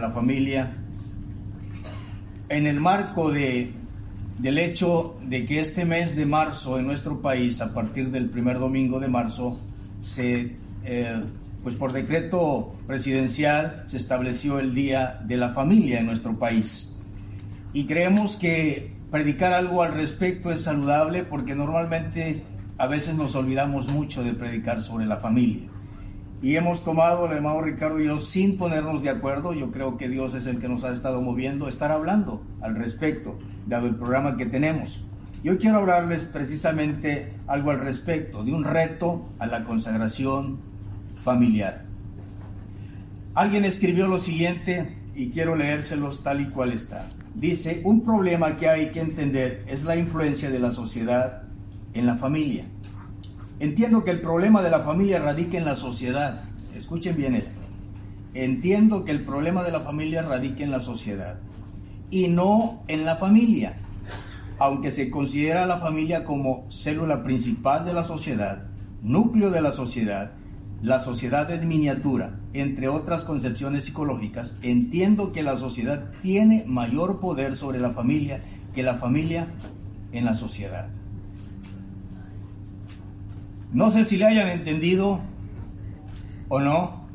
la 0.00 0.10
familia 0.10 0.72
en 2.48 2.66
el 2.66 2.80
marco 2.80 3.30
de, 3.30 3.70
del 4.38 4.58
hecho 4.58 5.16
de 5.22 5.46
que 5.46 5.60
este 5.60 5.84
mes 5.84 6.16
de 6.16 6.26
marzo 6.26 6.78
en 6.78 6.86
nuestro 6.86 7.22
país, 7.22 7.60
a 7.60 7.72
partir 7.72 8.10
del 8.10 8.28
primer 8.28 8.58
domingo 8.58 8.98
de 8.98 9.08
marzo, 9.08 9.58
se, 10.02 10.56
eh, 10.84 11.22
pues 11.62 11.76
por 11.76 11.92
decreto 11.92 12.74
presidencial 12.88 13.84
se 13.86 13.98
estableció 13.98 14.58
el 14.58 14.74
Día 14.74 15.20
de 15.24 15.36
la 15.36 15.50
Familia 15.50 16.00
en 16.00 16.06
nuestro 16.06 16.36
país. 16.38 16.92
Y 17.72 17.86
creemos 17.86 18.34
que 18.34 18.92
predicar 19.12 19.52
algo 19.52 19.82
al 19.82 19.94
respecto 19.94 20.50
es 20.50 20.62
saludable 20.62 21.22
porque 21.22 21.54
normalmente 21.54 22.42
a 22.78 22.88
veces 22.88 23.14
nos 23.14 23.36
olvidamos 23.36 23.88
mucho 23.92 24.24
de 24.24 24.32
predicar 24.32 24.82
sobre 24.82 25.06
la 25.06 25.18
familia 25.18 25.69
y 26.42 26.56
hemos 26.56 26.84
tomado, 26.84 27.26
el 27.26 27.32
hermano 27.32 27.60
Ricardo 27.60 28.00
y 28.00 28.06
yo, 28.06 28.18
sin 28.18 28.56
ponernos 28.56 29.02
de 29.02 29.10
acuerdo, 29.10 29.52
yo 29.52 29.70
creo 29.70 29.98
que 29.98 30.08
Dios 30.08 30.34
es 30.34 30.46
el 30.46 30.58
que 30.58 30.68
nos 30.68 30.84
ha 30.84 30.92
estado 30.92 31.20
moviendo, 31.20 31.68
estar 31.68 31.92
hablando 31.92 32.42
al 32.62 32.76
respecto, 32.76 33.38
dado 33.66 33.86
el 33.86 33.96
programa 33.96 34.38
que 34.38 34.46
tenemos. 34.46 35.04
Yo 35.44 35.58
quiero 35.58 35.78
hablarles 35.78 36.24
precisamente 36.24 37.32
algo 37.46 37.70
al 37.70 37.80
respecto, 37.80 38.42
de 38.42 38.52
un 38.52 38.64
reto 38.64 39.28
a 39.38 39.46
la 39.46 39.64
consagración 39.64 40.58
familiar. 41.22 41.84
Alguien 43.34 43.64
escribió 43.64 44.08
lo 44.08 44.18
siguiente 44.18 44.96
y 45.14 45.30
quiero 45.30 45.56
leérselos 45.56 46.22
tal 46.22 46.40
y 46.40 46.46
cual 46.46 46.72
está. 46.72 47.06
Dice, 47.34 47.82
un 47.84 48.02
problema 48.02 48.56
que 48.56 48.68
hay 48.68 48.90
que 48.90 49.00
entender 49.00 49.64
es 49.66 49.84
la 49.84 49.96
influencia 49.96 50.50
de 50.50 50.58
la 50.58 50.72
sociedad 50.72 51.42
en 51.92 52.06
la 52.06 52.16
familia. 52.16 52.64
Entiendo 53.60 54.04
que 54.04 54.10
el 54.10 54.22
problema 54.22 54.62
de 54.62 54.70
la 54.70 54.80
familia 54.80 55.18
radica 55.18 55.58
en 55.58 55.66
la 55.66 55.76
sociedad. 55.76 56.44
Escuchen 56.74 57.14
bien 57.14 57.34
esto. 57.34 57.60
Entiendo 58.32 59.04
que 59.04 59.10
el 59.10 59.22
problema 59.26 59.62
de 59.62 59.70
la 59.70 59.80
familia 59.80 60.22
radica 60.22 60.64
en 60.64 60.70
la 60.70 60.80
sociedad 60.80 61.38
y 62.10 62.28
no 62.28 62.82
en 62.88 63.04
la 63.04 63.16
familia. 63.16 63.74
Aunque 64.58 64.90
se 64.90 65.10
considera 65.10 65.66
la 65.66 65.76
familia 65.76 66.24
como 66.24 66.70
célula 66.70 67.22
principal 67.22 67.84
de 67.84 67.92
la 67.92 68.02
sociedad, 68.02 68.62
núcleo 69.02 69.50
de 69.50 69.60
la 69.60 69.72
sociedad, 69.72 70.32
la 70.80 71.00
sociedad 71.00 71.50
es 71.50 71.62
miniatura, 71.62 72.40
entre 72.54 72.88
otras 72.88 73.24
concepciones 73.24 73.84
psicológicas, 73.84 74.54
entiendo 74.62 75.32
que 75.32 75.42
la 75.42 75.58
sociedad 75.58 76.10
tiene 76.22 76.64
mayor 76.66 77.20
poder 77.20 77.56
sobre 77.56 77.78
la 77.78 77.90
familia 77.90 78.40
que 78.74 78.82
la 78.82 78.94
familia 78.94 79.48
en 80.12 80.24
la 80.24 80.32
sociedad. 80.32 80.88
No 83.72 83.90
sé 83.90 84.04
si 84.04 84.16
le 84.16 84.26
hayan 84.26 84.48
entendido 84.48 85.20
o 86.48 86.60
no, 86.60 87.06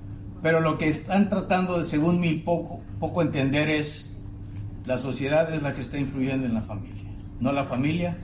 pero 0.42 0.62
lo 0.62 0.78
que 0.78 0.90
están 0.90 1.30
tratando 1.30 1.80
de, 1.80 1.86
según 1.86 2.20
mi 2.20 2.36
poco, 2.36 2.82
poco 3.00 3.22
entender, 3.22 3.70
es 3.70 4.16
la 4.86 4.98
sociedad 4.98 5.54
es 5.54 5.62
la 5.62 5.74
que 5.74 5.82
está 5.82 5.98
influyendo 5.98 6.46
en 6.46 6.54
la 6.54 6.62
familia, 6.62 7.12
no 7.40 7.52
la 7.52 7.66
familia 7.66 8.18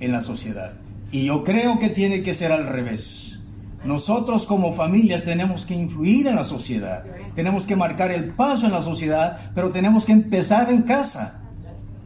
en 0.00 0.12
la 0.12 0.20
sociedad. 0.20 0.74
Y 1.10 1.24
yo 1.24 1.44
creo 1.44 1.78
que 1.78 1.88
tiene 1.88 2.22
que 2.22 2.34
ser 2.34 2.52
al 2.52 2.66
revés. 2.66 3.38
Nosotros 3.84 4.44
como 4.44 4.74
familias 4.74 5.24
tenemos 5.24 5.64
que 5.64 5.74
influir 5.74 6.26
en 6.26 6.36
la 6.36 6.44
sociedad, 6.44 7.04
tenemos 7.34 7.64
que 7.64 7.76
marcar 7.76 8.10
el 8.10 8.30
paso 8.30 8.66
en 8.66 8.72
la 8.72 8.82
sociedad, 8.82 9.52
pero 9.54 9.70
tenemos 9.70 10.04
que 10.04 10.12
empezar 10.12 10.70
en 10.70 10.82
casa, 10.82 11.40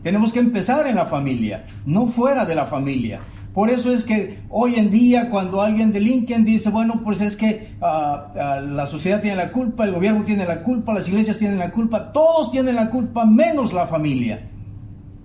tenemos 0.03 0.33
que 0.33 0.41
empezar 0.41 0.87
en 0.87 0.97
la 0.97 1.07
familia, 1.07 1.65
no 1.87 2.07
fuera 2.07 2.45
de 2.45 2.55
la 2.55 2.67
familia. 2.67 3.20
Por 3.55 3.69
eso 3.69 3.92
es 3.92 4.05
que 4.05 4.41
hoy 4.48 4.77
en 4.77 4.91
día 4.91 5.28
cuando 5.28 5.61
alguien 5.61 5.92
delinque 5.92 6.39
dice, 6.39 6.70
bueno, 6.70 7.03
pues 7.05 7.20
es 7.20 7.36
que 7.36 7.75
ah, 7.83 8.33
ah, 8.34 8.61
la 8.61 8.86
sociedad 8.86 9.20
tiene 9.20 9.36
la 9.36 9.53
culpa, 9.53 9.84
el 9.84 9.92
gobierno 9.92 10.25
tiene 10.25 10.47
la 10.47 10.62
culpa, 10.62 10.95
las 10.95 11.06
iglesias 11.08 11.39
tienen 11.39 11.58
la 11.58 11.70
culpa, 11.70 12.12
todos 12.12 12.50
tienen 12.50 12.77
la 12.77 12.89
culpa 12.89 13.27
menos 13.27 13.75
la 13.75 13.86
familia, 13.86 14.48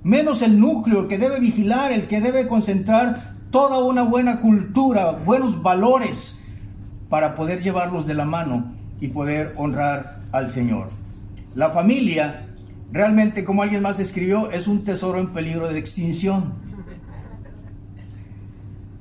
menos 0.04 0.42
el 0.42 0.60
núcleo, 0.60 1.02
el 1.02 1.08
que 1.08 1.18
debe 1.18 1.40
vigilar, 1.40 1.94
el 1.94 2.08
que 2.08 2.20
debe 2.20 2.48
concentrar 2.48 3.36
toda 3.50 3.80
una 3.80 4.04
buena 4.04 4.42
cultura, 4.42 5.12
buenos 5.12 5.62
valores 5.64 6.38
para 7.10 7.36
poder 7.36 7.62
llevarlos 7.62 8.06
de 8.06 8.14
la 8.14 8.26
mano 8.26 8.74
y 9.00 9.08
poder 9.08 9.54
honrar 9.56 10.20
al 10.34 10.50
Señor. 10.50 10.88
La 11.56 11.70
familia, 11.70 12.48
realmente 12.92 13.46
como 13.46 13.64
alguien 13.64 13.84
más 13.84 14.00
escribió, 14.00 14.52
es 14.52 14.68
un 14.68 14.84
tesoro 14.84 15.20
en 15.20 15.34
peligro 15.34 15.70
de 15.70 15.80
extinción. 15.80 16.67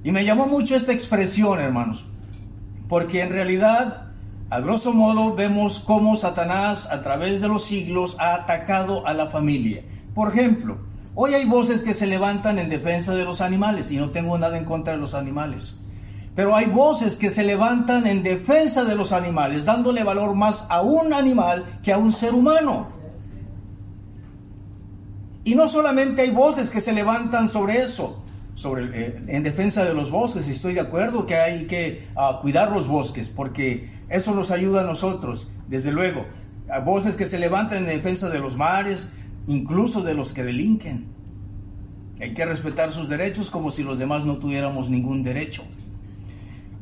Y 0.07 0.13
me 0.13 0.25
llamó 0.25 0.47
mucho 0.47 0.77
esta 0.77 0.93
expresión, 0.93 1.59
hermanos, 1.59 2.05
porque 2.89 3.23
en 3.23 3.31
realidad, 3.31 4.05
a 4.51 4.61
grosso 4.61 4.93
modo, 4.93 5.35
vemos 5.35 5.81
cómo 5.81 6.15
Satanás 6.15 6.89
a 6.89 7.03
través 7.03 7.41
de 7.41 7.49
los 7.49 7.65
siglos 7.65 8.15
ha 8.21 8.35
atacado 8.35 9.05
a 9.05 9.13
la 9.15 9.27
familia. 9.31 9.83
Por 10.15 10.29
ejemplo, 10.29 10.79
hoy 11.17 11.35
hay 11.35 11.45
voces 11.45 11.83
que 11.83 11.93
se 11.93 12.07
levantan 12.07 12.61
en 12.61 12.69
defensa 12.69 13.17
de 13.17 13.25
los 13.25 13.41
animales, 13.41 13.91
y 13.91 13.97
no 13.97 14.11
tengo 14.11 14.39
nada 14.39 14.57
en 14.57 14.65
contra 14.65 14.93
de 14.93 15.01
los 15.01 15.13
animales. 15.13 15.81
Pero 16.37 16.55
hay 16.55 16.67
voces 16.67 17.17
que 17.17 17.29
se 17.29 17.43
levantan 17.43 18.07
en 18.07 18.23
defensa 18.23 18.85
de 18.85 18.95
los 18.95 19.13
animales, 19.13 19.65
dándole 19.65 20.05
valor 20.05 20.37
más 20.37 20.67
a 20.69 20.83
un 20.83 21.15
animal 21.15 21.81
que 21.83 21.93
a 21.93 21.99
un 21.99 22.13
ser 22.13 22.33
humano. 22.33 22.87
Y 25.43 25.57
no 25.57 25.67
solamente 25.67 26.23
hay 26.23 26.31
voces 26.31 26.71
que 26.71 26.81
se 26.81 26.93
levantan 26.93 27.49
sobre 27.49 27.83
eso, 27.83 28.23
sobre, 28.57 29.07
eh, 29.07 29.23
en 29.29 29.43
defensa 29.43 29.85
de 29.85 29.95
los 29.95 30.11
bosques, 30.11 30.49
estoy 30.49 30.75
de 30.75 30.81
acuerdo 30.81 31.27
que 31.27 31.37
hay 31.37 31.67
que 31.67 32.09
ah, 32.17 32.39
cuidar 32.41 32.73
los 32.73 32.89
bosques, 32.89 33.29
porque 33.29 33.91
eso 34.09 34.35
nos 34.35 34.51
ayuda 34.51 34.81
a 34.81 34.85
nosotros, 34.85 35.49
desde 35.69 35.93
luego. 35.93 36.25
A 36.69 36.81
voces 36.81 37.17
que 37.17 37.27
se 37.27 37.39
levantan 37.39 37.79
en 37.79 37.87
defensa 37.87 38.31
de 38.31 38.41
los 38.41 38.57
mares, 38.57 39.09
incluso 39.47 40.03
de 40.03 40.15
los 40.15 40.33
que 40.33 40.43
delinquen. 40.43 41.05
Hay 42.19 42.33
que 42.33 42.47
respetar 42.47 42.93
sus 42.93 43.11
derechos 43.11 43.51
como 43.51 43.71
si 43.71 43.83
los 43.83 43.99
demás 43.99 44.25
no 44.25 44.39
tuviéramos 44.39 44.89
ningún 44.89 45.23
derecho. 45.23 45.63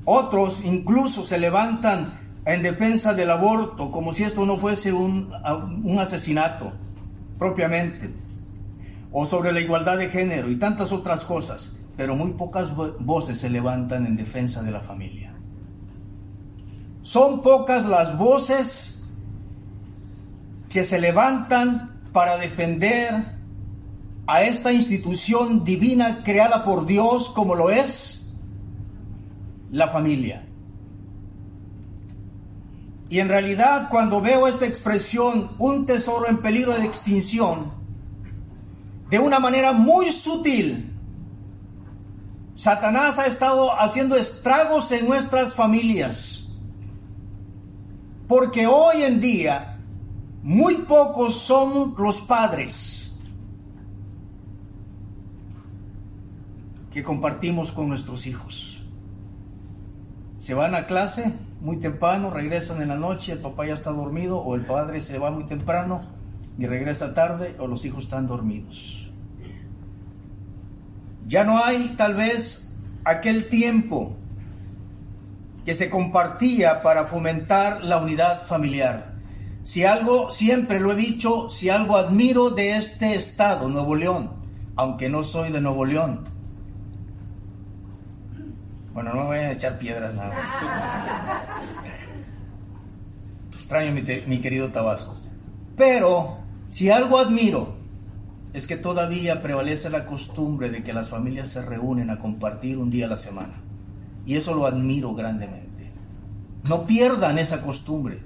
Otros 0.05 0.65
incluso 0.65 1.25
se 1.25 1.39
levantan 1.39 2.21
en 2.47 2.63
defensa 2.63 3.15
del 3.15 3.31
aborto, 3.31 3.91
como 3.91 4.15
si 4.15 4.23
esto 4.23 4.47
no 4.47 4.59
fuese 4.59 4.93
un, 4.93 5.33
un 5.83 5.99
asesinato 5.99 6.73
propiamente 7.37 8.24
o 9.17 9.25
sobre 9.27 9.53
la 9.53 9.61
igualdad 9.61 9.97
de 9.97 10.11
género 10.11 10.51
y 10.51 10.57
tantas 10.57 10.91
otras 10.91 11.25
cosas, 11.25 11.73
pero 11.97 12.17
muy 12.17 12.33
pocas 12.33 12.75
voces 12.75 13.39
se 13.39 13.49
levantan 13.49 14.07
en 14.07 14.17
defensa 14.17 14.61
de 14.61 14.73
la 14.73 14.81
familia. 14.81 15.33
Son 17.03 17.41
pocas 17.41 17.87
las 17.87 18.19
voces 18.19 19.05
que 20.69 20.85
se 20.85 21.01
levantan 21.01 22.01
para 22.13 22.37
defender 22.37 23.25
a 24.27 24.43
esta 24.43 24.73
institución 24.73 25.65
divina 25.65 26.25
creada 26.25 26.65
por 26.65 26.85
Dios 26.85 27.29
como 27.29 27.55
lo 27.55 27.71
es 27.71 28.35
la 29.71 29.91
familia. 29.91 30.45
Y 33.11 33.21
en 33.21 33.29
realidad 33.29 33.91
cuando 33.91 34.21
veo 34.21 34.49
esta 34.49 34.67
expresión, 34.67 35.53
un 35.61 35.87
tesoro 35.87 36.29
en 36.29 36.39
peligro 36.39 36.73
de 36.73 36.85
extinción, 36.85 37.84
de 39.11 39.19
una 39.19 39.39
manera 39.39 39.73
muy 39.73 40.11
sutil. 40.11 40.91
Satanás 42.55 43.19
ha 43.19 43.27
estado 43.27 43.79
haciendo 43.79 44.17
estragos 44.17 44.91
en 44.93 45.07
nuestras 45.07 45.55
familias. 45.55 46.49
Porque 48.29 48.67
hoy 48.67 49.03
en 49.03 49.21
día 49.21 49.79
muy 50.43 50.77
pocos 50.79 51.41
son 51.41 51.95
los 51.99 52.21
padres 52.21 53.13
que 56.93 57.03
compartimos 57.03 57.73
con 57.73 57.89
nuestros 57.89 58.27
hijos. 58.27 58.83
Se 60.39 60.55
van 60.55 60.75
a 60.75 60.87
clase 60.87 61.33
muy 61.61 61.79
temprano, 61.79 62.31
regresan 62.31 62.81
en 62.83 62.89
la 62.89 62.97
noche, 62.97 63.33
el 63.33 63.41
papá 63.41 63.67
ya 63.67 63.75
está 63.75 63.91
dormido 63.91 64.39
o 64.39 64.55
el 64.55 64.65
padre 64.65 65.01
se 65.01 65.19
va 65.19 65.31
muy 65.31 65.45
temprano 65.45 66.14
y 66.59 66.67
regresa 66.67 67.15
tarde 67.15 67.57
o 67.59 67.67
los 67.67 67.85
hijos 67.85 68.05
están 68.05 68.27
dormidos. 68.27 69.11
Ya 71.27 71.45
no 71.45 71.63
hay 71.63 71.95
tal 71.97 72.15
vez 72.15 72.77
aquel 73.05 73.49
tiempo 73.49 74.17
que 75.65 75.75
se 75.75 75.89
compartía 75.89 76.83
para 76.83 77.07
fomentar 77.07 77.83
la 77.83 77.99
unidad 77.99 78.47
familiar. 78.47 79.15
Si 79.65 79.85
algo, 79.85 80.31
siempre 80.31 80.79
lo 80.79 80.93
he 80.93 80.97
dicho, 80.97 81.49
si 81.49 81.71
algo 81.71 81.97
admiro 81.97 82.51
de 82.51 82.77
este 82.77 83.15
estado, 83.15 83.69
Nuevo 83.69 83.95
León, 83.95 84.31
aunque 84.77 85.09
no 85.09 85.25
soy 85.25 85.51
de 85.51 85.61
Nuevo 85.63 85.87
León. 85.87 86.25
Bueno, 88.93 89.15
no 89.15 89.25
voy 89.27 89.39
a 89.39 89.53
echar 89.53 89.79
piedras 89.79 90.15
nada. 90.15 90.35
Extraño 93.55 93.93
mi, 93.93 94.03
mi 94.27 94.39
querido 94.41 94.69
Tabasco. 94.69 95.17
Pero 95.77 96.44
si 96.75 96.91
algo 96.91 97.19
admiro 97.19 97.77
es 98.53 98.67
que 98.67 98.75
todavía 98.75 99.43
prevalece 99.43 99.91
la 99.91 100.07
costumbre 100.07 100.71
de 100.71 100.83
que 100.83 100.93
las 100.93 101.09
familias 101.09 101.51
se 101.51 101.63
reúnen 101.63 102.11
a 102.11 102.19
compartir 102.19 102.79
un 102.79 102.91
día 102.91 103.07
a 103.07 103.11
la 103.11 103.17
semana. 103.17 103.63
Y 104.27 104.35
eso 104.35 104.55
lo 104.55 104.67
admiro 104.67 105.15
grandemente. 105.15 105.93
No 106.69 106.85
pierdan 106.85 107.39
esa 107.39 107.63
costumbre. 107.63 108.19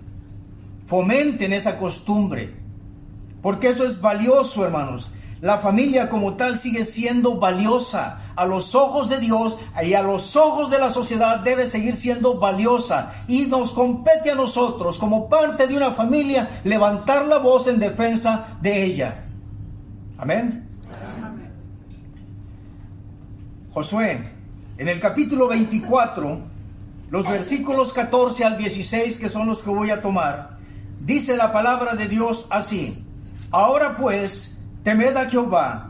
Fomenten 0.86 1.52
esa 1.52 1.78
costumbre, 1.78 2.54
porque 3.42 3.68
eso 3.68 3.84
es 3.84 4.00
valioso, 4.00 4.64
hermanos. 4.64 5.12
La 5.42 5.58
familia 5.58 6.08
como 6.08 6.32
tal 6.36 6.58
sigue 6.58 6.86
siendo 6.86 7.38
valiosa. 7.38 8.27
A 8.38 8.46
los 8.46 8.76
ojos 8.76 9.08
de 9.08 9.18
Dios 9.18 9.58
y 9.82 9.94
a 9.94 10.02
los 10.02 10.36
ojos 10.36 10.70
de 10.70 10.78
la 10.78 10.92
sociedad 10.92 11.40
debe 11.40 11.66
seguir 11.66 11.96
siendo 11.96 12.38
valiosa. 12.38 13.24
Y 13.26 13.46
nos 13.46 13.72
compete 13.72 14.30
a 14.30 14.36
nosotros, 14.36 14.96
como 14.96 15.28
parte 15.28 15.66
de 15.66 15.76
una 15.76 15.90
familia, 15.90 16.60
levantar 16.62 17.26
la 17.26 17.38
voz 17.38 17.66
en 17.66 17.80
defensa 17.80 18.56
de 18.62 18.84
ella. 18.84 19.24
Amén. 20.18 20.68
Josué, 23.72 24.20
en 24.78 24.86
el 24.86 25.00
capítulo 25.00 25.48
24, 25.48 26.38
los 27.10 27.28
versículos 27.28 27.92
14 27.92 28.44
al 28.44 28.56
16, 28.56 29.18
que 29.18 29.30
son 29.30 29.48
los 29.48 29.62
que 29.62 29.70
voy 29.70 29.90
a 29.90 30.00
tomar, 30.00 30.58
dice 31.00 31.36
la 31.36 31.52
palabra 31.52 31.96
de 31.96 32.06
Dios 32.06 32.46
así. 32.50 33.04
Ahora 33.50 33.96
pues, 33.96 34.56
temed 34.84 35.16
a 35.16 35.28
Jehová 35.28 35.88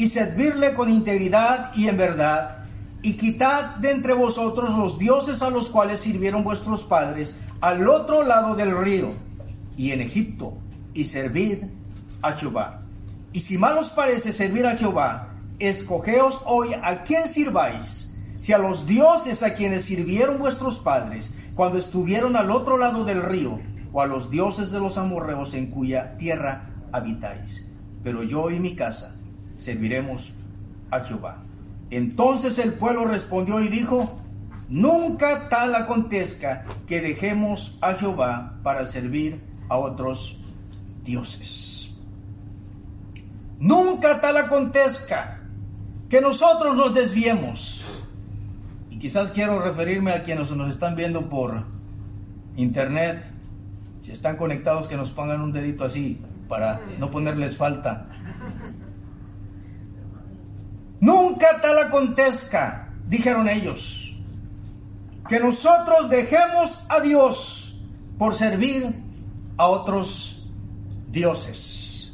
y 0.00 0.08
servirle 0.08 0.72
con 0.72 0.88
integridad 0.88 1.76
y 1.76 1.86
en 1.86 1.98
verdad, 1.98 2.64
y 3.02 3.18
quitad 3.18 3.76
de 3.76 3.90
entre 3.90 4.14
vosotros 4.14 4.74
los 4.74 4.98
dioses 4.98 5.42
a 5.42 5.50
los 5.50 5.68
cuales 5.68 6.00
sirvieron 6.00 6.42
vuestros 6.42 6.84
padres 6.84 7.36
al 7.60 7.86
otro 7.86 8.22
lado 8.22 8.54
del 8.54 8.74
río 8.78 9.12
y 9.76 9.90
en 9.92 10.00
Egipto, 10.00 10.54
y 10.94 11.04
servid 11.04 11.64
a 12.22 12.32
Jehová. 12.32 12.80
Y 13.34 13.40
si 13.40 13.58
mal 13.58 13.76
os 13.76 13.90
parece 13.90 14.32
servir 14.32 14.64
a 14.64 14.78
Jehová, 14.78 15.34
escogeos 15.58 16.40
hoy 16.46 16.70
a 16.82 17.04
quién 17.04 17.28
sirváis, 17.28 18.10
si 18.40 18.54
a 18.54 18.58
los 18.58 18.86
dioses 18.86 19.42
a 19.42 19.52
quienes 19.52 19.84
sirvieron 19.84 20.38
vuestros 20.38 20.78
padres 20.78 21.30
cuando 21.54 21.76
estuvieron 21.76 22.36
al 22.36 22.50
otro 22.50 22.78
lado 22.78 23.04
del 23.04 23.22
río, 23.22 23.60
o 23.92 24.00
a 24.00 24.06
los 24.06 24.30
dioses 24.30 24.70
de 24.70 24.80
los 24.80 24.96
amorreos 24.96 25.52
en 25.52 25.66
cuya 25.66 26.16
tierra 26.16 26.70
habitáis 26.90 27.66
pero 28.02 28.22
yo 28.22 28.50
y 28.50 28.58
mi 28.58 28.74
casa 28.74 29.14
serviremos 29.60 30.32
a 30.90 31.00
Jehová. 31.00 31.44
Entonces 31.90 32.58
el 32.58 32.72
pueblo 32.72 33.04
respondió 33.04 33.60
y 33.60 33.68
dijo, 33.68 34.18
nunca 34.68 35.48
tal 35.48 35.74
acontezca 35.74 36.64
que 36.86 37.00
dejemos 37.00 37.78
a 37.80 37.94
Jehová 37.94 38.58
para 38.62 38.86
servir 38.86 39.40
a 39.68 39.78
otros 39.78 40.36
dioses. 41.04 41.90
Nunca 43.58 44.20
tal 44.20 44.38
acontezca 44.38 45.40
que 46.08 46.20
nosotros 46.20 46.74
nos 46.76 46.94
desviemos. 46.94 47.84
Y 48.88 48.98
quizás 48.98 49.30
quiero 49.32 49.60
referirme 49.60 50.12
a 50.12 50.22
quienes 50.22 50.50
nos 50.50 50.72
están 50.72 50.96
viendo 50.96 51.28
por 51.28 51.64
internet. 52.56 53.22
Si 54.02 54.12
están 54.12 54.36
conectados, 54.36 54.88
que 54.88 54.96
nos 54.96 55.10
pongan 55.10 55.42
un 55.42 55.52
dedito 55.52 55.84
así 55.84 56.20
para 56.48 56.80
no 56.98 57.10
ponerles 57.10 57.56
falta. 57.56 58.06
Nunca 61.00 61.60
tal 61.60 61.78
acontezca, 61.78 62.92
dijeron 63.06 63.48
ellos, 63.48 64.14
que 65.28 65.40
nosotros 65.40 66.10
dejemos 66.10 66.82
a 66.88 67.00
Dios 67.00 67.80
por 68.18 68.34
servir 68.34 69.02
a 69.56 69.66
otros 69.66 70.46
dioses. 71.10 72.12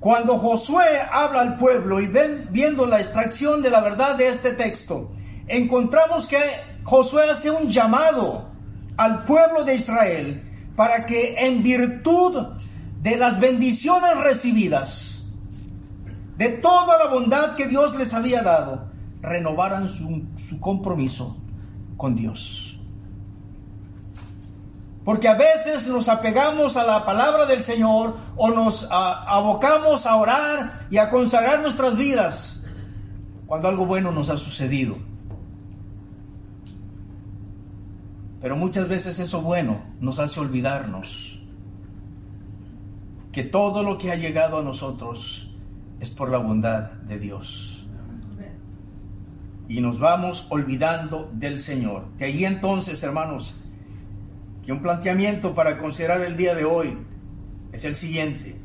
Cuando 0.00 0.38
Josué 0.38 1.00
habla 1.10 1.40
al 1.40 1.56
pueblo 1.56 1.98
y 1.98 2.06
ven, 2.06 2.46
viendo 2.50 2.84
la 2.84 3.00
extracción 3.00 3.62
de 3.62 3.70
la 3.70 3.80
verdad 3.80 4.16
de 4.16 4.28
este 4.28 4.52
texto, 4.52 5.10
encontramos 5.46 6.26
que 6.26 6.42
Josué 6.82 7.30
hace 7.30 7.50
un 7.50 7.70
llamado 7.70 8.50
al 8.98 9.24
pueblo 9.24 9.64
de 9.64 9.76
Israel 9.76 10.42
para 10.76 11.06
que 11.06 11.36
en 11.38 11.62
virtud 11.62 12.48
de 13.00 13.16
las 13.16 13.40
bendiciones 13.40 14.16
recibidas, 14.18 15.13
de 16.36 16.48
toda 16.48 16.98
la 16.98 17.10
bondad 17.10 17.54
que 17.54 17.68
Dios 17.68 17.94
les 17.96 18.12
había 18.12 18.42
dado, 18.42 18.88
renovaran 19.22 19.88
su, 19.88 20.60
compromiso 20.60 21.36
con 21.96 22.16
Dios. 22.16 22.78
Porque 25.04 25.28
a 25.28 25.34
veces 25.34 25.86
nos 25.86 26.08
apegamos 26.08 26.76
a 26.76 26.84
la 26.84 27.04
palabra 27.04 27.44
del 27.44 27.62
Señor 27.62 28.16
o 28.36 28.50
nos 28.50 28.88
abocamos 28.90 30.06
a 30.06 30.16
orar 30.16 30.86
y 30.90 30.96
a 30.96 31.10
consagrar 31.10 31.60
nuestras 31.60 31.96
vidas 31.96 32.62
cuando 33.46 33.68
algo 33.68 33.84
bueno 33.84 34.10
nos 34.12 34.30
ha 34.30 34.38
sucedido. 34.38 34.96
Pero 38.40 38.56
muchas 38.56 38.88
veces 38.88 39.18
eso 39.18 39.40
bueno 39.42 39.82
nos 40.00 40.18
hace 40.18 40.40
olvidarnos 40.40 41.38
que 43.30 43.42
todo 43.42 43.82
lo 43.82 43.98
que 43.98 44.12
ha 44.12 44.16
llegado 44.16 44.58
a 44.58 44.62
nosotros 44.62 45.43
es 46.00 46.10
por 46.10 46.30
la 46.30 46.38
bondad 46.38 46.92
de 46.92 47.18
Dios. 47.18 47.86
Y 49.68 49.80
nos 49.80 49.98
vamos 49.98 50.46
olvidando 50.50 51.30
del 51.32 51.58
Señor. 51.58 52.04
De 52.18 52.26
ahí 52.26 52.44
entonces, 52.44 53.02
hermanos, 53.02 53.54
que 54.64 54.72
un 54.72 54.82
planteamiento 54.82 55.54
para 55.54 55.78
considerar 55.78 56.20
el 56.20 56.36
día 56.36 56.54
de 56.54 56.64
hoy 56.64 56.98
es 57.72 57.84
el 57.84 57.96
siguiente. 57.96 58.56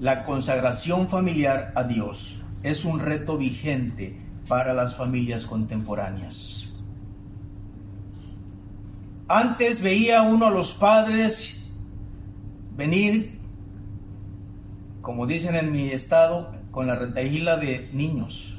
La 0.00 0.24
consagración 0.24 1.08
familiar 1.08 1.72
a 1.74 1.84
Dios 1.84 2.40
es 2.62 2.84
un 2.84 2.98
reto 2.98 3.38
vigente 3.38 4.20
para 4.48 4.74
las 4.74 4.96
familias 4.96 5.46
contemporáneas. 5.46 6.68
Antes 9.28 9.80
veía 9.80 10.22
uno 10.22 10.46
a 10.46 10.50
los 10.50 10.72
padres 10.72 11.70
venir 12.76 13.38
como 15.08 15.26
dicen 15.26 15.54
en 15.54 15.72
mi 15.72 15.88
estado, 15.88 16.52
con 16.70 16.86
la 16.86 16.96
retaíla 16.96 17.56
de 17.56 17.88
niños, 17.92 18.54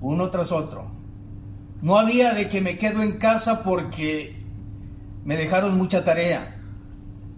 uno 0.00 0.30
tras 0.30 0.52
otro. 0.52 0.90
No 1.80 1.96
había 1.96 2.32
de 2.32 2.48
que 2.48 2.60
me 2.60 2.76
quedo 2.76 3.02
en 3.02 3.12
casa 3.12 3.62
porque 3.62 4.42
me 5.24 5.36
dejaron 5.36 5.76
mucha 5.76 6.04
tarea. 6.04 6.56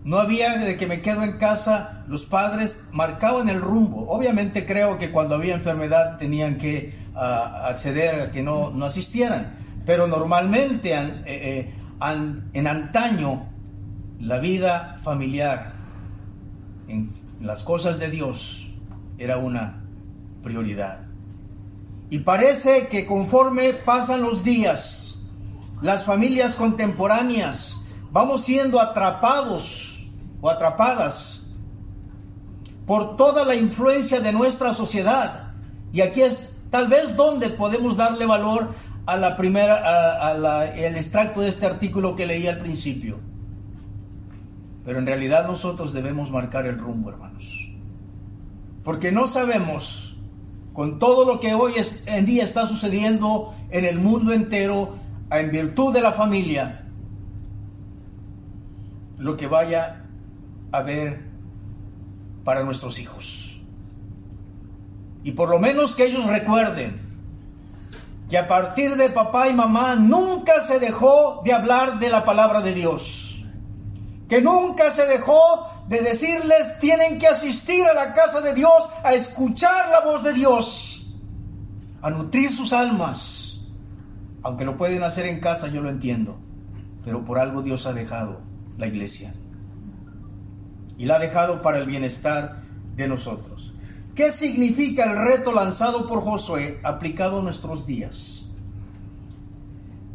No 0.05 0.19
había 0.19 0.57
de 0.57 0.77
que 0.79 0.87
me 0.87 1.03
quedo 1.03 1.23
en 1.23 1.33
casa, 1.33 2.05
los 2.09 2.25
padres 2.25 2.81
marcaban 2.91 3.51
el 3.51 3.61
rumbo. 3.61 4.09
Obviamente 4.09 4.65
creo 4.65 4.99
que 4.99 5.11
cuando 5.11 5.35
había 5.35 5.55
enfermedad 5.55 6.17
tenían 6.17 6.57
que 6.57 6.95
ah, 7.15 7.67
acceder 7.69 8.21
a 8.21 8.31
que 8.31 8.43
no, 8.43 8.71
no, 8.71 8.87
asistieran, 8.87 9.57
pero 9.85 10.07
normalmente 10.07 10.95
eh, 10.95 11.23
eh, 11.27 11.75
en 12.55 12.67
antaño 12.67 13.47
la 14.19 14.39
vida 14.39 14.97
familiar 15.03 15.73
en 16.89 17.11
las 17.43 17.63
cosas 17.63 17.99
de 17.99 18.11
Dios 18.11 18.70
era 19.21 19.37
una 19.37 19.85
prioridad. 20.43 21.03
Y 22.09 22.21
parece 22.21 22.89
que 22.89 23.07
conforme 23.07 23.75
pasan 23.75 24.23
los 24.23 24.43
días, 24.43 25.25
las 25.83 26.05
familias 26.05 26.57
contemporáneas 26.57 27.77
vamos 28.11 28.45
siendo 28.45 28.81
atrapados 28.81 30.09
o 30.41 30.51
atrapadas 30.51 31.55
por 32.87 33.17
toda 33.17 33.45
la 33.45 33.55
influencia 33.55 34.21
de 34.21 34.33
nuestra 34.33 34.75
sociedad. 34.75 35.53
Y 35.93 36.01
aquí 36.01 36.23
es 36.23 36.59
tal 36.71 36.89
vez 36.89 37.15
donde 37.15 37.51
podemos 37.51 37.97
darle 37.97 38.27
valor 38.27 38.75
a 39.07 39.17
la 39.17 39.37
primera, 39.37 40.33
el 40.75 40.97
extracto 40.97 41.43
de 41.43 41.51
este 41.51 41.67
artículo 41.67 42.17
que 42.17 42.27
leí 42.27 42.49
al 42.49 42.59
principio. 42.59 43.19
Pero 44.85 44.99
en 44.99 45.07
realidad 45.07 45.47
nosotros 45.47 45.93
debemos 45.93 46.31
marcar 46.31 46.67
el 46.67 46.79
rumbo, 46.79 47.11
hermanos. 47.11 47.70
Porque 48.91 49.13
no 49.13 49.29
sabemos, 49.29 50.17
con 50.73 50.99
todo 50.99 51.25
lo 51.25 51.39
que 51.39 51.55
hoy 51.55 51.75
en 52.07 52.27
día 52.27 52.43
está 52.43 52.67
sucediendo 52.67 53.55
en 53.71 53.85
el 53.85 54.01
mundo 54.01 54.33
entero, 54.33 54.97
en 55.31 55.53
virtud 55.53 55.95
de 55.95 56.01
la 56.01 56.11
familia, 56.11 56.89
lo 59.17 59.37
que 59.37 59.47
vaya 59.47 60.07
a 60.73 60.79
haber 60.79 61.25
para 62.43 62.65
nuestros 62.65 62.99
hijos. 62.99 63.61
Y 65.23 65.31
por 65.31 65.51
lo 65.51 65.61
menos 65.61 65.95
que 65.95 66.07
ellos 66.07 66.27
recuerden 66.27 67.01
que 68.29 68.39
a 68.39 68.49
partir 68.49 68.97
de 68.97 69.09
papá 69.11 69.49
y 69.49 69.55
mamá 69.55 69.95
nunca 69.95 70.67
se 70.67 70.81
dejó 70.81 71.43
de 71.45 71.53
hablar 71.53 72.01
de 72.01 72.09
la 72.09 72.25
palabra 72.25 72.61
de 72.61 72.75
Dios 72.75 73.21
que 74.31 74.41
nunca 74.41 74.93
se 74.93 75.07
dejó 75.07 75.80
de 75.91 76.03
decirles 76.03 76.79
tienen 76.79 77.19
que 77.19 77.27
asistir 77.27 77.85
a 77.85 77.93
la 77.93 78.15
casa 78.15 78.41
de 78.41 78.55
Dios, 78.55 78.89
a 79.03 79.13
escuchar 79.13 79.89
la 79.89 80.01
voz 80.01 80.23
de 80.23 80.33
Dios, 80.33 81.13
a 82.01 82.11
nutrir 82.11 82.53
sus 82.53 82.73
almas. 82.73 83.59
Aunque 84.45 84.65
lo 84.65 84.77
pueden 84.77 85.03
hacer 85.03 85.27
en 85.27 85.41
casa, 85.41 85.67
yo 85.67 85.83
lo 85.83 85.91
entiendo, 85.91 86.39
pero 87.05 87.25
por 87.25 87.41
algo 87.41 87.61
Dios 87.63 87.87
ha 87.87 87.93
dejado 87.93 88.41
la 88.79 88.87
iglesia. 88.87 89.35
Y 90.97 91.07
la 91.07 91.17
ha 91.17 91.19
dejado 91.19 91.61
para 91.61 91.79
el 91.79 91.87
bienestar 91.87 92.63
de 92.95 93.09
nosotros. 93.09 93.75
¿Qué 94.15 94.31
significa 94.31 95.11
el 95.11 95.19
reto 95.27 95.51
lanzado 95.51 96.07
por 96.07 96.23
Josué 96.23 96.79
aplicado 96.85 97.41
a 97.41 97.43
nuestros 97.43 97.85
días? 97.85 98.47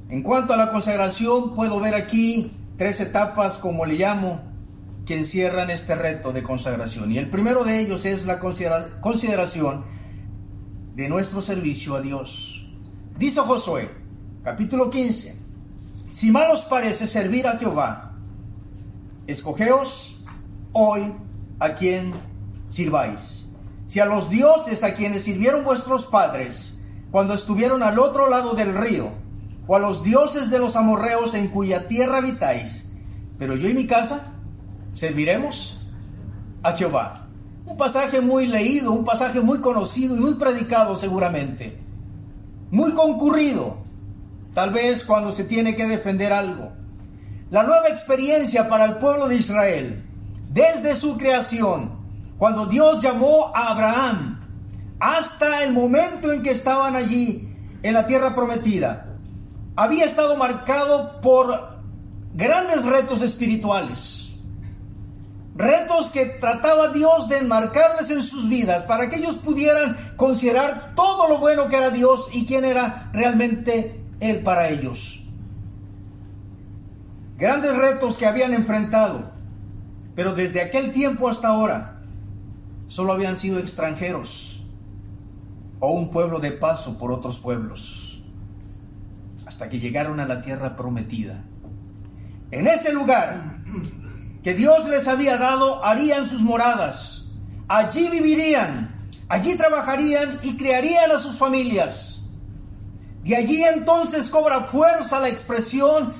En 0.07 0.23
cuanto 0.23 0.53
a 0.53 0.57
la 0.57 0.71
consagración, 0.71 1.53
puedo 1.53 1.81
ver 1.81 1.95
aquí 1.95 2.53
tres 2.77 3.01
etapas, 3.01 3.57
como 3.57 3.85
le 3.85 3.95
llamo, 3.95 4.54
que 5.05 5.17
encierran 5.17 5.69
este 5.69 5.95
reto 5.95 6.31
de 6.31 6.43
consagración. 6.43 7.11
Y 7.11 7.17
el 7.17 7.29
primero 7.29 7.63
de 7.63 7.79
ellos 7.79 8.05
es 8.05 8.25
la 8.25 8.39
consideración 8.39 9.85
de 10.95 11.07
nuestro 11.07 11.41
servicio 11.41 11.95
a 11.95 12.01
Dios. 12.01 12.67
Dice 13.17 13.41
Josué, 13.41 13.89
capítulo 14.43 14.89
15, 14.89 15.39
si 16.11 16.31
mal 16.31 16.51
os 16.51 16.63
parece 16.63 17.07
servir 17.07 17.47
a 17.47 17.57
Jehová, 17.57 18.13
escogeos 19.27 20.23
hoy 20.71 21.13
a 21.59 21.75
quien 21.75 22.13
sirváis. 22.69 23.45
Si 23.87 23.99
a 23.99 24.05
los 24.05 24.29
dioses 24.29 24.83
a 24.83 24.95
quienes 24.95 25.23
sirvieron 25.23 25.63
vuestros 25.63 26.05
padres 26.05 26.79
cuando 27.11 27.33
estuvieron 27.33 27.83
al 27.83 27.99
otro 27.99 28.29
lado 28.29 28.55
del 28.55 28.73
río, 28.73 29.09
o 29.67 29.75
a 29.75 29.79
los 29.79 30.03
dioses 30.03 30.49
de 30.49 30.59
los 30.59 30.75
amorreos 30.75 31.33
en 31.33 31.47
cuya 31.47 31.87
tierra 31.87 32.17
habitáis, 32.17 32.85
pero 33.37 33.55
yo 33.55 33.67
y 33.67 33.73
mi 33.73 33.87
casa 33.87 34.34
serviremos 34.95 35.77
a 36.63 36.71
Jehová. 36.73 37.27
Un 37.65 37.77
pasaje 37.77 38.21
muy 38.21 38.47
leído, 38.47 38.91
un 38.91 39.05
pasaje 39.05 39.41
muy 39.41 39.59
conocido 39.59 40.15
y 40.15 40.19
muy 40.19 40.35
predicado 40.35 40.95
seguramente. 40.97 41.77
Muy 42.71 42.93
concurrido, 42.93 43.77
tal 44.53 44.71
vez 44.71 45.03
cuando 45.03 45.31
se 45.31 45.43
tiene 45.43 45.75
que 45.75 45.85
defender 45.85 46.33
algo. 46.33 46.71
La 47.51 47.63
nueva 47.63 47.89
experiencia 47.89 48.67
para 48.67 48.85
el 48.85 48.97
pueblo 48.97 49.27
de 49.27 49.35
Israel, 49.35 50.03
desde 50.51 50.95
su 50.95 51.17
creación, 51.17 51.99
cuando 52.37 52.65
Dios 52.65 53.01
llamó 53.01 53.51
a 53.53 53.71
Abraham, 53.71 54.41
hasta 54.99 55.63
el 55.63 55.73
momento 55.73 56.31
en 56.31 56.41
que 56.41 56.51
estaban 56.51 56.95
allí 56.95 57.53
en 57.83 57.93
la 57.93 58.07
tierra 58.07 58.33
prometida, 58.33 59.17
había 59.75 60.05
estado 60.05 60.35
marcado 60.35 61.19
por 61.21 61.79
grandes 62.33 62.85
retos 62.85 63.21
espirituales. 63.21 64.14
Retos 65.55 66.11
que 66.11 66.25
trataba 66.25 66.89
Dios 66.89 67.29
de 67.29 67.37
enmarcarles 67.37 68.09
en 68.09 68.21
sus 68.21 68.49
vidas 68.49 68.83
para 68.83 69.09
que 69.09 69.15
ellos 69.15 69.37
pudieran 69.37 69.95
considerar 70.17 70.93
todo 70.95 71.29
lo 71.29 71.39
bueno 71.39 71.69
que 71.69 71.77
era 71.77 71.91
Dios 71.91 72.29
y 72.33 72.45
quién 72.45 72.65
era 72.65 73.09
realmente 73.13 74.01
Él 74.19 74.43
para 74.43 74.67
ellos. 74.69 75.21
Grandes 77.37 77.75
retos 77.75 78.17
que 78.17 78.25
habían 78.25 78.53
enfrentado, 78.53 79.31
pero 80.13 80.35
desde 80.35 80.61
aquel 80.61 80.91
tiempo 80.91 81.29
hasta 81.29 81.47
ahora 81.47 82.01
solo 82.89 83.13
habían 83.13 83.37
sido 83.37 83.59
extranjeros 83.59 84.61
o 85.79 85.91
un 85.91 86.11
pueblo 86.11 86.39
de 86.39 86.51
paso 86.51 86.97
por 86.97 87.13
otros 87.13 87.39
pueblos, 87.39 88.21
hasta 89.45 89.69
que 89.69 89.79
llegaron 89.79 90.19
a 90.19 90.25
la 90.25 90.41
tierra 90.41 90.75
prometida. 90.75 91.43
En 92.51 92.67
ese 92.67 92.91
lugar 92.91 93.59
que 94.45 94.53
Dios 94.53 94.87
les 94.87 95.07
había 95.07 95.39
dado, 95.39 95.83
harían 95.83 96.27
sus 96.27 96.39
moradas. 96.39 97.25
Allí 97.67 98.09
vivirían, 98.09 99.09
allí 99.27 99.55
trabajarían 99.55 100.39
y 100.43 100.55
crearían 100.55 101.09
a 101.09 101.17
sus 101.17 101.35
familias. 101.35 102.21
De 103.23 103.35
allí 103.35 103.63
entonces 103.63 104.29
cobra 104.29 104.65
fuerza 104.65 105.19
la 105.19 105.29
expresión, 105.29 106.13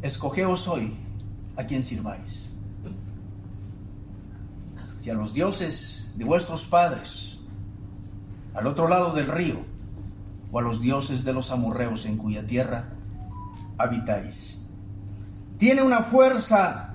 escogeos 0.00 0.68
hoy 0.68 0.96
a 1.56 1.64
quien 1.64 1.82
sirváis. 1.82 2.48
Si 5.00 5.10
a 5.10 5.14
los 5.14 5.34
dioses 5.34 6.08
de 6.14 6.24
vuestros 6.24 6.62
padres, 6.66 7.36
al 8.54 8.68
otro 8.68 8.86
lado 8.86 9.12
del 9.12 9.26
río, 9.26 9.56
o 10.52 10.60
a 10.60 10.62
los 10.62 10.80
dioses 10.80 11.24
de 11.24 11.32
los 11.32 11.50
amorreos 11.50 12.06
en 12.06 12.16
cuya 12.16 12.46
tierra 12.46 12.90
habitáis 13.76 14.60
tiene 15.58 15.82
una 15.82 16.00
fuerza 16.00 16.89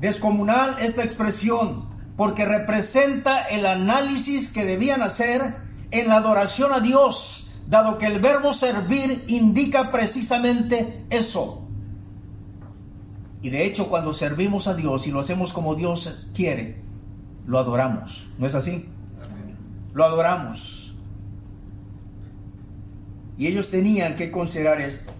descomunal 0.00 0.76
esta 0.80 1.04
expresión, 1.04 1.86
porque 2.16 2.44
representa 2.44 3.42
el 3.42 3.66
análisis 3.66 4.50
que 4.50 4.64
debían 4.64 5.02
hacer 5.02 5.56
en 5.90 6.08
la 6.08 6.16
adoración 6.16 6.72
a 6.72 6.80
Dios, 6.80 7.48
dado 7.68 7.98
que 7.98 8.06
el 8.06 8.20
verbo 8.20 8.52
servir 8.52 9.24
indica 9.28 9.90
precisamente 9.90 11.04
eso. 11.10 11.62
Y 13.42 13.50
de 13.50 13.64
hecho 13.64 13.88
cuando 13.88 14.12
servimos 14.12 14.66
a 14.66 14.74
Dios 14.74 15.06
y 15.06 15.10
lo 15.10 15.20
hacemos 15.20 15.52
como 15.52 15.74
Dios 15.74 16.26
quiere, 16.34 16.82
lo 17.46 17.58
adoramos. 17.58 18.26
¿No 18.38 18.46
es 18.46 18.54
así? 18.54 18.88
Lo 19.92 20.04
adoramos. 20.04 20.94
Y 23.38 23.46
ellos 23.46 23.70
tenían 23.70 24.16
que 24.16 24.30
considerar 24.30 24.80
esto 24.80 25.12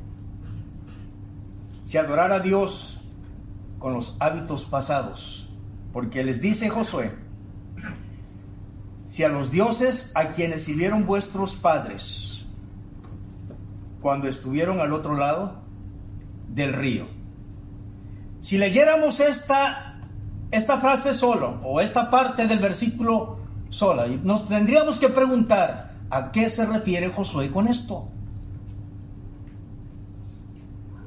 si 1.87 1.99
adorar 1.99 2.33
a 2.33 2.41
Dios 2.41 2.96
con 3.87 3.95
los 3.95 4.17
hábitos 4.19 4.65
pasados, 4.65 5.49
porque 5.93 6.25
les 6.25 6.41
dice 6.41 6.69
Josué, 6.69 7.13
si 9.09 9.23
a 9.23 9.29
los 9.29 9.53
dioses 9.53 10.11
a 10.17 10.31
quienes 10.31 10.65
sirvieron 10.65 11.07
vuestros 11.07 11.55
padres 11.55 12.45
cuando 14.01 14.27
estuvieron 14.27 14.81
al 14.81 14.93
otro 14.93 15.15
lado 15.15 15.63
del 16.49 16.73
río, 16.73 17.07
si 18.41 18.59
leyéramos 18.59 19.21
esta, 19.21 20.01
esta 20.51 20.79
frase 20.79 21.15
solo 21.15 21.61
o 21.63 21.81
esta 21.81 22.11
parte 22.11 22.49
del 22.49 22.59
versículo 22.59 23.39
sola, 23.71 24.09
nos 24.09 24.49
tendríamos 24.49 24.99
que 24.99 25.11
preguntar 25.11 25.95
a 26.11 26.33
qué 26.33 26.51
se 26.51 26.67
refiere 26.67 27.11
Josué 27.11 27.53
con 27.53 27.69
esto. 27.69 28.11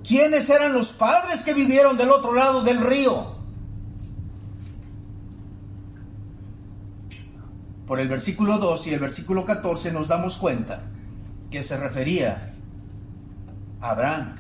¿Quiénes 0.09 0.49
eran 0.49 0.73
los 0.73 0.91
padres 0.91 1.43
que 1.43 1.53
vivieron 1.53 1.95
del 1.95 2.09
otro 2.09 2.33
lado 2.33 2.63
del 2.63 2.79
río? 2.79 3.35
Por 7.85 7.99
el 7.99 8.07
versículo 8.07 8.57
2 8.57 8.87
y 8.87 8.93
el 8.95 8.99
versículo 8.99 9.45
14 9.45 9.91
nos 9.91 10.07
damos 10.07 10.35
cuenta 10.37 10.81
que 11.51 11.61
se 11.61 11.77
refería 11.77 12.55
a 13.81 13.91
Abraham 13.91 14.35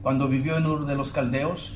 cuando 0.00 0.28
vivió 0.28 0.56
en 0.56 0.66
Ur 0.66 0.86
de 0.86 0.94
los 0.94 1.10
Caldeos 1.10 1.74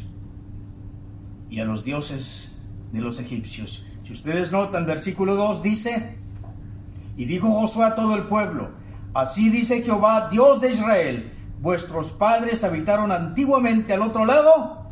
y 1.50 1.58
a 1.58 1.64
los 1.64 1.82
dioses 1.82 2.52
de 2.92 3.00
los 3.00 3.18
egipcios. 3.18 3.84
Si 4.06 4.12
ustedes 4.12 4.52
notan, 4.52 4.86
versículo 4.86 5.34
2 5.34 5.60
dice, 5.60 6.18
y 7.16 7.24
dijo 7.24 7.50
Josué 7.50 7.84
a 7.84 7.96
todo 7.96 8.14
el 8.14 8.22
pueblo, 8.28 8.70
así 9.12 9.50
dice 9.50 9.82
Jehová, 9.82 10.28
Dios 10.30 10.60
de 10.60 10.70
Israel, 10.70 11.32
Vuestros 11.62 12.10
padres 12.10 12.64
habitaron 12.64 13.12
antiguamente 13.12 13.92
al 13.92 14.02
otro 14.02 14.24
lado 14.24 14.88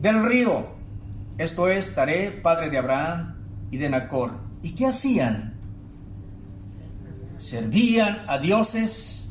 del 0.00 0.24
río. 0.24 0.68
Esto 1.36 1.68
es 1.68 1.94
Taré, 1.94 2.30
padre 2.30 2.70
de 2.70 2.78
Abraham 2.78 3.34
y 3.70 3.76
de 3.76 3.90
Nacor. 3.90 4.30
¿Y 4.62 4.74
qué 4.74 4.86
hacían? 4.86 5.52
Servían 7.36 8.24
a 8.26 8.38
dioses 8.38 9.28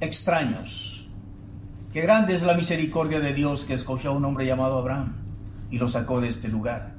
extraños. 0.00 1.04
Qué 1.92 2.02
grande 2.02 2.36
es 2.36 2.44
la 2.44 2.54
misericordia 2.54 3.18
de 3.18 3.34
Dios 3.34 3.64
que 3.64 3.74
escogió 3.74 4.10
a 4.10 4.14
un 4.14 4.24
hombre 4.24 4.46
llamado 4.46 4.78
Abraham 4.78 5.16
y 5.68 5.78
lo 5.78 5.88
sacó 5.88 6.20
de 6.20 6.28
este 6.28 6.46
lugar. 6.46 6.94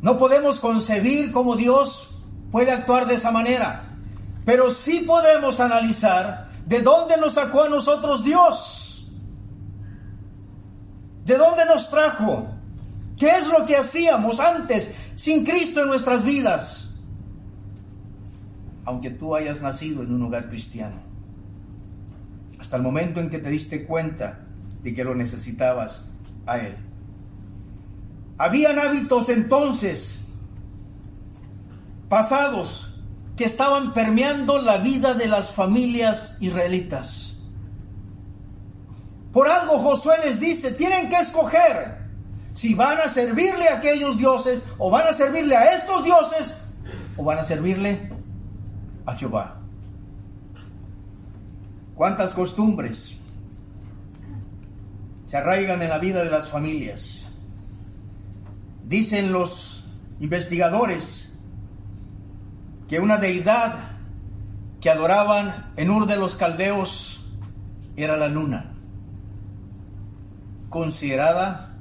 No 0.00 0.18
podemos 0.18 0.58
concebir 0.58 1.32
cómo 1.32 1.54
Dios 1.54 2.18
puede 2.50 2.70
actuar 2.70 3.06
de 3.06 3.16
esa 3.16 3.30
manera, 3.30 3.94
pero 4.46 4.70
sí 4.70 5.04
podemos 5.06 5.60
analizar 5.60 6.49
¿De 6.70 6.80
dónde 6.82 7.16
nos 7.16 7.34
sacó 7.34 7.64
a 7.64 7.68
nosotros 7.68 8.22
Dios? 8.22 9.04
¿De 11.24 11.36
dónde 11.36 11.64
nos 11.64 11.90
trajo? 11.90 12.46
¿Qué 13.18 13.28
es 13.28 13.48
lo 13.48 13.66
que 13.66 13.76
hacíamos 13.76 14.38
antes 14.38 14.88
sin 15.16 15.44
Cristo 15.44 15.82
en 15.82 15.88
nuestras 15.88 16.22
vidas? 16.22 16.96
Aunque 18.84 19.10
tú 19.10 19.34
hayas 19.34 19.60
nacido 19.60 20.04
en 20.04 20.14
un 20.14 20.22
hogar 20.22 20.48
cristiano, 20.48 20.94
hasta 22.60 22.76
el 22.76 22.82
momento 22.82 23.18
en 23.18 23.30
que 23.30 23.40
te 23.40 23.50
diste 23.50 23.84
cuenta 23.84 24.46
de 24.80 24.94
que 24.94 25.02
lo 25.02 25.16
necesitabas 25.16 26.04
a 26.46 26.58
Él. 26.58 26.76
Habían 28.38 28.78
hábitos 28.78 29.28
entonces 29.28 30.24
pasados 32.08 32.89
que 33.36 33.44
estaban 33.44 33.94
permeando 33.94 34.58
la 34.58 34.78
vida 34.78 35.14
de 35.14 35.26
las 35.26 35.50
familias 35.50 36.36
israelitas. 36.40 37.36
Por 39.32 39.48
algo 39.48 39.78
Josué 39.78 40.16
les 40.24 40.40
dice, 40.40 40.72
tienen 40.72 41.08
que 41.08 41.16
escoger 41.16 41.98
si 42.54 42.74
van 42.74 42.98
a 42.98 43.08
servirle 43.08 43.68
a 43.68 43.78
aquellos 43.78 44.18
dioses 44.18 44.62
o 44.78 44.90
van 44.90 45.06
a 45.06 45.12
servirle 45.12 45.56
a 45.56 45.74
estos 45.74 46.04
dioses 46.04 46.60
o 47.16 47.24
van 47.24 47.38
a 47.38 47.44
servirle 47.44 48.10
a 49.06 49.14
Jehová. 49.14 49.60
¿Cuántas 51.94 52.32
costumbres 52.32 53.14
se 55.26 55.36
arraigan 55.36 55.82
en 55.82 55.90
la 55.90 55.98
vida 55.98 56.24
de 56.24 56.30
las 56.30 56.48
familias? 56.48 57.26
Dicen 58.86 59.32
los 59.32 59.84
investigadores 60.18 61.19
que 62.90 62.98
una 62.98 63.18
deidad 63.18 63.74
que 64.80 64.90
adoraban 64.90 65.70
en 65.76 65.90
Ur 65.90 66.06
de 66.06 66.16
los 66.16 66.34
Caldeos 66.34 67.24
era 67.94 68.16
la 68.16 68.26
luna, 68.26 68.72
considerada 70.68 71.76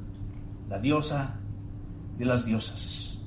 la 0.69 0.77
diosa 0.77 1.33
de 2.19 2.25
las 2.25 2.45
diosas. 2.45 3.17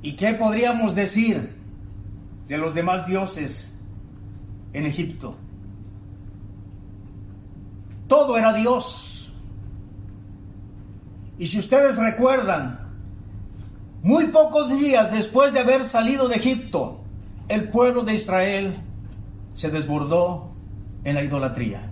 ¿Y 0.00 0.14
qué 0.14 0.34
podríamos 0.34 0.94
decir 0.94 1.56
de 2.46 2.56
los 2.56 2.72
demás 2.72 3.04
dioses 3.04 3.76
en 4.74 4.86
Egipto? 4.86 5.36
Todo 8.06 8.38
era 8.38 8.52
Dios. 8.52 9.13
Y 11.38 11.48
si 11.48 11.58
ustedes 11.58 11.96
recuerdan, 11.96 12.78
muy 14.02 14.26
pocos 14.26 14.70
días 14.78 15.10
después 15.12 15.52
de 15.52 15.60
haber 15.60 15.84
salido 15.84 16.28
de 16.28 16.36
Egipto, 16.36 17.00
el 17.48 17.68
pueblo 17.70 18.02
de 18.04 18.14
Israel 18.14 18.78
se 19.54 19.70
desbordó 19.70 20.52
en 21.04 21.14
la 21.14 21.24
idolatría. 21.24 21.90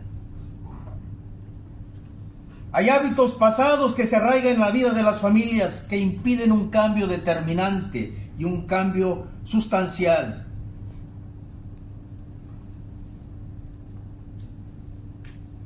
Hay 2.74 2.88
hábitos 2.88 3.32
pasados 3.32 3.94
que 3.94 4.06
se 4.06 4.16
arraigan 4.16 4.54
en 4.54 4.60
la 4.60 4.70
vida 4.70 4.90
de 4.90 5.02
las 5.02 5.20
familias 5.20 5.84
que 5.88 5.98
impiden 5.98 6.52
un 6.52 6.70
cambio 6.70 7.06
determinante 7.06 8.30
y 8.38 8.44
un 8.44 8.66
cambio 8.66 9.26
sustancial. 9.44 10.46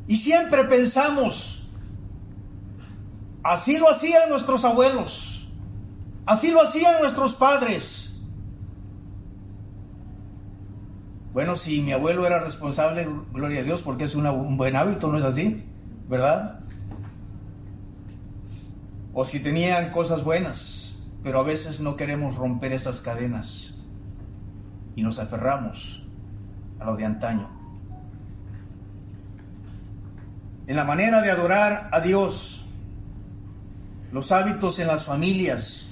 Y 0.09 0.17
siempre 0.17 0.65
pensamos, 0.65 1.56
así 3.53 3.79
lo 3.79 3.91
hacían 3.91 4.29
nuestros 4.29 4.65
abuelos, 4.65 5.49
así 6.25 6.51
lo 6.51 6.63
hacían 6.63 7.01
nuestros 7.01 7.35
padres. 7.35 8.03
Bueno, 11.33 11.57
si 11.57 11.83
mi 11.83 11.93
abuelo 11.93 12.27
era 12.27 12.41
responsable, 12.43 13.07
gloria 13.33 13.61
a 13.61 13.65
Dios, 13.65 13.83
porque 13.83 14.05
es 14.05 14.15
un 14.15 14.57
buen 14.57 14.75
hábito, 14.75 15.09
¿no 15.09 15.19
es 15.19 15.25
así? 15.25 15.65
¿Verdad? 16.09 16.61
O 19.13 19.25
si 19.25 19.41
tenían 19.41 19.93
cosas 19.93 20.25
buenas, 20.25 20.95
pero 21.23 21.41
a 21.41 21.43
veces 21.43 21.81
no 21.81 21.97
queremos 21.97 22.37
romper 22.37 22.73
esas 22.73 23.01
cadenas 23.01 23.75
y 24.95 25.03
nos 25.03 25.19
aferramos 25.19 26.03
a 26.81 26.85
lo 26.87 26.97
de 26.97 27.05
antaño. 27.05 27.57
en 30.67 30.77
la 30.77 30.85
manera 30.85 31.21
de 31.23 31.31
adorar 31.31 31.89
a 31.93 32.01
Dios, 32.01 32.66
los 34.13 34.33
hábitos 34.33 34.79
en 34.79 34.87
las 34.87 35.05
familias 35.05 35.87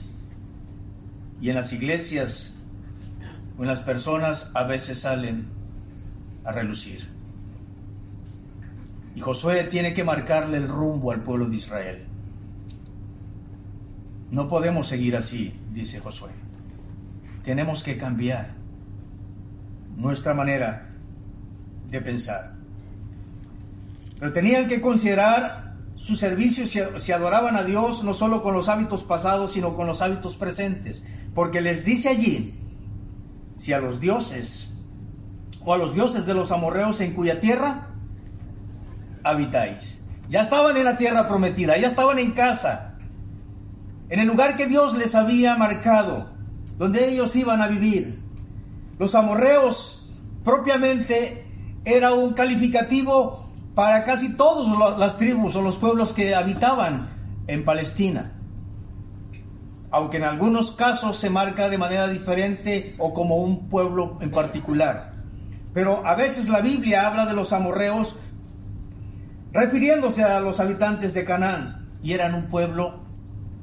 y 1.41 1.51
en 1.51 1.57
las 1.57 1.73
iglesias 1.73 2.55
o 3.59 3.63
en 3.63 3.69
las 3.69 3.81
personas 3.81 4.51
a 4.55 4.65
veces 4.65 5.01
salen 5.01 5.49
a 6.45 6.53
relucir. 6.53 7.09
Y 9.15 9.21
Josué 9.21 9.65
tiene 9.65 9.95
que 9.95 10.05
marcarle 10.05 10.57
el 10.57 10.69
rumbo 10.69 11.13
al 11.13 11.23
pueblo 11.23 11.47
de 11.47 11.57
Israel. 11.57 12.05
No 14.31 14.49
podemos 14.49 14.89
seguir 14.89 15.17
así, 15.17 15.55
dice 15.73 16.01
Josué. 16.01 16.31
Tenemos 17.45 17.83
que 17.83 17.97
cambiar 17.97 18.55
nuestra 19.97 20.35
manera 20.35 20.89
de 21.91 22.01
pensar. 22.01 22.55
Pero 24.19 24.33
tenían 24.33 24.67
que 24.69 24.81
considerar 24.81 25.64
su 26.05 26.17
servicio 26.17 26.67
si, 26.67 27.13
adoraban 27.13 27.57
a 27.57 27.63
Dios 27.63 28.05
no 28.05 28.13
solo 28.13 28.43
con 28.43 28.53
los 28.53 28.69
hábitos 28.69 29.05
pasados, 29.05 29.53
sino 29.53 29.75
con 29.75 29.87
los 29.87 30.03
hábitos 30.03 30.37
presentes. 30.37 31.03
Porque 31.35 31.63
les 31.63 31.87
dice 31.87 32.11
allí, 32.11 32.61
si 33.57 33.73
a 33.73 33.79
los 33.79 34.01
dioses 34.01 34.69
o 35.65 35.73
a 35.73 35.79
los 35.79 35.95
dioses 35.95 36.27
de 36.27 36.35
los 36.35 36.53
amorreos 36.53 37.01
en 37.01 37.15
cuya 37.15 37.41
tierra 37.41 37.87
habitáis. 39.25 39.99
Ya 40.29 40.43
estaban 40.43 40.77
en 40.77 40.85
la 40.85 40.99
tierra 40.99 41.27
prometida, 41.27 41.79
ya 41.79 41.87
estaban 41.87 42.19
en 42.19 42.33
casa, 42.33 42.99
en 44.11 44.21
el 44.21 44.29
lugar 44.29 44.59
que 44.59 44.67
Dios 44.67 44.95
les 44.99 45.15
había 45.15 45.57
marcado, 45.57 46.29
donde 46.77 47.09
ellos 47.09 47.35
iban 47.35 47.63
a 47.63 47.69
vivir. 47.69 48.21
Los 48.99 49.15
amorreos 49.15 50.07
propiamente 50.45 51.47
era 51.87 52.13
un 52.13 52.35
calificativo 52.35 53.44
para 53.75 54.05
casi 54.05 54.37
todas 54.37 54.99
las 54.99 55.19
tribus 55.19 55.57
o 55.57 55.63
los 55.63 55.77
pueblos 55.77 56.13
que 56.13 56.35
habitaban 56.35 57.09
en 57.47 57.65
Palestina. 57.65 58.33
Aunque 59.91 60.19
en 60.19 60.25
algunos 60.25 60.73
casos 60.73 61.19
se 61.19 61.31
marca 61.31 61.69
de 61.69 61.79
manera 61.79 62.09
diferente 62.09 62.95
o 62.99 63.13
como 63.13 63.37
un 63.37 63.69
pueblo 63.69 64.19
en 64.21 64.31
particular. 64.31 65.13
Pero 65.73 66.07
a 66.07 66.15
veces 66.15 66.49
la 66.49 66.61
Biblia 66.61 67.07
habla 67.07 67.27
de 67.27 67.35
los 67.35 67.53
amorreos 67.53 68.17
refiriéndose 69.53 70.23
a 70.23 70.41
los 70.41 70.61
habitantes 70.61 71.15
de 71.15 71.25
Canaán 71.25 71.89
y 72.03 72.13
eran 72.13 72.35
un 72.35 72.45
pueblo 72.47 73.05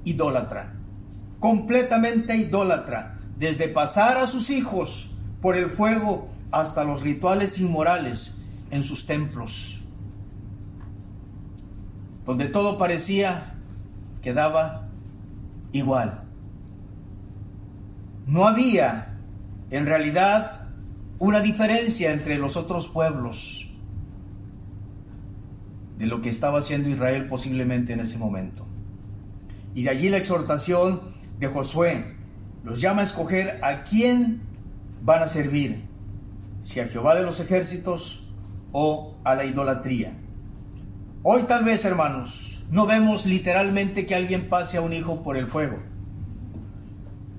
idólatra, 0.04 0.74
completamente 1.40 2.36
idólatra, 2.36 3.20
desde 3.38 3.68
pasar 3.68 4.18
a 4.18 4.28
sus 4.28 4.50
hijos 4.50 5.12
por 5.42 5.56
el 5.56 5.70
fuego 5.70 6.30
hasta 6.52 6.84
los 6.84 7.02
rituales 7.02 7.60
inmorales 7.60 8.36
en 8.72 8.84
sus 8.84 9.06
templos 9.06 9.71
donde 12.26 12.46
todo 12.48 12.78
parecía 12.78 13.56
que 14.22 14.34
daba 14.34 14.88
igual. 15.72 16.24
No 18.28 18.48
había 18.48 19.18
en 19.72 19.86
realidad 19.86 20.68
una 21.20 21.40
diferencia 21.40 22.12
entre 22.12 22.38
los 22.38 22.56
otros 22.56 22.88
pueblos 22.88 23.70
de 25.98 26.06
lo 26.08 26.22
que 26.22 26.30
estaba 26.30 26.60
haciendo 26.60 26.90
Israel 26.90 27.28
posiblemente 27.28 27.94
en 27.94 28.00
ese 28.00 28.18
momento. 28.18 28.66
Y 29.76 29.84
de 29.84 29.90
allí 29.90 30.10
la 30.10 30.18
exhortación 30.18 31.00
de 31.40 31.48
Josué 31.48 32.16
los 32.64 32.82
llama 32.82 33.02
a 33.02 33.06
escoger 33.06 33.60
a 33.64 33.84
quién 33.84 34.42
van 35.04 35.24
a 35.24 35.28
servir, 35.28 35.84
si 36.64 36.80
a 36.80 36.88
Jehová 36.88 37.16
de 37.16 37.24
los 37.24 37.40
ejércitos 37.40 38.24
o 38.72 39.16
a 39.24 39.36
la 39.36 39.46
idolatría. 39.46 40.14
Hoy 41.24 41.44
tal 41.44 41.64
vez, 41.64 41.86
hermanos, 41.86 42.64
no 42.72 42.88
vemos 42.88 43.28
literalmente 43.28 44.08
que 44.08 44.16
alguien 44.16 44.50
pase 44.50 44.78
a 44.78 44.82
un 44.82 44.92
hijo 44.92 45.22
por 45.22 45.38
el 45.38 45.46
fuego, 45.46 45.78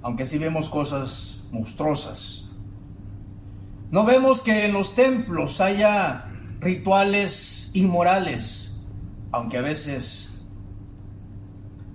aunque 0.02 0.24
sí 0.24 0.38
vemos 0.38 0.68
cosas 0.68 1.40
monstruosas. 1.50 2.48
No 3.90 4.04
vemos 4.04 4.40
que 4.40 4.66
en 4.66 4.72
los 4.72 4.94
templos 4.94 5.60
haya 5.60 6.26
rituales 6.60 7.72
inmorales, 7.74 8.72
aunque 9.32 9.58
a 9.58 9.62
veces 9.62 10.30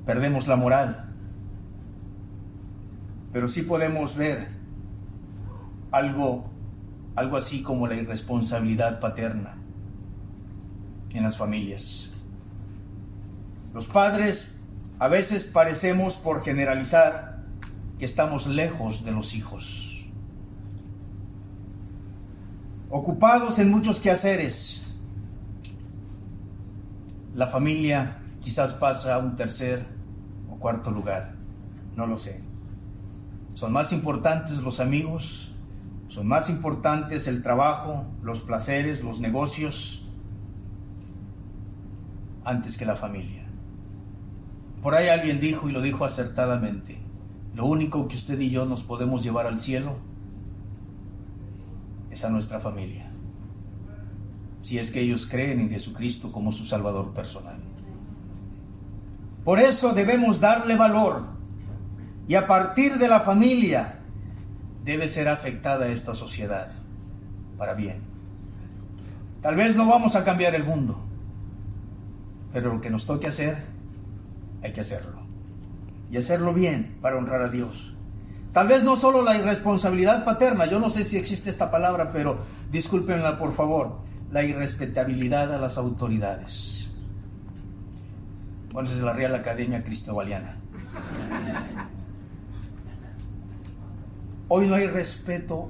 perdemos 0.06 0.46
la 0.46 0.58
moral. 0.58 1.06
Pero 3.32 3.48
sí 3.48 3.62
podemos 3.62 4.14
ver 4.18 4.50
algo, 5.92 6.50
algo 7.16 7.38
así 7.38 7.64
como 7.64 7.88
la 7.88 7.96
irresponsabilidad 7.96 9.00
paterna 9.00 9.57
en 11.18 11.24
las 11.24 11.38
familias. 11.38 12.10
Los 13.74 13.88
padres 13.88 14.58
a 15.00 15.08
veces 15.08 15.44
parecemos, 15.44 16.16
por 16.16 16.44
generalizar, 16.44 17.44
que 18.00 18.06
estamos 18.06 18.48
lejos 18.48 19.04
de 19.04 19.12
los 19.12 19.36
hijos, 19.36 20.06
ocupados 22.90 23.60
en 23.60 23.70
muchos 23.70 24.00
quehaceres. 24.00 24.84
La 27.36 27.48
familia 27.48 28.18
quizás 28.42 28.74
pasa 28.74 29.16
a 29.16 29.20
un 29.20 29.36
tercer 29.36 29.86
o 30.50 30.56
cuarto 30.58 30.90
lugar, 30.90 31.36
no 31.96 32.08
lo 32.08 32.18
sé. 32.18 32.42
Son 33.54 33.72
más 33.72 33.92
importantes 33.92 34.60
los 34.60 34.80
amigos, 34.80 35.52
son 36.08 36.28
más 36.28 36.50
importantes 36.50 37.28
el 37.28 37.44
trabajo, 37.44 38.06
los 38.24 38.42
placeres, 38.42 39.04
los 39.04 39.20
negocios, 39.20 40.07
antes 42.48 42.78
que 42.78 42.86
la 42.86 42.96
familia. 42.96 43.44
Por 44.82 44.96
ahí 44.96 45.10
alguien 45.10 45.42
dijo 45.42 45.68
y 45.68 45.74
lo 45.74 45.82
dijo 45.82 46.06
acertadamente, 46.06 46.98
lo 47.54 47.66
único 47.66 48.08
que 48.08 48.16
usted 48.16 48.40
y 48.40 48.50
yo 48.50 48.66
nos 48.66 48.84
podemos 48.84 49.22
llevar 49.22 49.48
al 49.48 49.60
cielo 49.60 49.98
es 52.10 52.24
a 52.24 52.30
nuestra 52.30 52.62
familia, 52.62 53.12
si 54.62 54.80
es 54.80 54.92
que 54.92 55.02
ellos 55.02 55.28
creen 55.30 55.60
en 55.60 55.70
Jesucristo 55.70 56.32
como 56.32 56.54
su 56.54 56.66
Salvador 56.66 57.14
personal. 57.14 57.58
Por 59.44 59.60
eso 59.60 59.94
debemos 59.94 60.40
darle 60.40 60.78
valor 60.78 61.24
y 62.30 62.36
a 62.36 62.48
partir 62.48 62.98
de 62.98 63.10
la 63.10 63.20
familia 63.20 64.00
debe 64.86 65.10
ser 65.10 65.28
afectada 65.28 65.90
esta 65.90 66.16
sociedad 66.16 66.72
para 67.58 67.74
bien. 67.74 68.02
Tal 69.42 69.56
vez 69.56 69.76
no 69.76 69.88
vamos 69.88 70.16
a 70.16 70.24
cambiar 70.24 70.56
el 70.56 70.64
mundo, 70.64 71.07
pero 72.54 72.74
lo 72.74 72.82
que 72.82 72.90
nos 72.90 73.06
toque 73.06 73.28
hacer, 73.28 73.58
hay 74.64 74.74
que 74.74 74.82
hacerlo. 74.82 75.22
Y 76.12 76.18
hacerlo 76.18 76.54
bien 76.54 76.98
para 77.02 77.18
honrar 77.18 77.42
a 77.42 77.50
Dios. 77.50 77.94
Tal 78.54 78.68
vez 78.68 78.84
no 78.84 78.98
solo 78.98 79.22
la 79.22 79.38
irresponsabilidad 79.38 80.26
paterna, 80.26 80.66
yo 80.66 80.80
no 80.80 80.90
sé 80.90 81.04
si 81.04 81.18
existe 81.18 81.50
esta 81.50 81.70
palabra, 81.70 82.12
pero 82.12 82.40
discúlpenla 82.72 83.38
por 83.38 83.54
favor. 83.54 84.08
la 84.32 84.44
irrespetabilidad 84.44 85.54
a 85.54 85.58
las 85.58 85.78
autoridades. 85.78 86.90
Bueno, 88.74 88.90
esa 88.90 88.98
es 88.98 89.04
la 89.04 89.14
Real 89.14 89.34
Academia 89.36 89.84
Cristobaliana. 89.84 90.58
Hoy 94.50 94.68
no 94.68 94.76
hay 94.76 94.88
respeto 94.88 95.70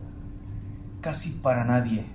casi 1.01 1.31
para 1.31 1.63
nadie. 1.63 2.05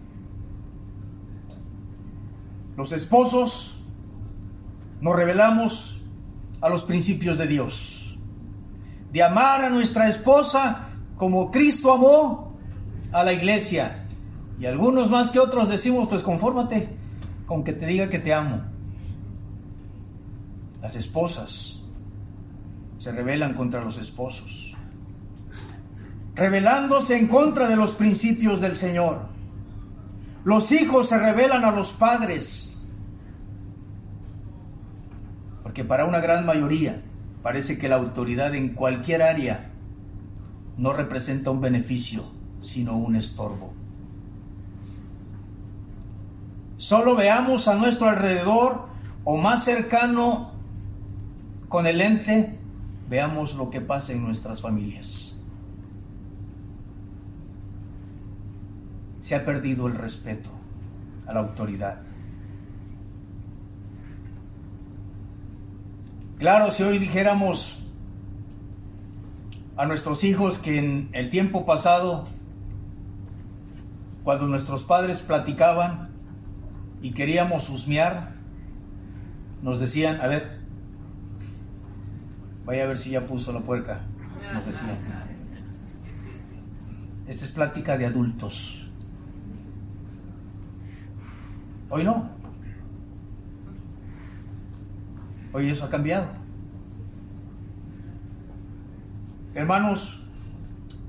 Los 2.77 2.92
esposos 2.92 3.82
nos 5.03 5.17
revelamos 5.17 6.01
a 6.61 6.69
los 6.69 6.85
principios 6.85 7.37
de 7.37 7.49
Dios, 7.49 8.17
de 9.12 9.23
amar 9.23 9.65
a 9.65 9.69
nuestra 9.69 10.09
esposa 10.09 10.91
como 11.17 11.51
Cristo 11.51 11.93
amó 11.93 12.57
a 13.11 13.25
la 13.25 13.33
iglesia. 13.33 14.07
Y 14.61 14.67
algunos 14.67 15.11
más 15.11 15.33
que 15.33 15.41
otros 15.41 15.69
decimos, 15.69 16.09
pues 16.09 16.23
confórmate 16.23 16.88
con 17.47 17.65
que 17.65 17.73
te 17.73 17.85
diga 17.85 18.09
que 18.09 18.21
te 18.21 18.33
amo. 18.33 18.62
Las 20.81 20.95
esposas 20.95 21.81
se 22.99 23.11
rebelan 23.11 23.55
contra 23.55 23.85
los 23.85 23.99
esposos, 23.99 24.77
rebelándose 26.37 27.19
en 27.19 27.27
contra 27.27 27.67
de 27.67 27.75
los 27.75 27.97
principios 27.97 28.61
del 28.61 28.77
Señor. 28.77 29.27
Los 30.45 30.71
hijos 30.71 31.09
se 31.09 31.19
rebelan 31.19 31.65
a 31.65 31.73
los 31.73 31.91
padres, 31.91 32.72
porque 35.73 35.85
para 35.85 36.05
una 36.05 36.21
gran 36.21 36.45
mayoría 36.45 37.01
parece 37.43 37.79
que 37.79 37.89
la 37.89 37.97
autoridad 37.97 38.55
en 38.55 38.75
cualquier 38.75 39.23
área 39.23 39.71
no 40.77 40.93
representa 40.93 41.51
un 41.51 41.63
beneficio, 41.63 42.27
sino 42.61 42.99
un 42.99 43.17
estorbo. 43.17 43.73
Solo 46.77 47.17
veamos 47.17 47.69
a 47.69 47.75
nuestro 47.77 48.07
alrededor 48.11 48.89
o 49.25 49.39
más 49.39 49.65
cercano 49.65 50.51
con 51.71 51.87
el 51.87 52.03
ente 52.03 52.59
veamos 53.09 53.55
lo 53.55 53.71
que 53.71 53.81
pasa 53.81 54.13
en 54.13 54.23
nuestras 54.23 54.61
familias. 54.61 55.35
Se 59.23 59.35
ha 59.35 59.43
perdido 59.43 59.87
el 59.87 59.95
respeto 59.95 60.51
a 61.27 61.33
la 61.33 61.41
autoridad. 61.41 62.12
Claro, 66.43 66.73
si 66.73 66.83
hoy 66.83 66.99
dijéramos 66.99 67.79
a 69.77 69.87
nuestros 69.87 70.25
hijos 70.25 70.59
que 70.59 70.77
en 70.77 71.09
el 71.13 71.31
tiempo 71.31 71.65
pasado, 71.65 72.25
cuando 74.25 74.49
nuestros 74.49 74.83
padres 74.83 75.21
platicaban 75.21 76.09
y 77.01 77.13
queríamos 77.13 77.71
husmear, 77.71 78.33
nos 79.63 79.79
decían, 79.79 80.21
a 80.21 80.27
ver, 80.27 80.59
Vaya 82.65 82.83
a 82.83 82.87
ver 82.89 82.99
si 82.99 83.11
ya 83.11 83.25
puso 83.25 83.53
la 83.53 83.61
puerca, 83.61 84.01
nos 84.53 84.67
decía. 84.67 84.99
Esta 87.29 87.45
es 87.45 87.53
plática 87.53 87.97
de 87.97 88.07
adultos. 88.07 88.89
Hoy 91.89 92.03
no. 92.03 92.42
Hoy 95.53 95.69
eso 95.69 95.85
ha 95.85 95.91
cambiado. 95.91 96.27
Hermanos, 99.55 100.25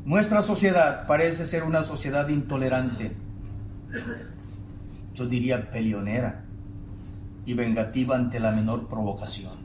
nuestra 0.05 0.41
sociedad 0.41 1.07
parece 1.07 1.47
ser 1.47 1.63
una 1.63 1.83
sociedad 1.83 2.27
intolerante. 2.27 3.15
Yo 5.13 5.27
diría 5.27 5.71
peleonera 5.71 6.43
y 7.45 7.53
vengativa 7.53 8.15
ante 8.17 8.39
la 8.39 8.51
menor 8.51 8.87
provocación. 8.87 9.63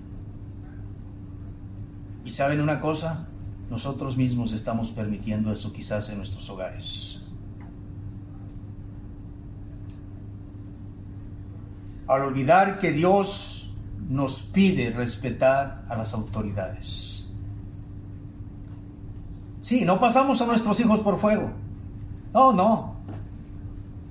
Y 2.24 2.30
saben 2.30 2.60
una 2.60 2.80
cosa, 2.80 3.26
nosotros 3.70 4.16
mismos 4.16 4.52
estamos 4.52 4.90
permitiendo 4.90 5.52
eso 5.52 5.72
quizás 5.72 6.08
en 6.10 6.18
nuestros 6.18 6.48
hogares. 6.50 7.20
Al 12.06 12.22
olvidar 12.22 12.78
que 12.78 12.92
Dios 12.92 13.57
nos 14.08 14.40
pide 14.40 14.90
respetar 14.90 15.84
a 15.88 15.96
las 15.96 16.14
autoridades. 16.14 17.26
Sí, 19.60 19.84
no 19.84 20.00
pasamos 20.00 20.40
a 20.40 20.46
nuestros 20.46 20.80
hijos 20.80 21.00
por 21.00 21.20
fuego. 21.20 21.50
No, 22.32 22.52
no. 22.52 22.96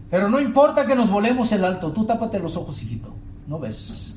Pero 0.10 0.30
no 0.30 0.40
importa 0.40 0.86
que 0.86 0.96
nos 0.96 1.10
volemos 1.10 1.52
el 1.52 1.66
alto. 1.66 1.92
Tú 1.92 2.06
tápate 2.06 2.40
los 2.40 2.56
ojos, 2.56 2.82
hijito. 2.84 3.14
¿No 3.48 3.60
ves? 3.60 4.14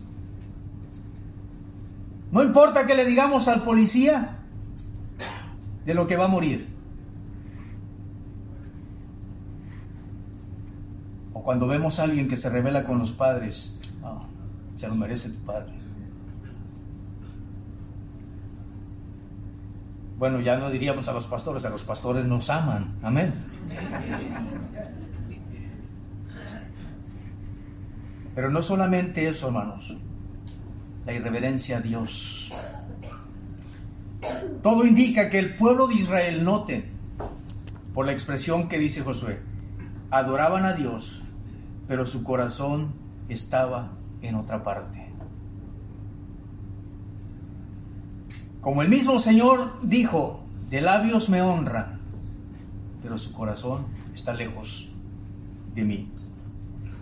No 2.30 2.42
importa 2.42 2.86
que 2.86 2.94
le 2.94 3.04
digamos 3.06 3.48
al 3.48 3.62
policía 3.62 4.38
de 5.84 5.94
lo 5.94 6.06
que 6.06 6.16
va 6.16 6.26
a 6.26 6.28
morir. 6.28 6.68
O 11.32 11.42
cuando 11.42 11.66
vemos 11.66 11.98
a 11.98 12.04
alguien 12.04 12.28
que 12.28 12.36
se 12.36 12.50
revela 12.50 12.84
con 12.84 12.98
los 12.98 13.12
padres, 13.12 13.72
no, 14.00 14.29
se 14.80 14.88
lo 14.88 14.94
merece 14.94 15.28
tu 15.28 15.44
padre. 15.44 15.72
Bueno, 20.18 20.40
ya 20.40 20.56
no 20.58 20.70
diríamos 20.70 21.06
a 21.08 21.12
los 21.12 21.26
pastores, 21.26 21.64
a 21.64 21.70
los 21.70 21.82
pastores 21.82 22.24
nos 22.26 22.50
aman. 22.50 22.94
Amén. 23.02 23.32
Pero 28.34 28.50
no 28.50 28.62
solamente 28.62 29.28
eso, 29.28 29.48
hermanos 29.48 29.94
la 31.06 31.12
irreverencia 31.12 31.78
a 31.78 31.80
Dios. 31.80 32.50
Todo 34.62 34.84
indica 34.84 35.30
que 35.30 35.38
el 35.38 35.54
pueblo 35.54 35.86
de 35.86 35.94
Israel, 35.94 36.44
note, 36.44 36.84
por 37.94 38.06
la 38.06 38.12
expresión 38.12 38.68
que 38.68 38.78
dice 38.78 39.02
Josué, 39.02 39.40
adoraban 40.10 40.64
a 40.64 40.74
Dios, 40.74 41.22
pero 41.88 42.06
su 42.06 42.22
corazón 42.22 42.92
estaba 43.28 43.92
en 44.22 44.34
otra 44.34 44.62
parte. 44.62 45.06
Como 48.60 48.82
el 48.82 48.88
mismo 48.88 49.18
Señor 49.18 49.78
dijo, 49.82 50.40
de 50.68 50.80
labios 50.80 51.28
me 51.28 51.40
honran, 51.40 52.00
pero 53.02 53.18
su 53.18 53.32
corazón 53.32 53.86
está 54.14 54.34
lejos 54.34 54.88
de 55.74 55.84
mí. 55.84 56.08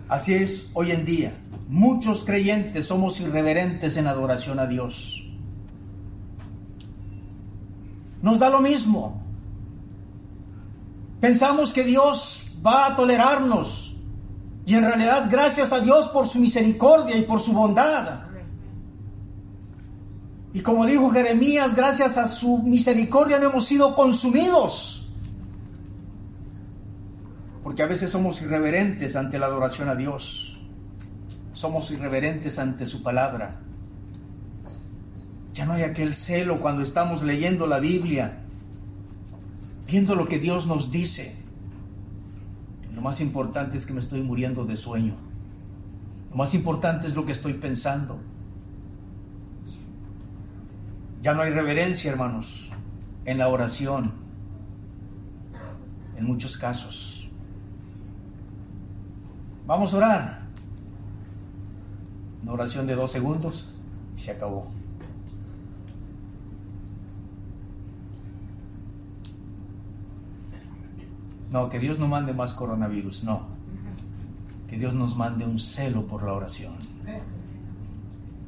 Así 0.07 0.33
es 0.33 0.67
hoy 0.73 0.91
en 0.91 1.05
día. 1.05 1.33
Muchos 1.67 2.23
creyentes 2.23 2.87
somos 2.87 3.19
irreverentes 3.19 3.97
en 3.97 4.07
adoración 4.07 4.59
a 4.59 4.65
Dios. 4.65 5.23
Nos 8.21 8.39
da 8.39 8.49
lo 8.49 8.59
mismo. 8.59 9.21
Pensamos 11.21 11.73
que 11.73 11.83
Dios 11.83 12.41
va 12.65 12.87
a 12.87 12.95
tolerarnos. 12.95 13.88
Y 14.69 14.75
en 14.75 14.83
realidad, 14.83 15.27
gracias 15.27 15.73
a 15.73 15.79
Dios 15.79 16.09
por 16.09 16.27
su 16.27 16.39
misericordia 16.39 17.17
y 17.17 17.23
por 17.23 17.39
su 17.39 17.53
bondad. 17.53 18.25
Y 20.53 20.59
como 20.59 20.85
dijo 20.85 21.09
Jeremías, 21.09 21.75
gracias 21.75 22.17
a 22.19 22.27
su 22.27 22.59
misericordia 22.59 23.39
no 23.39 23.49
hemos 23.49 23.65
sido 23.65 23.95
consumidos 23.95 24.99
porque 27.63 27.81
a 27.81 27.87
veces 27.87 28.11
somos 28.11 28.41
irreverentes 28.41 29.15
ante 29.15 29.37
la 29.37 29.47
adoración 29.47 29.89
a 29.89 29.95
Dios, 29.95 30.59
somos 31.53 31.91
irreverentes 31.91 32.57
ante 32.57 32.85
su 32.85 33.03
palabra. 33.03 33.61
Ya 35.53 35.65
no 35.65 35.73
hay 35.73 35.83
aquel 35.83 36.15
celo 36.15 36.61
cuando 36.61 36.83
estamos 36.83 37.23
leyendo 37.23 37.65
la 37.67 37.79
Biblia, 37.79 38.39
viendo 39.87 40.15
lo 40.15 40.27
que 40.27 40.39
Dios 40.39 40.67
nos 40.67 40.91
dice. 40.91 41.38
Lo 42.99 43.05
más 43.05 43.21
importante 43.21 43.77
es 43.77 43.85
que 43.85 43.93
me 43.93 44.01
estoy 44.01 44.21
muriendo 44.21 44.65
de 44.65 44.75
sueño. 44.75 45.15
Lo 46.31 46.35
más 46.35 46.53
importante 46.53 47.07
es 47.07 47.15
lo 47.15 47.25
que 47.25 47.31
estoy 47.31 47.53
pensando. 47.53 48.19
Ya 51.21 51.33
no 51.33 51.41
hay 51.41 51.51
reverencia, 51.51 52.11
hermanos, 52.11 52.69
en 53.23 53.37
la 53.37 53.47
oración, 53.47 54.11
en 56.17 56.25
muchos 56.25 56.57
casos. 56.57 57.29
Vamos 59.65 59.93
a 59.93 59.97
orar. 59.97 60.41
Una 62.43 62.51
oración 62.51 62.85
de 62.85 62.95
dos 62.95 63.13
segundos 63.13 63.73
y 64.17 64.19
se 64.19 64.31
acabó. 64.31 64.67
No, 71.51 71.69
que 71.69 71.79
Dios 71.79 71.99
no 71.99 72.07
mande 72.07 72.33
más 72.33 72.53
coronavirus, 72.53 73.23
no. 73.23 73.47
Que 74.67 74.77
Dios 74.77 74.93
nos 74.93 75.15
mande 75.15 75.45
un 75.45 75.59
celo 75.59 76.05
por 76.05 76.23
la 76.23 76.33
oración. 76.33 76.73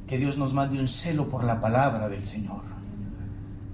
Que 0.06 0.18
Dios 0.18 0.38
nos 0.38 0.52
mande 0.52 0.78
un 0.78 0.88
celo 0.88 1.28
por 1.28 1.44
la 1.44 1.60
palabra 1.60 2.08
del 2.08 2.24
Señor. 2.24 2.62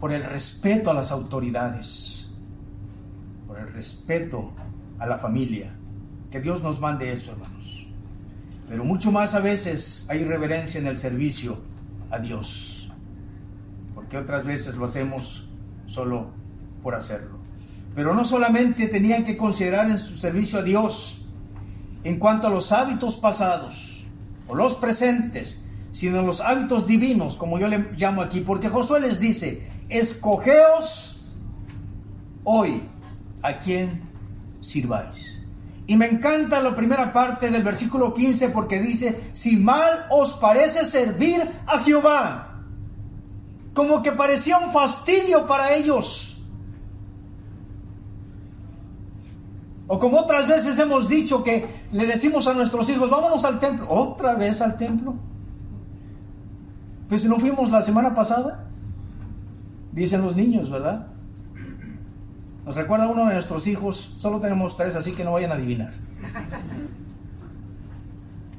Por 0.01 0.13
el 0.13 0.25
respeto 0.25 0.91
a 0.91 0.95
las 0.95 1.13
autoridades. 1.13 2.31
Por 3.47 3.59
el 3.59 3.73
respeto 3.73 4.53
a 4.99 5.07
la 5.07 5.19
familia 5.19 5.73
que 6.31 6.41
Dios 6.41 6.63
nos 6.63 6.81
mande 6.81 7.13
eso, 7.13 7.33
hermanos. 7.33 7.87
pero 8.69 8.85
mucho 8.85 9.11
más 9.11 9.35
a 9.35 9.41
veces 9.41 10.05
hay 10.09 10.25
reverencia 10.25 10.79
en 10.79 10.87
el 10.87 10.99
servicio 10.99 11.59
a 12.11 12.19
Dios, 12.19 12.91
porque 13.95 14.19
otras 14.19 14.45
veces 14.45 14.75
lo 14.77 14.85
hacemos 14.85 15.49
solo 15.87 16.31
por 16.83 16.95
hacerlo. 16.95 17.38
Pero 17.99 18.15
no 18.15 18.25
solamente 18.25 18.87
tenían 18.87 19.25
que 19.25 19.37
considerar 19.37 19.91
en 19.91 19.99
su 19.99 20.17
servicio 20.17 20.61
a 20.61 20.63
Dios 20.63 21.21
en 22.05 22.21
cuanto 22.21 22.47
a 22.47 22.51
los 22.51 22.71
hábitos 22.71 23.17
pasados 23.17 24.05
o 24.47 24.55
los 24.55 24.77
presentes, 24.77 25.61
sino 25.91 26.23
los 26.23 26.41
hábitos 26.41 26.87
divinos, 26.87 27.35
como 27.35 27.59
yo 27.59 27.67
le 27.67 27.89
llamo 27.97 28.23
aquí, 28.23 28.39
porque 28.39 28.69
Josué 28.69 29.01
les 29.01 29.19
dice, 29.19 29.69
escogeos 29.89 31.27
hoy 32.45 32.85
a 33.43 33.59
quien 33.59 34.01
sirváis. 34.61 35.19
Y 35.89 35.97
me 35.97 36.07
encanta 36.07 36.61
la 36.61 36.77
primera 36.77 37.13
parte 37.13 37.51
del 37.51 37.65
versículo 37.65 38.15
15 38.15 38.51
porque 38.51 38.81
dice, 38.81 39.31
si 39.33 39.57
mal 39.57 40.07
os 40.13 40.35
parece 40.35 40.85
servir 40.85 41.43
a 41.67 41.81
Jehová, 41.81 42.61
como 43.75 44.05
que 44.05 44.13
parecía 44.13 44.59
un 44.59 44.73
fastidio 44.73 45.49
para 45.49 45.75
ellos. 45.75 46.28
O 49.91 49.99
como 49.99 50.19
otras 50.19 50.47
veces 50.47 50.79
hemos 50.79 51.09
dicho 51.09 51.43
que 51.43 51.67
le 51.93 52.07
decimos 52.07 52.47
a 52.47 52.53
nuestros 52.53 52.89
hijos, 52.91 53.09
vámonos 53.09 53.43
al 53.47 53.59
templo, 53.59 53.87
otra 53.89 54.35
vez 54.35 54.61
al 54.61 54.77
templo. 54.77 55.15
Pues 57.09 57.25
no 57.25 57.41
fuimos 57.41 57.71
la 57.71 57.81
semana 57.81 58.15
pasada, 58.15 58.67
dicen 59.93 60.21
los 60.21 60.37
niños, 60.37 60.71
¿verdad? 60.71 61.07
Nos 62.67 62.77
recuerda 62.77 63.09
uno 63.09 63.25
de 63.27 63.33
nuestros 63.33 63.67
hijos, 63.67 64.15
solo 64.19 64.41
tenemos 64.41 64.77
tres, 64.77 64.95
así 64.95 65.13
que 65.13 65.25
no 65.25 65.33
vayan 65.33 65.53
a 65.53 65.55
adivinar. 65.55 65.95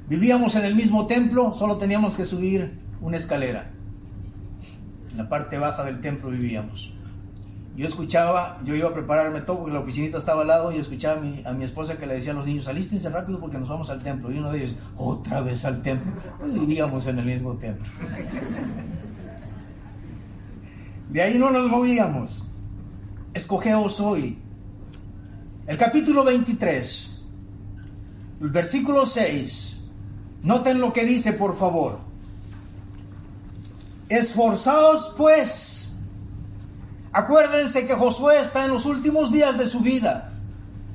Vivíamos 0.09 0.55
en 0.55 0.65
el 0.65 0.73
mismo 0.73 1.05
templo, 1.05 1.53
solo 1.53 1.77
teníamos 1.77 2.15
que 2.15 2.25
subir 2.25 2.79
una 3.01 3.17
escalera. 3.17 3.69
En 5.11 5.17
la 5.17 5.29
parte 5.29 5.59
baja 5.59 5.83
del 5.83 6.01
templo 6.01 6.31
vivíamos. 6.31 6.91
Yo 7.79 7.87
escuchaba, 7.87 8.59
yo 8.65 8.75
iba 8.75 8.89
a 8.89 8.93
prepararme 8.93 9.39
todo 9.39 9.59
porque 9.59 9.71
la 9.71 9.79
oficinita 9.79 10.17
estaba 10.17 10.41
al 10.41 10.49
lado 10.49 10.69
y 10.73 10.79
escuchaba 10.79 11.17
a 11.17 11.23
mi, 11.23 11.41
a 11.45 11.53
mi 11.53 11.63
esposa 11.63 11.97
que 11.97 12.05
le 12.05 12.15
decía 12.15 12.33
a 12.33 12.35
los 12.35 12.45
niños, 12.45 12.67
alístense 12.67 13.07
rápido 13.07 13.39
porque 13.39 13.57
nos 13.57 13.69
vamos 13.69 13.89
al 13.89 14.03
templo. 14.03 14.29
Y 14.29 14.37
uno 14.37 14.51
de 14.51 14.65
ellos, 14.65 14.75
otra 14.97 15.39
vez 15.39 15.63
al 15.63 15.81
templo. 15.81 16.11
Pues 16.37 16.53
vivíamos 16.53 17.07
en 17.07 17.19
el 17.19 17.25
mismo 17.25 17.55
templo. 17.55 17.89
De 21.09 21.21
ahí 21.21 21.37
no 21.39 21.51
nos 21.51 21.69
movíamos. 21.69 22.45
Escogeos 23.33 24.01
hoy. 24.01 24.37
El 25.65 25.77
capítulo 25.77 26.25
23, 26.25 27.21
el 28.41 28.49
versículo 28.49 29.05
6. 29.05 29.77
Noten 30.43 30.81
lo 30.81 30.91
que 30.91 31.05
dice, 31.05 31.31
por 31.31 31.57
favor. 31.57 31.99
Esforzaos 34.09 35.15
pues. 35.17 35.78
Acuérdense 37.11 37.87
que 37.87 37.95
Josué 37.95 38.41
está 38.41 38.65
en 38.65 38.71
los 38.71 38.85
últimos 38.85 39.31
días 39.31 39.57
de 39.57 39.67
su 39.67 39.79
vida. 39.79 40.31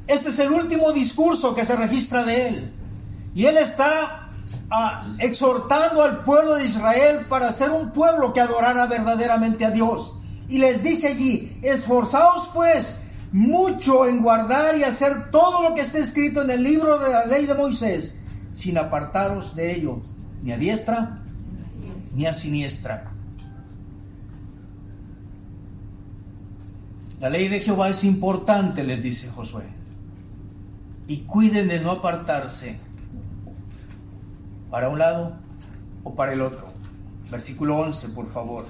Este 0.06 0.30
es 0.30 0.38
el 0.38 0.52
último 0.52 0.92
discurso 0.92 1.54
que 1.54 1.64
se 1.64 1.76
registra 1.76 2.24
de 2.24 2.48
él. 2.48 2.72
Y 3.34 3.46
él 3.46 3.56
está 3.58 4.28
ah, 4.70 5.06
exhortando 5.18 6.02
al 6.02 6.24
pueblo 6.24 6.54
de 6.56 6.66
Israel 6.66 7.26
para 7.28 7.52
ser 7.52 7.70
un 7.70 7.90
pueblo 7.90 8.32
que 8.32 8.40
adorara 8.40 8.86
verdaderamente 8.86 9.64
a 9.64 9.70
Dios. 9.70 10.20
Y 10.48 10.58
les 10.58 10.82
dice 10.82 11.08
allí, 11.08 11.58
esforzaos 11.62 12.48
pues 12.52 12.86
mucho 13.32 14.06
en 14.06 14.22
guardar 14.22 14.76
y 14.76 14.84
hacer 14.84 15.30
todo 15.30 15.68
lo 15.68 15.74
que 15.74 15.80
esté 15.80 16.00
escrito 16.00 16.42
en 16.42 16.50
el 16.50 16.62
libro 16.62 16.98
de 16.98 17.10
la 17.10 17.24
ley 17.24 17.46
de 17.46 17.54
Moisés, 17.54 18.16
sin 18.52 18.78
apartaros 18.78 19.56
de 19.56 19.74
ello, 19.74 20.02
ni 20.42 20.52
a 20.52 20.58
diestra 20.58 21.20
ni 22.14 22.26
a 22.26 22.32
siniestra. 22.32 23.13
La 27.24 27.30
ley 27.30 27.48
de 27.48 27.60
Jehová 27.60 27.88
es 27.88 28.04
importante, 28.04 28.84
les 28.84 29.02
dice 29.02 29.30
Josué. 29.30 29.64
Y 31.08 31.20
cuiden 31.20 31.68
de 31.68 31.80
no 31.80 31.90
apartarse 31.90 32.76
para 34.70 34.90
un 34.90 34.98
lado 34.98 35.32
o 36.02 36.14
para 36.14 36.34
el 36.34 36.42
otro. 36.42 36.66
Versículo 37.30 37.78
11, 37.78 38.10
por 38.10 38.30
favor. 38.30 38.66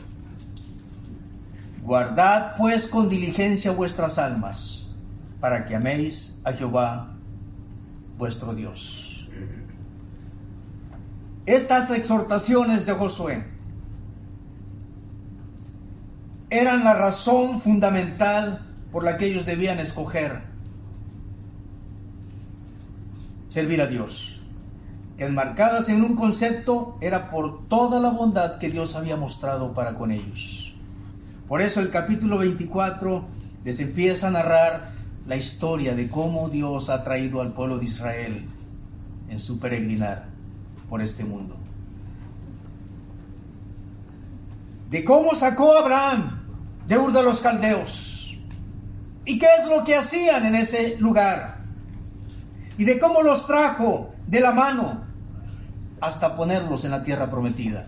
Guardad 1.83 2.55
pues 2.57 2.87
con 2.87 3.09
diligencia 3.09 3.73
vuestras 3.73 4.19
almas, 4.19 4.87
para 5.41 5.65
que 5.65 5.75
améis 5.75 6.39
a 6.45 6.53
Jehová 6.53 7.13
vuestro 8.17 8.55
Dios. 8.55 9.27
Estas 11.45 11.91
exhortaciones 11.91 12.87
de 12.87 12.93
Josué 12.93 13.54
eran 16.59 16.85
la 16.85 16.95
razón 16.95 17.61
fundamental 17.61 18.61
por 18.93 19.03
la 19.03 19.17
que 19.17 19.27
ellos 19.27 19.45
debían 19.45 19.81
escoger 19.81 20.43
servir 23.49 23.83
a 23.83 23.87
Dios. 23.87 24.41
Enmarcadas 25.19 25.89
en 25.89 26.03
un 26.03 26.17
concepto 26.17 26.97
era 27.01 27.31
por 27.31 27.67
toda 27.69 27.99
la 28.01 28.11
bondad 28.11 28.59
que 28.59 28.71
Dios 28.71 28.95
había 28.95 29.17
mostrado 29.17 29.73
para 29.75 29.95
con 29.95 30.13
ellos. 30.13 30.75
Por 31.49 31.61
eso 31.61 31.81
el 31.81 31.91
capítulo 31.91 32.39
24 32.39 33.25
les 33.65 33.81
empieza 33.81 34.29
a 34.29 34.31
narrar 34.31 34.93
la 35.27 35.37
historia 35.37 35.95
de 35.95 36.09
cómo 36.09 36.49
Dios 36.49 36.89
ha 36.89 37.03
traído 37.03 37.41
al 37.41 37.53
pueblo 37.53 37.79
de 37.79 37.87
Israel 37.87 38.45
en 39.29 39.41
su 39.41 39.59
peregrinar 39.59 40.27
por 40.89 41.03
este 41.03 41.25
mundo. 41.25 41.57
De 44.91 45.05
cómo 45.05 45.35
sacó 45.35 45.77
Abraham 45.77 46.44
de 46.87 46.99
Ur 46.99 47.13
de 47.13 47.23
los 47.23 47.41
Caldeos. 47.41 48.37
¿Y 49.25 49.39
qué 49.39 49.47
es 49.59 49.67
lo 49.69 49.85
que 49.85 49.97
hacían 49.97 50.45
en 50.45 50.55
ese 50.55 50.97
lugar? 50.99 51.59
Y 52.77 52.85
de 52.85 52.99
cómo 52.99 53.23
los 53.23 53.47
trajo 53.47 54.15
de 54.27 54.41
la 54.41 54.53
mano 54.53 55.05
hasta 56.01 56.37
ponerlos 56.37 56.85
en 56.85 56.91
la 56.91 57.03
tierra 57.03 57.31
prometida. 57.31 57.87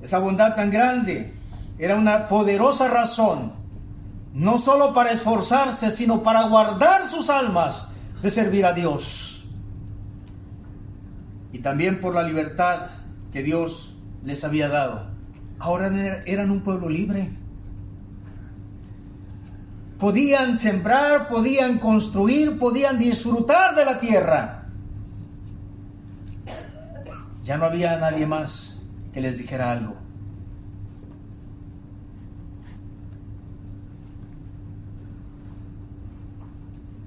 Esa 0.00 0.18
bondad 0.18 0.54
tan 0.54 0.70
grande 0.70 1.34
era 1.78 1.96
una 1.96 2.28
poderosa 2.28 2.88
razón, 2.88 3.52
no 4.32 4.56
solo 4.56 4.94
para 4.94 5.10
esforzarse, 5.10 5.90
sino 5.90 6.22
para 6.22 6.44
guardar 6.48 7.08
sus 7.10 7.28
almas 7.28 7.88
de 8.22 8.30
servir 8.30 8.64
a 8.64 8.72
Dios. 8.72 9.44
Y 11.52 11.58
también 11.58 12.00
por 12.00 12.14
la 12.14 12.22
libertad 12.22 12.90
que 13.32 13.42
Dios 13.42 13.94
les 14.24 14.44
había 14.44 14.68
dado. 14.68 15.15
Ahora 15.58 16.22
eran 16.26 16.50
un 16.50 16.60
pueblo 16.60 16.88
libre. 16.88 17.30
Podían 19.98 20.56
sembrar, 20.56 21.28
podían 21.28 21.78
construir, 21.78 22.58
podían 22.58 22.98
disfrutar 22.98 23.74
de 23.74 23.84
la 23.84 23.98
tierra. 23.98 24.66
Ya 27.44 27.56
no 27.56 27.64
había 27.64 27.96
nadie 27.96 28.26
más 28.26 28.78
que 29.14 29.20
les 29.20 29.38
dijera 29.38 29.72
algo. 29.72 29.96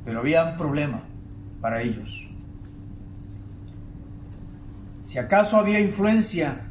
Pero 0.03 0.19
había 0.21 0.45
un 0.45 0.57
problema 0.57 1.03
para 1.61 1.83
ellos. 1.83 2.27
Si 5.05 5.19
acaso 5.19 5.57
había 5.57 5.79
influencia 5.79 6.68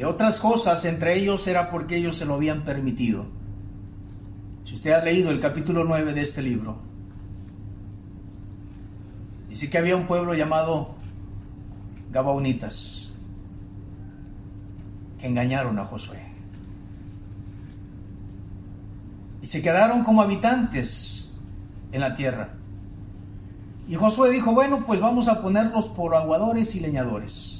de 0.00 0.06
otras 0.06 0.40
cosas, 0.40 0.86
entre 0.86 1.18
ellos 1.18 1.46
era 1.46 1.70
porque 1.70 1.98
ellos 1.98 2.16
se 2.16 2.24
lo 2.24 2.32
habían 2.32 2.62
permitido. 2.62 3.26
Si 4.64 4.74
usted 4.74 4.92
ha 4.92 5.04
leído 5.04 5.30
el 5.30 5.40
capítulo 5.40 5.84
9 5.84 6.14
de 6.14 6.22
este 6.22 6.40
libro, 6.40 6.78
dice 9.50 9.68
que 9.68 9.76
había 9.76 9.96
un 9.96 10.06
pueblo 10.06 10.32
llamado 10.32 10.94
Gabaonitas 12.10 13.12
que 15.20 15.26
engañaron 15.26 15.78
a 15.78 15.84
Josué. 15.84 16.22
Y 19.42 19.48
se 19.48 19.60
quedaron 19.60 20.02
como 20.02 20.22
habitantes 20.22 21.30
en 21.92 22.00
la 22.00 22.16
tierra. 22.16 22.54
Y 23.86 23.96
Josué 23.96 24.30
dijo, 24.30 24.54
bueno, 24.54 24.82
pues 24.86 24.98
vamos 24.98 25.28
a 25.28 25.42
ponerlos 25.42 25.88
por 25.88 26.14
aguadores 26.14 26.74
y 26.74 26.80
leñadores. 26.80 27.59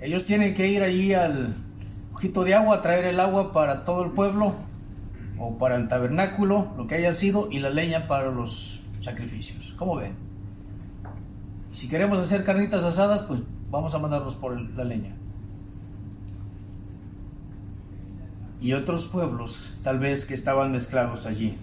Ellos 0.00 0.24
tienen 0.24 0.54
que 0.54 0.68
ir 0.68 0.82
allí 0.82 1.12
al 1.12 1.56
ojito 2.14 2.42
de 2.44 2.54
agua 2.54 2.76
a 2.76 2.82
traer 2.82 3.04
el 3.04 3.20
agua 3.20 3.52
para 3.52 3.84
todo 3.84 4.04
el 4.04 4.12
pueblo 4.12 4.54
o 5.38 5.58
para 5.58 5.76
el 5.76 5.88
tabernáculo, 5.88 6.72
lo 6.76 6.86
que 6.86 6.96
haya 6.96 7.14
sido, 7.14 7.48
y 7.50 7.58
la 7.58 7.70
leña 7.70 8.06
para 8.08 8.30
los 8.30 8.80
sacrificios. 9.02 9.74
¿Cómo 9.78 9.96
ven? 9.96 10.12
Si 11.72 11.88
queremos 11.88 12.18
hacer 12.18 12.44
carnitas 12.44 12.84
asadas, 12.84 13.22
pues 13.22 13.40
vamos 13.70 13.94
a 13.94 13.98
mandarlos 13.98 14.34
por 14.36 14.60
la 14.60 14.84
leña. 14.84 15.14
Y 18.60 18.74
otros 18.74 19.06
pueblos, 19.06 19.78
tal 19.82 19.98
vez, 19.98 20.26
que 20.26 20.34
estaban 20.34 20.72
mezclados 20.72 21.24
allí 21.24 21.56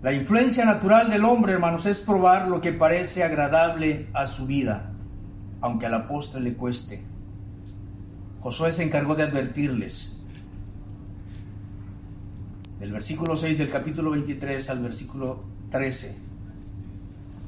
La 0.00 0.12
influencia 0.12 0.64
natural 0.64 1.10
del 1.10 1.24
hombre, 1.24 1.54
hermanos, 1.54 1.86
es 1.86 2.00
probar 2.00 2.46
lo 2.46 2.60
que 2.60 2.72
parece 2.72 3.24
agradable 3.24 4.08
a 4.12 4.28
su 4.28 4.46
vida, 4.46 4.93
aunque 5.64 5.86
a 5.86 5.88
la 5.88 6.06
postre 6.06 6.42
le 6.42 6.52
cueste. 6.52 7.02
Josué 8.40 8.70
se 8.70 8.82
encargó 8.82 9.14
de 9.14 9.22
advertirles. 9.22 10.12
Del 12.78 12.92
versículo 12.92 13.34
6 13.34 13.56
del 13.56 13.70
capítulo 13.70 14.10
23 14.10 14.68
al 14.68 14.80
versículo 14.80 15.42
13. 15.70 16.16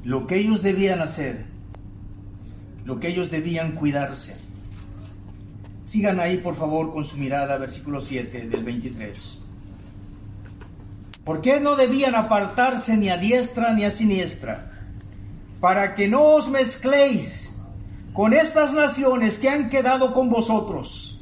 Lo 0.03 0.25
que 0.25 0.37
ellos 0.37 0.63
debían 0.63 0.99
hacer, 0.99 1.45
lo 2.85 2.99
que 2.99 3.09
ellos 3.09 3.29
debían 3.29 3.73
cuidarse. 3.73 4.35
Sigan 5.85 6.19
ahí, 6.19 6.37
por 6.37 6.55
favor, 6.55 6.91
con 6.91 7.05
su 7.05 7.17
mirada, 7.17 7.55
versículo 7.57 8.01
7 8.01 8.47
del 8.47 8.63
23. 8.63 9.39
¿Por 11.23 11.41
qué 11.41 11.59
no 11.59 11.75
debían 11.75 12.15
apartarse 12.15 12.97
ni 12.97 13.09
a 13.09 13.17
diestra 13.17 13.73
ni 13.73 13.83
a 13.83 13.91
siniestra? 13.91 14.71
Para 15.61 15.93
que 15.93 16.07
no 16.07 16.23
os 16.23 16.49
mezcléis 16.49 17.46
con 18.17 18.33
estas 18.33 18.73
naciones 18.73 19.37
que 19.37 19.47
han 19.47 19.69
quedado 19.69 20.11
con 20.11 20.31
vosotros, 20.31 21.21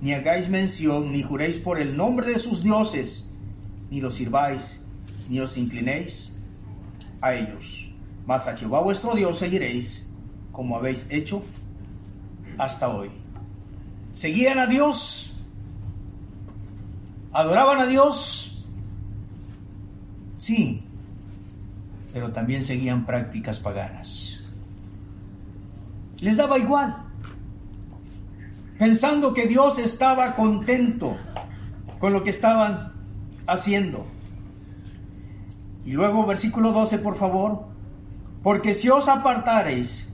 ni 0.00 0.14
hagáis 0.14 0.48
mención, 0.48 1.12
ni 1.12 1.22
juréis 1.22 1.58
por 1.58 1.78
el 1.78 1.98
nombre 1.98 2.28
de 2.28 2.38
sus 2.38 2.62
dioses, 2.62 3.30
ni 3.90 4.00
los 4.00 4.14
sirváis, 4.14 4.80
ni 5.28 5.38
os 5.40 5.58
inclinéis 5.58 6.34
a 7.20 7.34
ellos. 7.34 7.90
Mas 8.24 8.48
a 8.48 8.56
Jehová 8.56 8.80
vuestro 8.80 9.14
Dios 9.14 9.38
seguiréis, 9.38 10.08
como 10.50 10.78
habéis 10.78 11.06
hecho 11.10 11.42
hasta 12.56 12.88
hoy. 12.88 13.10
Seguían 14.14 14.58
a 14.58 14.66
Dios, 14.66 15.30
adoraban 17.32 17.82
a 17.82 17.86
Dios, 17.86 18.50
Sí, 20.38 20.82
pero 22.14 22.32
también 22.32 22.64
seguían 22.64 23.04
prácticas 23.04 23.60
paganas. 23.60 24.23
Les 26.20 26.36
daba 26.36 26.58
igual, 26.58 26.96
pensando 28.78 29.34
que 29.34 29.46
Dios 29.46 29.78
estaba 29.78 30.36
contento 30.36 31.16
con 31.98 32.12
lo 32.12 32.22
que 32.22 32.30
estaban 32.30 32.92
haciendo. 33.46 34.06
Y 35.84 35.92
luego 35.92 36.24
versículo 36.26 36.72
12, 36.72 36.98
por 36.98 37.16
favor, 37.16 37.66
porque 38.42 38.74
si 38.74 38.88
os 38.88 39.08
apartareis 39.08 40.08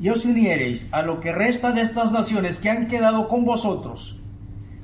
y 0.00 0.08
os 0.08 0.24
uniereis 0.24 0.86
a 0.92 1.02
lo 1.02 1.20
que 1.20 1.32
resta 1.32 1.72
de 1.72 1.82
estas 1.82 2.12
naciones 2.12 2.58
que 2.58 2.70
han 2.70 2.88
quedado 2.88 3.28
con 3.28 3.44
vosotros, 3.44 4.20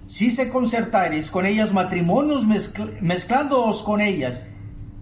si 0.09 0.31
se 0.31 0.49
concertareis 0.49 1.31
con 1.31 1.47
ellas 1.47 1.73
matrimonios 1.73 2.47
mezclándoos 2.47 3.83
con 3.83 4.01
ellas, 4.01 4.41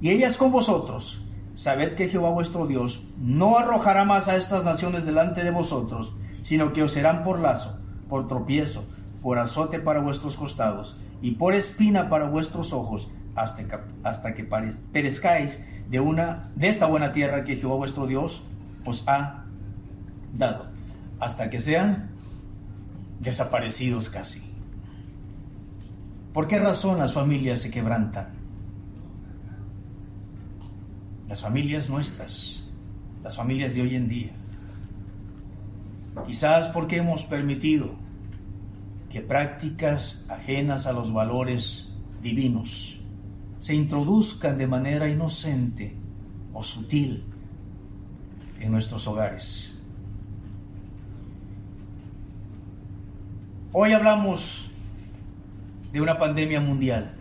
y 0.00 0.10
ellas 0.10 0.36
con 0.36 0.52
vosotros. 0.52 1.24
Sabed 1.58 1.96
que 1.96 2.08
Jehová 2.08 2.30
vuestro 2.30 2.68
Dios 2.68 3.02
no 3.18 3.58
arrojará 3.58 4.04
más 4.04 4.28
a 4.28 4.36
estas 4.36 4.62
naciones 4.62 5.04
delante 5.04 5.42
de 5.42 5.50
vosotros, 5.50 6.14
sino 6.44 6.72
que 6.72 6.84
os 6.84 6.92
serán 6.92 7.24
por 7.24 7.40
lazo, 7.40 7.76
por 8.08 8.28
tropiezo, 8.28 8.84
por 9.22 9.40
azote 9.40 9.80
para 9.80 9.98
vuestros 9.98 10.36
costados, 10.36 10.96
y 11.20 11.32
por 11.32 11.54
espina 11.54 12.08
para 12.08 12.28
vuestros 12.28 12.72
ojos, 12.72 13.10
hasta 13.34 13.64
que, 13.64 13.76
hasta 14.04 14.34
que 14.34 14.48
perezcáis 14.92 15.58
de, 15.90 15.98
una, 15.98 16.52
de 16.54 16.68
esta 16.68 16.86
buena 16.86 17.12
tierra 17.12 17.42
que 17.42 17.56
Jehová 17.56 17.74
vuestro 17.74 18.06
Dios 18.06 18.44
os 18.84 19.02
ha 19.08 19.42
dado, 20.32 20.66
hasta 21.18 21.50
que 21.50 21.60
sean 21.60 22.10
desaparecidos 23.18 24.10
casi. 24.10 24.40
¿Por 26.32 26.46
qué 26.46 26.60
razón 26.60 27.00
las 27.00 27.12
familias 27.12 27.58
se 27.62 27.70
quebrantan? 27.72 28.37
Las 31.28 31.42
familias 31.42 31.90
nuestras, 31.90 32.64
las 33.22 33.36
familias 33.36 33.74
de 33.74 33.82
hoy 33.82 33.94
en 33.94 34.08
día. 34.08 34.30
Quizás 36.26 36.68
porque 36.68 36.96
hemos 36.96 37.22
permitido 37.24 37.90
que 39.10 39.20
prácticas 39.20 40.24
ajenas 40.28 40.86
a 40.86 40.92
los 40.92 41.12
valores 41.12 41.88
divinos 42.22 42.98
se 43.60 43.74
introduzcan 43.74 44.56
de 44.56 44.66
manera 44.66 45.08
inocente 45.08 45.94
o 46.52 46.62
sutil 46.62 47.24
en 48.60 48.72
nuestros 48.72 49.06
hogares. 49.06 49.74
Hoy 53.72 53.92
hablamos 53.92 54.70
de 55.92 56.00
una 56.00 56.18
pandemia 56.18 56.60
mundial, 56.60 57.14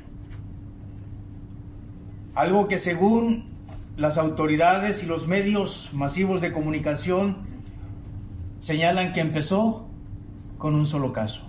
algo 2.33 2.67
que 2.67 2.79
según 2.79 3.56
las 3.97 4.19
autoridades 4.19 5.01
y 5.01 5.07
los 5.07 5.27
medios 5.27 5.89
masivos 5.91 6.39
de 6.39 6.53
comunicación 6.53 7.47
señalan 8.59 9.11
que 9.11 9.21
empezó 9.21 9.89
con 10.59 10.75
un 10.75 10.85
solo 10.85 11.11
caso. 11.11 11.41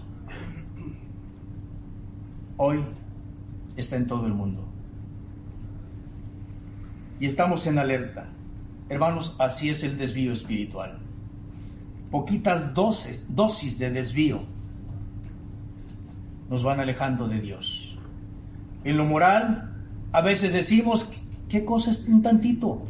Hoy 2.56 2.82
está 3.76 3.96
en 3.96 4.06
todo 4.06 4.26
el 4.26 4.32
mundo. 4.32 4.66
Y 7.20 7.26
estamos 7.26 7.66
en 7.66 7.78
alerta. 7.78 8.28
Hermanos, 8.88 9.36
así 9.38 9.68
es 9.68 9.82
el 9.84 9.98
desvío 9.98 10.32
espiritual. 10.32 10.98
Poquitas 12.10 12.72
dosis 12.72 13.78
de 13.78 13.90
desvío 13.90 14.40
nos 16.48 16.62
van 16.62 16.80
alejando 16.80 17.28
de 17.28 17.40
Dios. 17.40 17.98
En 18.84 18.96
lo 18.96 19.04
moral, 19.04 19.70
a 20.12 20.22
veces 20.22 20.50
decimos 20.50 21.04
¿Qué 21.48 21.64
cosa 21.64 21.90
es 21.90 22.06
un 22.06 22.22
tantito? 22.22 22.82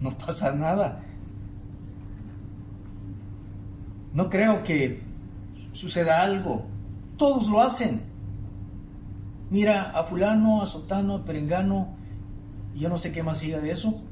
No 0.00 0.16
pasa 0.16 0.52
nada. 0.52 1.02
No 4.14 4.28
creo 4.28 4.62
que 4.62 5.02
suceda 5.72 6.22
algo. 6.22 6.66
Todos 7.16 7.48
lo 7.48 7.60
hacen. 7.60 8.02
Mira 9.50 9.90
a 9.90 10.04
fulano, 10.04 10.62
a 10.62 10.66
sotano, 10.66 11.14
a 11.14 11.24
perengano, 11.24 11.88
y 12.74 12.80
yo 12.80 12.88
no 12.88 12.98
sé 12.98 13.12
qué 13.12 13.22
más 13.22 13.38
siga 13.38 13.60
de 13.60 13.72
eso. 13.72 14.02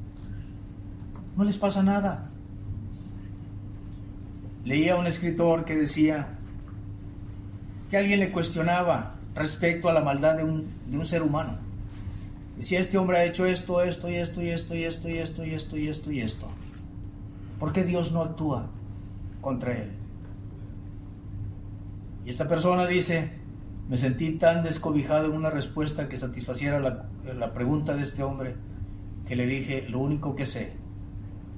No 1.35 1.43
les 1.43 1.57
pasa 1.57 1.83
nada. 1.83 2.27
Leía 4.65 4.97
un 4.97 5.07
escritor 5.07 5.65
que 5.65 5.75
decía 5.75 6.27
que 7.89 7.97
alguien 7.97 8.19
le 8.19 8.31
cuestionaba 8.31 9.15
respecto 9.35 9.87
a 9.87 9.93
la 9.93 10.01
maldad 10.01 10.37
de 10.37 10.43
un, 10.43 10.67
de 10.87 10.97
un 10.97 11.05
ser 11.05 11.21
humano. 11.21 11.66
Decía, 12.57 12.79
este 12.79 12.97
hombre 12.97 13.17
ha 13.17 13.25
hecho 13.25 13.45
esto, 13.45 13.81
esto 13.81 14.09
y 14.09 14.15
esto 14.15 14.41
y 14.41 14.49
esto 14.49 14.75
y 14.75 14.83
esto 14.83 15.09
y 15.09 15.17
esto 15.17 15.45
y 15.45 15.53
esto 15.53 15.77
y 15.77 15.87
esto 15.87 16.11
y 16.11 16.21
esto. 16.21 16.47
¿Por 17.59 17.71
qué 17.71 17.83
Dios 17.83 18.11
no 18.11 18.23
actúa 18.23 18.67
contra 19.41 19.77
él? 19.77 19.91
Y 22.25 22.29
esta 22.31 22.47
persona 22.47 22.87
dice, 22.87 23.31
me 23.87 23.97
sentí 23.97 24.31
tan 24.31 24.63
descobijado 24.63 25.27
en 25.27 25.33
una 25.33 25.49
respuesta 25.49 26.09
que 26.09 26.17
satisfaciera 26.17 26.79
la, 26.79 27.09
la 27.33 27.53
pregunta 27.53 27.95
de 27.95 28.01
este 28.01 28.23
hombre, 28.23 28.55
que 29.27 29.35
le 29.35 29.45
dije, 29.45 29.87
lo 29.87 29.99
único 29.99 30.35
que 30.35 30.45
sé 30.45 30.73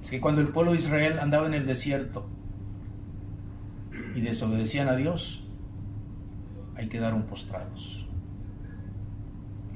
es 0.03 0.09
que 0.09 0.19
cuando 0.19 0.41
el 0.41 0.49
pueblo 0.49 0.73
de 0.73 0.79
Israel 0.79 1.19
andaba 1.19 1.47
en 1.47 1.53
el 1.53 1.65
desierto 1.65 2.27
y 4.15 4.21
desobedecían 4.21 4.89
a 4.89 4.95
Dios, 4.95 5.43
ahí 6.75 6.87
quedaron 6.87 7.23
postrados. 7.23 7.98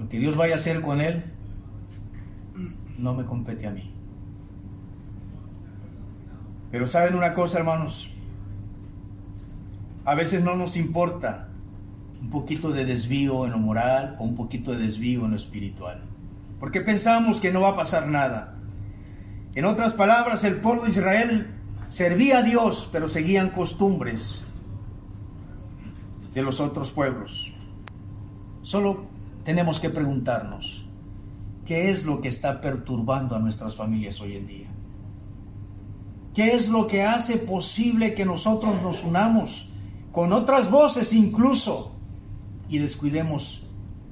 Que 0.10 0.20
Dios 0.20 0.36
vaya 0.36 0.56
a 0.56 0.58
hacer 0.58 0.82
con 0.82 1.02
él 1.02 1.24
no 2.98 3.14
me 3.14 3.26
compete 3.26 3.68
a 3.68 3.72
mí. 3.72 3.92
Pero 6.72 6.88
saben 6.88 7.16
una 7.16 7.34
cosa, 7.34 7.60
hermanos, 7.60 8.10
a 10.06 10.16
veces 10.16 10.44
no 10.44 10.56
nos 10.56 10.76
importa 10.76 11.50
un 12.20 12.30
poquito 12.30 12.72
de 12.72 12.86
desvío 12.86 13.46
en 13.46 13.52
lo 13.52 13.60
moral 13.60 14.16
o 14.20 14.24
un 14.24 14.36
poquito 14.36 14.72
de 14.72 14.86
desvío 14.86 15.26
en 15.26 15.32
lo 15.32 15.38
espiritual, 15.38 16.02
porque 16.60 16.82
pensamos 16.82 17.40
que 17.40 17.52
no 17.52 17.62
va 17.62 17.70
a 17.70 17.76
pasar 17.76 18.08
nada. 18.08 18.56
En 19.56 19.66
otras 19.66 19.94
palabras, 19.94 20.44
el 20.46 20.56
pueblo 20.56 20.84
de 20.84 20.90
Israel 20.90 21.48
servía 21.92 22.40
a 22.40 22.44
Dios, 22.44 22.90
pero 22.92 23.08
seguían 23.08 23.50
costumbres 23.52 24.42
de 26.34 26.42
los 26.42 26.60
otros 26.60 26.90
pueblos. 26.90 27.54
Solo 28.64 29.06
tenemos 29.44 29.80
que 29.80 29.90
preguntarnos, 29.90 30.86
¿qué 31.66 31.90
es 31.92 32.06
lo 32.06 32.22
que 32.22 32.30
está 32.30 32.62
perturbando 32.62 33.36
a 33.36 33.40
nuestras 33.40 33.76
familias 33.76 34.20
hoy 34.22 34.38
en 34.38 34.48
día? 34.48 34.68
¿Qué 36.34 36.56
es 36.56 36.70
lo 36.70 36.88
que 36.88 37.04
hace 37.04 37.38
posible 37.38 38.16
que 38.16 38.26
nosotros 38.26 38.82
nos 38.82 39.04
unamos 39.04 39.70
con 40.12 40.34
otras 40.34 40.72
voces 40.72 41.14
incluso 41.14 41.92
y 42.70 42.80
descuidemos 42.80 43.64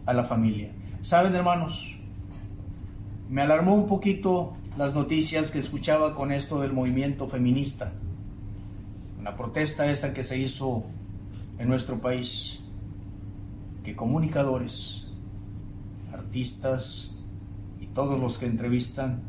a 0.06 0.14
la 0.14 0.26
familia? 0.26 0.72
¿Saben, 1.02 1.34
hermanos? 1.34 1.98
Me 3.28 3.42
alarmó 3.42 3.74
un 3.74 3.88
poquito 3.88 4.54
las 4.78 4.94
noticias 4.94 5.50
que 5.50 5.60
escuchaba 5.60 6.14
con 6.14 6.32
esto 6.32 6.60
del 6.60 6.74
movimiento 6.74 7.28
feminista, 7.28 7.94
la 9.24 9.36
protesta 9.36 9.90
esa 9.90 10.14
que 10.14 10.24
se 10.24 10.38
hizo 10.38 10.84
en 11.58 11.68
nuestro 11.68 12.00
país, 12.00 12.60
que 13.84 13.96
comunicadores, 13.96 15.01
artistas 16.32 17.12
y 17.82 17.88
todos 17.88 18.18
los 18.18 18.38
que 18.38 18.46
entrevistan 18.46 19.24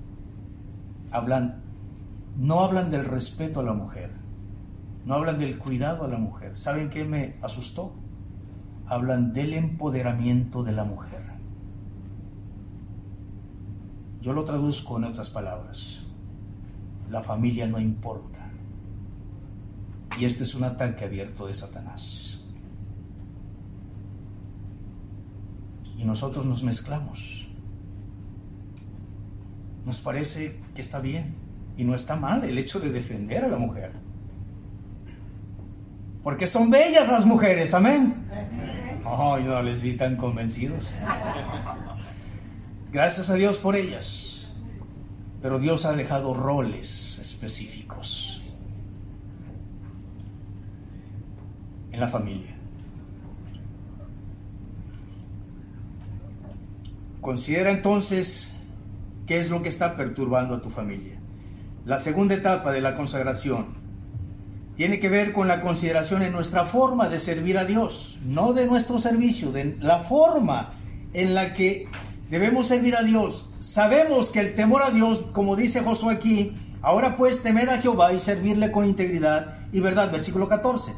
hablan, 1.10 1.60
no 2.36 2.60
hablan 2.60 2.90
del 2.90 3.04
respeto 3.04 3.58
a 3.58 3.64
la 3.64 3.72
mujer, 3.72 4.12
no 5.04 5.14
hablan 5.14 5.40
del 5.40 5.58
cuidado 5.58 6.04
a 6.04 6.08
la 6.08 6.18
mujer. 6.18 6.56
¿Saben 6.56 6.90
qué 6.90 7.04
me 7.04 7.38
asustó? 7.42 7.92
Hablan 8.86 9.32
del 9.32 9.54
empoderamiento 9.54 10.62
de 10.62 10.70
la 10.70 10.84
mujer. 10.84 11.22
Yo 14.20 14.32
lo 14.32 14.44
traduzco 14.44 14.96
en 14.98 15.04
otras 15.04 15.28
palabras. 15.28 16.04
La 17.10 17.20
familia 17.20 17.66
no 17.66 17.80
importa. 17.80 18.48
Y 20.20 20.24
este 20.24 20.44
es 20.44 20.54
un 20.54 20.62
ataque 20.62 21.06
abierto 21.06 21.48
de 21.48 21.54
Satanás. 21.54 22.31
Y 25.96 26.04
nosotros 26.04 26.44
nos 26.44 26.62
mezclamos. 26.62 27.46
Nos 29.84 30.00
parece 30.00 30.60
que 30.74 30.80
está 30.80 31.00
bien 31.00 31.34
y 31.76 31.84
no 31.84 31.94
está 31.94 32.16
mal 32.16 32.44
el 32.44 32.58
hecho 32.58 32.80
de 32.80 32.90
defender 32.90 33.44
a 33.44 33.48
la 33.48 33.58
mujer. 33.58 33.92
Porque 36.22 36.46
son 36.46 36.70
bellas 36.70 37.08
las 37.08 37.26
mujeres, 37.26 37.74
amén. 37.74 38.24
Yo 39.04 39.40
no 39.40 39.62
les 39.62 39.82
vi 39.82 39.96
tan 39.96 40.16
convencidos. 40.16 40.94
Gracias 42.92 43.30
a 43.30 43.34
Dios 43.34 43.58
por 43.58 43.74
ellas. 43.74 44.46
Pero 45.40 45.58
Dios 45.58 45.84
ha 45.84 45.92
dejado 45.94 46.34
roles 46.34 47.18
específicos 47.18 48.40
en 51.90 52.00
la 52.00 52.08
familia. 52.08 52.51
Considera 57.22 57.70
entonces 57.70 58.50
qué 59.28 59.38
es 59.38 59.48
lo 59.48 59.62
que 59.62 59.68
está 59.68 59.96
perturbando 59.96 60.56
a 60.56 60.60
tu 60.60 60.70
familia. 60.70 61.20
La 61.84 62.00
segunda 62.00 62.34
etapa 62.34 62.72
de 62.72 62.80
la 62.80 62.96
consagración 62.96 63.76
tiene 64.76 64.98
que 64.98 65.08
ver 65.08 65.32
con 65.32 65.46
la 65.46 65.60
consideración 65.60 66.22
en 66.22 66.32
nuestra 66.32 66.66
forma 66.66 67.08
de 67.08 67.20
servir 67.20 67.58
a 67.58 67.64
Dios, 67.64 68.18
no 68.24 68.52
de 68.52 68.66
nuestro 68.66 68.98
servicio, 68.98 69.52
de 69.52 69.76
la 69.78 70.00
forma 70.00 70.74
en 71.12 71.32
la 71.32 71.54
que 71.54 71.86
debemos 72.28 72.66
servir 72.66 72.96
a 72.96 73.04
Dios. 73.04 73.48
Sabemos 73.60 74.30
que 74.30 74.40
el 74.40 74.56
temor 74.56 74.82
a 74.82 74.90
Dios, 74.90 75.22
como 75.32 75.54
dice 75.54 75.80
Josué 75.80 76.14
aquí, 76.14 76.56
ahora 76.82 77.16
pues 77.16 77.40
temed 77.40 77.68
a 77.68 77.78
Jehová 77.80 78.12
y 78.12 78.18
servirle 78.18 78.72
con 78.72 78.84
integridad 78.84 79.58
y 79.70 79.78
verdad, 79.78 80.10
versículo 80.10 80.48
14. 80.48 80.92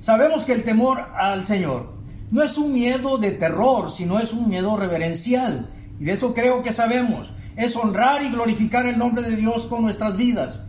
Sabemos 0.00 0.44
que 0.44 0.52
el 0.52 0.64
temor 0.64 1.00
al 1.14 1.46
Señor 1.46 1.93
no 2.30 2.42
es 2.42 2.58
un 2.58 2.72
miedo 2.72 3.18
de 3.18 3.32
terror, 3.32 3.90
sino 3.92 4.18
es 4.18 4.32
un 4.32 4.48
miedo 4.48 4.76
reverencial. 4.76 5.68
Y 6.00 6.04
de 6.04 6.12
eso 6.12 6.34
creo 6.34 6.62
que 6.62 6.72
sabemos. 6.72 7.30
Es 7.56 7.76
honrar 7.76 8.22
y 8.22 8.30
glorificar 8.30 8.86
el 8.86 8.98
nombre 8.98 9.22
de 9.22 9.36
Dios 9.36 9.66
con 9.66 9.82
nuestras 9.82 10.16
vidas. 10.16 10.60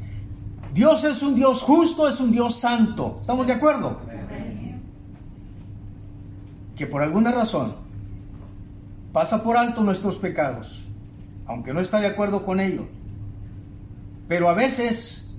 Dios 0.73 1.03
es 1.03 1.21
un 1.23 1.35
Dios 1.35 1.61
justo, 1.61 2.07
es 2.07 2.19
un 2.19 2.31
Dios 2.31 2.59
santo. 2.59 3.19
¿Estamos 3.21 3.47
de 3.47 3.53
acuerdo? 3.53 3.99
Que 6.75 6.85
por 6.85 7.01
alguna 7.01 7.31
razón 7.31 7.75
pasa 9.13 9.41
por 9.41 9.55
alto 9.55 9.81
nuestros 9.81 10.17
pecados, 10.17 10.83
aunque 11.45 11.73
no 11.73 11.79
está 11.79 12.01
de 12.01 12.07
acuerdo 12.07 12.45
con 12.45 12.59
ello. 12.59 12.85
Pero 14.27 14.49
a 14.49 14.53
veces 14.53 15.33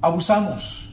abusamos 0.00 0.87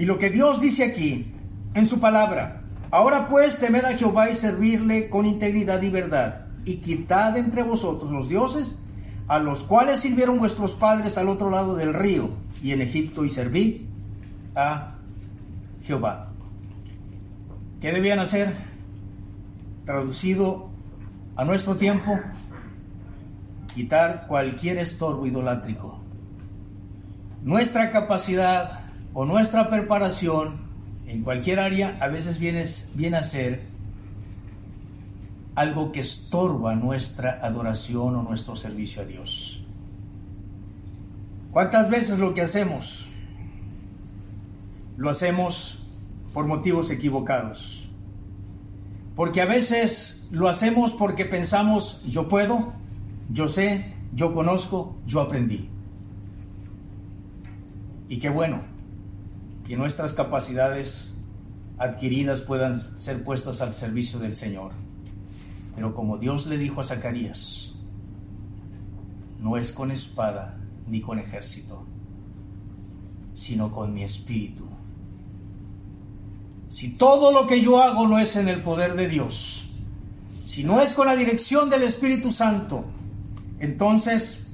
y 0.00 0.06
lo 0.06 0.18
que 0.18 0.30
Dios 0.30 0.62
dice 0.62 0.82
aquí, 0.82 1.30
en 1.74 1.86
su 1.86 2.00
palabra, 2.00 2.62
ahora 2.90 3.28
pues 3.28 3.58
temed 3.58 3.84
a 3.84 3.98
Jehová 3.98 4.30
y 4.30 4.34
servirle 4.34 5.10
con 5.10 5.26
integridad 5.26 5.82
y 5.82 5.90
verdad, 5.90 6.46
y 6.64 6.76
quitad 6.76 7.36
entre 7.36 7.62
vosotros 7.64 8.10
los 8.10 8.30
dioses 8.30 8.78
a 9.28 9.38
los 9.40 9.62
cuales 9.62 10.00
sirvieron 10.00 10.38
vuestros 10.38 10.72
padres 10.72 11.18
al 11.18 11.28
otro 11.28 11.50
lado 11.50 11.76
del 11.76 11.92
río 11.92 12.30
y 12.62 12.72
en 12.72 12.80
Egipto 12.80 13.26
y 13.26 13.30
serví 13.30 13.88
a 14.54 14.94
Jehová. 15.82 16.30
¿Qué 17.82 17.92
debían 17.92 18.20
hacer? 18.20 18.56
Traducido 19.84 20.70
a 21.36 21.44
nuestro 21.44 21.76
tiempo, 21.76 22.18
quitar 23.74 24.26
cualquier 24.28 24.78
estorbo 24.78 25.26
idolátrico. 25.26 26.00
Nuestra 27.42 27.90
capacidad 27.90 28.79
o 29.14 29.24
nuestra 29.24 29.68
preparación 29.68 30.70
en 31.06 31.22
cualquier 31.22 31.58
área 31.58 31.96
a 32.00 32.06
veces 32.06 32.38
viene, 32.38 33.16
a 33.16 33.22
ser 33.22 33.66
algo 35.56 35.90
que 35.90 36.00
estorba 36.00 36.76
nuestra 36.76 37.40
adoración 37.42 38.14
o 38.14 38.22
nuestro 38.22 38.54
servicio 38.54 39.02
a 39.02 39.04
Dios. 39.04 39.64
¿Cuántas 41.50 41.90
veces 41.90 42.18
lo 42.18 42.32
que 42.32 42.42
hacemos 42.42 43.08
lo 44.96 45.10
hacemos 45.10 45.82
por 46.32 46.46
motivos 46.46 46.90
equivocados? 46.92 47.88
Porque 49.16 49.40
a 49.40 49.46
veces 49.46 50.28
lo 50.30 50.48
hacemos 50.48 50.92
porque 50.92 51.24
pensamos, 51.24 52.00
yo 52.06 52.28
puedo, 52.28 52.72
yo 53.30 53.48
sé, 53.48 53.94
yo 54.14 54.32
conozco, 54.32 54.96
yo 55.06 55.20
aprendí. 55.20 55.68
Y 58.08 58.18
qué 58.18 58.28
bueno, 58.28 58.69
que 59.70 59.76
nuestras 59.76 60.14
capacidades 60.14 61.12
adquiridas 61.78 62.40
puedan 62.40 62.98
ser 63.00 63.22
puestas 63.22 63.60
al 63.60 63.72
servicio 63.72 64.18
del 64.18 64.34
Señor. 64.34 64.72
Pero 65.76 65.94
como 65.94 66.18
Dios 66.18 66.48
le 66.48 66.58
dijo 66.58 66.80
a 66.80 66.84
Zacarías, 66.84 67.72
no 69.38 69.56
es 69.56 69.70
con 69.70 69.92
espada 69.92 70.58
ni 70.88 71.00
con 71.00 71.20
ejército, 71.20 71.86
sino 73.36 73.70
con 73.70 73.94
mi 73.94 74.02
espíritu. 74.02 74.66
Si 76.70 76.96
todo 76.96 77.30
lo 77.30 77.46
que 77.46 77.60
yo 77.60 77.80
hago 77.80 78.08
no 78.08 78.18
es 78.18 78.34
en 78.34 78.48
el 78.48 78.62
poder 78.62 78.96
de 78.96 79.06
Dios, 79.06 79.70
si 80.46 80.64
no 80.64 80.80
es 80.80 80.94
con 80.94 81.06
la 81.06 81.14
dirección 81.14 81.70
del 81.70 81.84
Espíritu 81.84 82.32
Santo, 82.32 82.86
entonces 83.60 84.44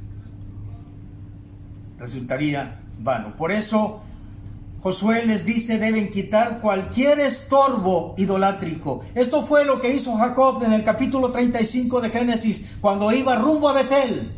resultaría 1.99 2.83
vano. 2.99 3.35
Por 3.35 3.51
eso 3.51 4.03
Josué 4.87 5.27
les 5.27 5.45
dice 5.45 5.81
deben 5.81 6.13
quitar 6.13 6.61
cualquier 6.61 7.19
estorbo 7.19 8.15
idolátrico. 8.17 9.05
Esto 9.17 9.45
fue 9.45 9.65
lo 9.65 9.81
que 9.81 9.93
hizo 9.93 10.15
Jacob 10.15 10.63
en 10.63 10.73
el 10.73 10.85
capítulo 10.85 11.33
35 11.33 12.01
de 12.01 12.11
Génesis 12.11 12.65
cuando 12.81 13.11
iba 13.11 13.35
rumbo 13.35 13.69
a 13.69 13.73
Betel. 13.73 14.31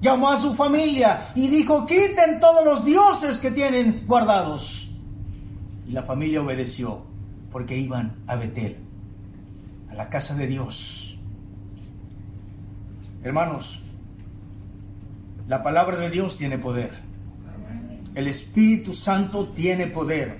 Llamó 0.00 0.30
a 0.30 0.40
su 0.40 0.54
familia 0.54 1.32
y 1.34 1.48
dijo, 1.48 1.84
quiten 1.84 2.40
todos 2.40 2.64
los 2.64 2.82
dioses 2.82 3.40
que 3.40 3.50
tienen 3.50 4.06
guardados. 4.06 4.88
Y 5.86 5.92
la 5.92 6.04
familia 6.04 6.40
obedeció 6.40 7.02
porque 7.52 7.76
iban 7.76 8.16
a 8.26 8.36
Betel, 8.36 8.78
a 9.90 9.96
la 9.96 10.08
casa 10.08 10.34
de 10.34 10.46
Dios. 10.46 11.18
Hermanos, 13.22 13.82
la 15.46 15.62
palabra 15.62 15.98
de 15.98 16.08
Dios 16.08 16.38
tiene 16.38 16.56
poder. 16.56 17.09
El 18.14 18.26
Espíritu 18.26 18.92
Santo 18.92 19.48
tiene 19.48 19.86
poder 19.86 20.38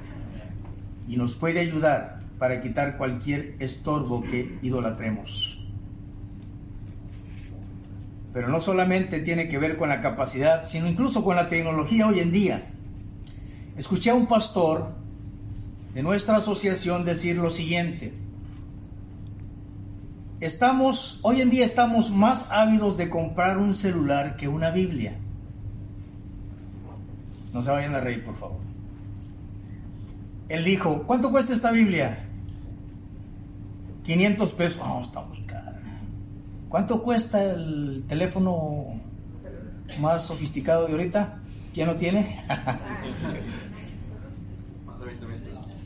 y 1.06 1.16
nos 1.16 1.34
puede 1.36 1.60
ayudar 1.60 2.20
para 2.38 2.60
quitar 2.60 2.96
cualquier 2.96 3.54
estorbo 3.60 4.22
que 4.22 4.58
idolatremos. 4.62 5.56
Pero 8.32 8.48
no 8.48 8.60
solamente 8.60 9.20
tiene 9.20 9.48
que 9.48 9.58
ver 9.58 9.76
con 9.76 9.88
la 9.88 10.00
capacidad, 10.00 10.66
sino 10.66 10.88
incluso 10.88 11.22
con 11.22 11.36
la 11.36 11.48
tecnología 11.48 12.08
hoy 12.08 12.20
en 12.20 12.32
día. 12.32 12.62
Escuché 13.76 14.10
a 14.10 14.14
un 14.14 14.26
pastor 14.26 14.92
de 15.94 16.02
nuestra 16.02 16.38
asociación 16.38 17.04
decir 17.04 17.36
lo 17.36 17.50
siguiente. 17.50 18.14
Estamos, 20.40 21.20
hoy 21.22 21.40
en 21.40 21.50
día 21.50 21.64
estamos 21.64 22.10
más 22.10 22.46
ávidos 22.50 22.96
de 22.96 23.10
comprar 23.10 23.58
un 23.58 23.74
celular 23.74 24.36
que 24.36 24.48
una 24.48 24.70
Biblia. 24.70 25.19
No 27.52 27.62
se 27.62 27.70
vayan 27.70 27.94
a 27.94 28.00
reír, 28.00 28.24
por 28.24 28.36
favor. 28.36 28.58
Él 30.48 30.64
dijo, 30.64 31.02
¿cuánto 31.06 31.30
cuesta 31.30 31.52
esta 31.52 31.70
Biblia? 31.70 32.18
500 34.04 34.52
pesos. 34.52 34.80
Oh, 34.82 35.02
está 35.02 35.20
muy 35.22 35.40
caro. 35.42 35.70
¿Cuánto 36.68 37.02
cuesta 37.02 37.42
el 37.42 38.04
teléfono 38.08 39.00
más 40.00 40.24
sofisticado 40.26 40.86
de 40.86 40.92
ahorita? 40.92 41.38
¿Quién 41.72 41.86
lo 41.86 41.96
tiene? 41.96 42.44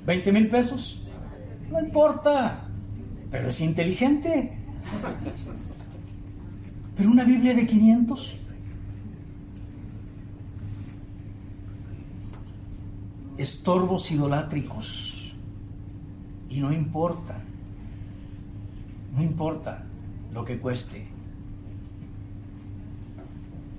20 0.06 0.32
mil 0.32 0.48
pesos. 0.48 1.00
No 1.70 1.80
importa, 1.80 2.64
pero 3.30 3.48
es 3.48 3.60
inteligente. 3.60 4.56
Pero 6.96 7.10
una 7.10 7.24
Biblia 7.24 7.54
de 7.54 7.66
500. 7.66 8.34
Estorbos 13.38 14.10
idolátricos. 14.10 15.32
Y 16.48 16.60
no 16.60 16.72
importa. 16.72 17.40
No 19.14 19.22
importa 19.22 19.84
lo 20.32 20.44
que 20.44 20.58
cueste. 20.58 21.06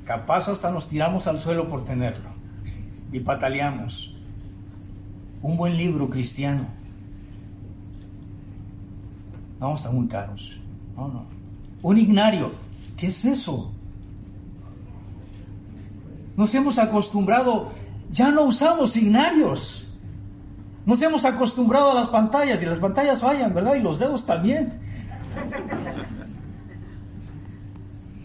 Capaz 0.06 0.48
hasta 0.50 0.72
nos 0.72 0.88
tiramos 0.88 1.28
al 1.28 1.40
suelo 1.40 1.68
por 1.68 1.84
tenerlo 1.84 2.30
y 3.12 3.20
pataleamos. 3.20 4.14
Un 5.42 5.58
buen 5.58 5.78
libro 5.78 6.10
cristiano. 6.10 6.68
No, 9.60 9.76
están 9.76 9.96
muy 9.96 10.08
caros. 10.08 10.58
No, 10.96 11.08
no. 11.08 11.26
Un 11.82 11.98
ignario. 11.98 12.52
¿Qué 12.98 13.08
es 13.08 13.26
eso? 13.26 13.72
Nos 16.36 16.54
hemos 16.54 16.78
acostumbrado, 16.78 17.72
ya 18.12 18.32
no 18.32 18.44
usamos 18.44 18.96
ignarios. 18.96 19.88
Nos 20.86 21.02
hemos 21.02 21.26
acostumbrado 21.26 21.92
a 21.92 21.96
las 21.96 22.10
pantallas 22.10 22.62
y 22.62 22.66
las 22.66 22.78
pantallas 22.78 23.22
fallan, 23.22 23.54
¿verdad? 23.54 23.76
Y 23.76 23.82
los 23.82 23.98
dedos 23.98 24.26
también. 24.26 24.80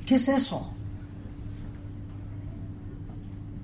¿Qué 0.06 0.16
es 0.16 0.28
eso? 0.28 0.70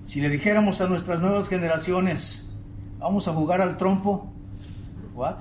Si 0.07 0.21
le 0.21 0.31
dijéramos 0.31 0.81
a 0.81 0.87
nuestras 0.87 1.21
nuevas 1.21 1.49
generaciones, 1.49 2.49
vamos 2.99 3.29
a 3.29 3.33
jugar 3.33 3.61
al 3.61 3.77
trompo, 3.77 4.33
¿what? 5.14 5.37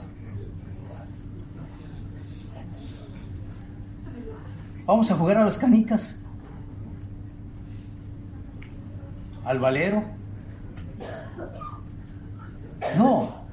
Vamos 4.86 5.10
a 5.10 5.16
jugar 5.16 5.38
a 5.38 5.46
las 5.46 5.58
canicas, 5.58 6.16
al 9.46 9.60
valero. 9.60 10.15
No, 12.98 13.46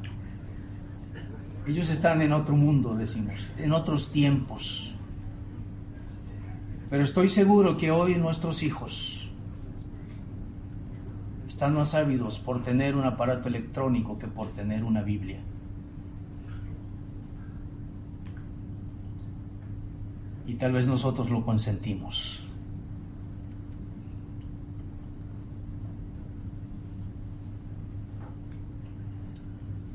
ellos 1.66 1.90
están 1.90 2.22
en 2.22 2.32
otro 2.32 2.56
mundo, 2.56 2.94
decimos, 2.94 3.34
en 3.56 3.72
otros 3.72 4.10
tiempos. 4.10 4.94
Pero 6.90 7.04
estoy 7.04 7.28
seguro 7.28 7.76
que 7.76 7.90
hoy 7.90 8.16
nuestros 8.16 8.62
hijos 8.62 9.30
están 11.48 11.74
más 11.74 11.94
ávidos 11.94 12.38
por 12.40 12.62
tener 12.62 12.96
un 12.96 13.04
aparato 13.04 13.48
electrónico 13.48 14.18
que 14.18 14.26
por 14.26 14.48
tener 14.48 14.82
una 14.82 15.02
Biblia. 15.02 15.40
Y 20.46 20.54
tal 20.54 20.72
vez 20.72 20.88
nosotros 20.88 21.30
lo 21.30 21.44
consentimos. 21.44 22.41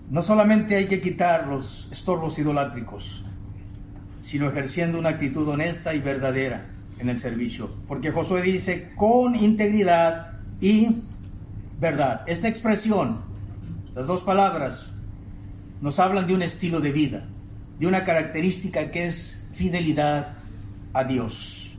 No 0.09 0.21
solamente 0.21 0.75
hay 0.75 0.85
que 0.85 1.01
quitar 1.01 1.47
los 1.47 1.89
estorbos 1.91 2.39
idolátricos, 2.39 3.23
sino 4.23 4.49
ejerciendo 4.49 4.99
una 4.99 5.09
actitud 5.09 5.47
honesta 5.47 5.93
y 5.93 5.99
verdadera 5.99 6.65
en 6.99 7.09
el 7.09 7.19
servicio. 7.19 7.69
Porque 7.87 8.11
Josué 8.11 8.41
dice, 8.41 8.91
con 8.95 9.35
integridad 9.35 10.33
y 10.61 11.03
verdad. 11.79 12.21
Esta 12.25 12.47
expresión, 12.47 13.21
estas 13.87 14.07
dos 14.07 14.21
palabras, 14.23 14.85
nos 15.81 15.99
hablan 15.99 16.25
de 16.25 16.33
un 16.33 16.41
estilo 16.41 16.79
de 16.79 16.91
vida, 16.91 17.25
de 17.79 17.87
una 17.87 18.03
característica 18.03 18.89
que 18.91 19.07
es 19.07 19.45
fidelidad 19.53 20.33
a 20.93 21.03
Dios. 21.03 21.77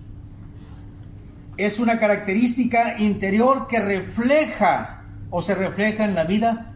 Es 1.57 1.81
una 1.81 1.99
característica 1.99 2.99
interior 2.99 3.67
que 3.67 3.81
refleja 3.81 5.03
o 5.31 5.43
se 5.43 5.55
refleja 5.55 6.05
en 6.05 6.15
la 6.15 6.25
vida 6.25 6.68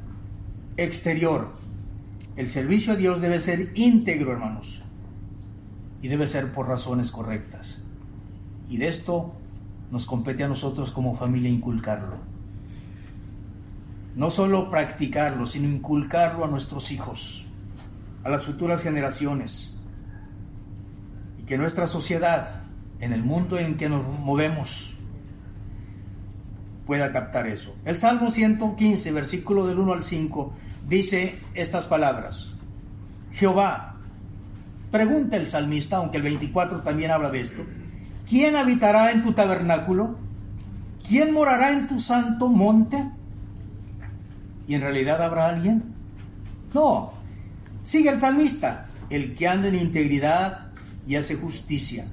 exterior. 0.77 1.53
El 2.37 2.49
servicio 2.49 2.95
a 2.95 2.97
Dios 2.97 3.21
debe 3.21 3.41
ser 3.41 3.73
íntegro, 3.75 4.33
hermanos, 4.33 4.83
y 6.01 6.09
debe 6.09 6.27
ser 6.27 6.53
por 6.53 6.69
razones 6.69 7.11
correctas. 7.11 7.79
Y 8.69 8.79
de 8.79 8.89
esto 8.89 9.35
nos 9.91 10.07
compete 10.07 10.43
a 10.45 10.49
nosotros 10.49 10.91
como 10.91 11.15
familia 11.15 11.51
inculcarlo. 11.51 12.17
No 14.17 14.31
solo 14.31 14.71
practicarlo, 14.71 15.47
sino 15.47 15.69
inculcarlo 15.69 16.45
a 16.45 16.49
nuestros 16.49 16.91
hijos, 16.91 17.45
a 18.25 18.31
las 18.31 18.45
futuras 18.45 18.83
generaciones. 18.83 19.75
Y 21.39 21.43
que 21.45 21.59
nuestra 21.59 21.87
sociedad, 21.87 22.63
en 23.01 23.13
el 23.13 23.23
mundo 23.23 23.59
en 23.59 23.77
que 23.77 23.89
nos 23.89 24.07
movemos, 24.21 24.95
pueda 26.93 27.11
captar 27.11 27.47
eso. 27.47 27.75
El 27.87 27.97
Salmo 27.97 28.31
115, 28.31 29.13
versículo 29.13 29.67
del 29.67 29.79
1 29.79 29.95
al 29.95 30.03
5, 30.03 30.53
dice 30.87 31.39
estas 31.55 31.87
palabras. 31.87 32.51
Jehová, 33.33 33.95
pregunta 34.91 35.39
el 35.39 35.47
salmista, 35.47 35.97
aunque 35.97 36.19
el 36.19 36.25
24 36.25 36.83
también 36.83 37.11
habla 37.11 37.31
de 37.31 37.41
esto, 37.41 37.63
¿quién 38.29 38.57
habitará 38.57 39.11
en 39.11 39.23
tu 39.23 39.33
tabernáculo? 39.33 40.19
¿Quién 41.09 41.33
morará 41.33 41.73
en 41.73 41.89
tu 41.89 41.99
santo 41.99 42.49
monte? 42.49 43.03
¿Y 44.69 44.75
en 44.75 44.83
realidad 44.83 45.23
habrá 45.23 45.49
alguien? 45.49 45.95
No. 46.75 47.15
Sigue 47.85 48.11
el 48.11 48.21
salmista, 48.21 48.89
el 49.09 49.35
que 49.35 49.49
anda 49.49 49.69
en 49.69 49.77
integridad 49.77 50.67
y 51.09 51.17
hace 51.17 51.37
justicia, 51.37 52.05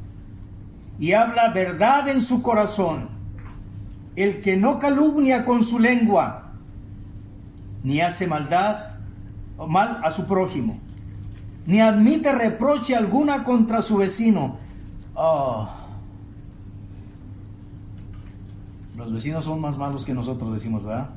y 0.98 1.12
habla 1.12 1.50
verdad 1.50 2.08
en 2.08 2.22
su 2.22 2.42
corazón, 2.42 3.19
el 4.24 4.42
que 4.42 4.58
no 4.58 4.80
calumnia 4.80 5.46
con 5.46 5.64
su 5.64 5.80
lengua, 5.80 6.52
ni 7.84 8.02
hace 8.02 8.28
maldad 8.28 8.96
o 9.58 9.68
mal 9.68 10.02
a 10.04 10.12
su 10.12 10.26
prójimo, 10.26 10.78
ni 11.66 11.80
admite 11.80 12.34
reproche 12.34 12.96
alguna 12.96 13.44
contra 13.44 13.82
su 13.82 13.98
vecino. 13.98 14.58
Oh. 15.14 15.70
Los 18.98 19.14
vecinos 19.14 19.46
son 19.46 19.62
más 19.62 19.78
malos 19.78 20.04
que 20.04 20.14
nosotros, 20.14 20.54
decimos, 20.54 20.84
¿verdad? 20.84 21.10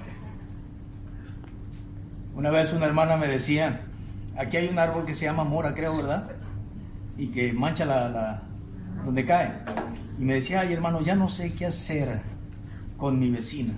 Una 2.37 2.51
vez 2.51 2.73
una 2.73 2.87
hermana 2.87 3.17
me 3.17 3.27
decía, 3.27 3.83
aquí 4.37 4.57
hay 4.59 4.69
un 4.69 4.79
árbol 4.79 5.05
que 5.05 5.15
se 5.15 5.25
llama 5.25 5.43
mora, 5.43 5.75
creo, 5.75 5.97
¿verdad? 5.97 6.31
Y 7.19 7.29
que 7.29 7.53
mancha 7.53 7.85
la, 7.85 8.09
la 8.09 8.43
donde 9.05 9.27
cae. 9.27 9.53
Y 10.21 10.25
me 10.25 10.35
decía, 10.35 10.61
ay 10.61 10.73
hermano, 10.73 11.03
ya 11.03 11.17
no 11.17 11.29
sé 11.29 11.53
qué 11.53 11.67
hacer 11.67 12.32
con 13.03 13.19
mi 13.19 13.33
vecino. 13.33 13.73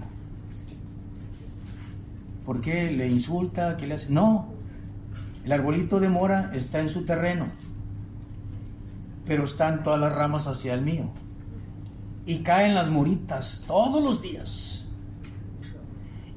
¿Por 2.44 2.60
qué 2.60 2.90
le 2.90 3.08
insulta? 3.08 3.78
¿Qué 3.78 3.86
le 3.86 3.94
hace? 3.94 4.12
No, 4.12 4.48
el 5.46 5.50
arbolito 5.50 5.98
de 5.98 6.10
mora 6.10 6.50
está 6.52 6.80
en 6.80 6.90
su 6.90 7.06
terreno, 7.06 7.46
pero 9.24 9.44
están 9.44 9.82
todas 9.82 9.98
las 9.98 10.14
ramas 10.14 10.46
hacia 10.46 10.74
el 10.74 10.82
mío. 10.82 11.08
Y 12.26 12.40
caen 12.40 12.74
las 12.74 12.90
moritas 12.90 13.64
todos 13.66 14.04
los 14.04 14.20
días. 14.20 14.84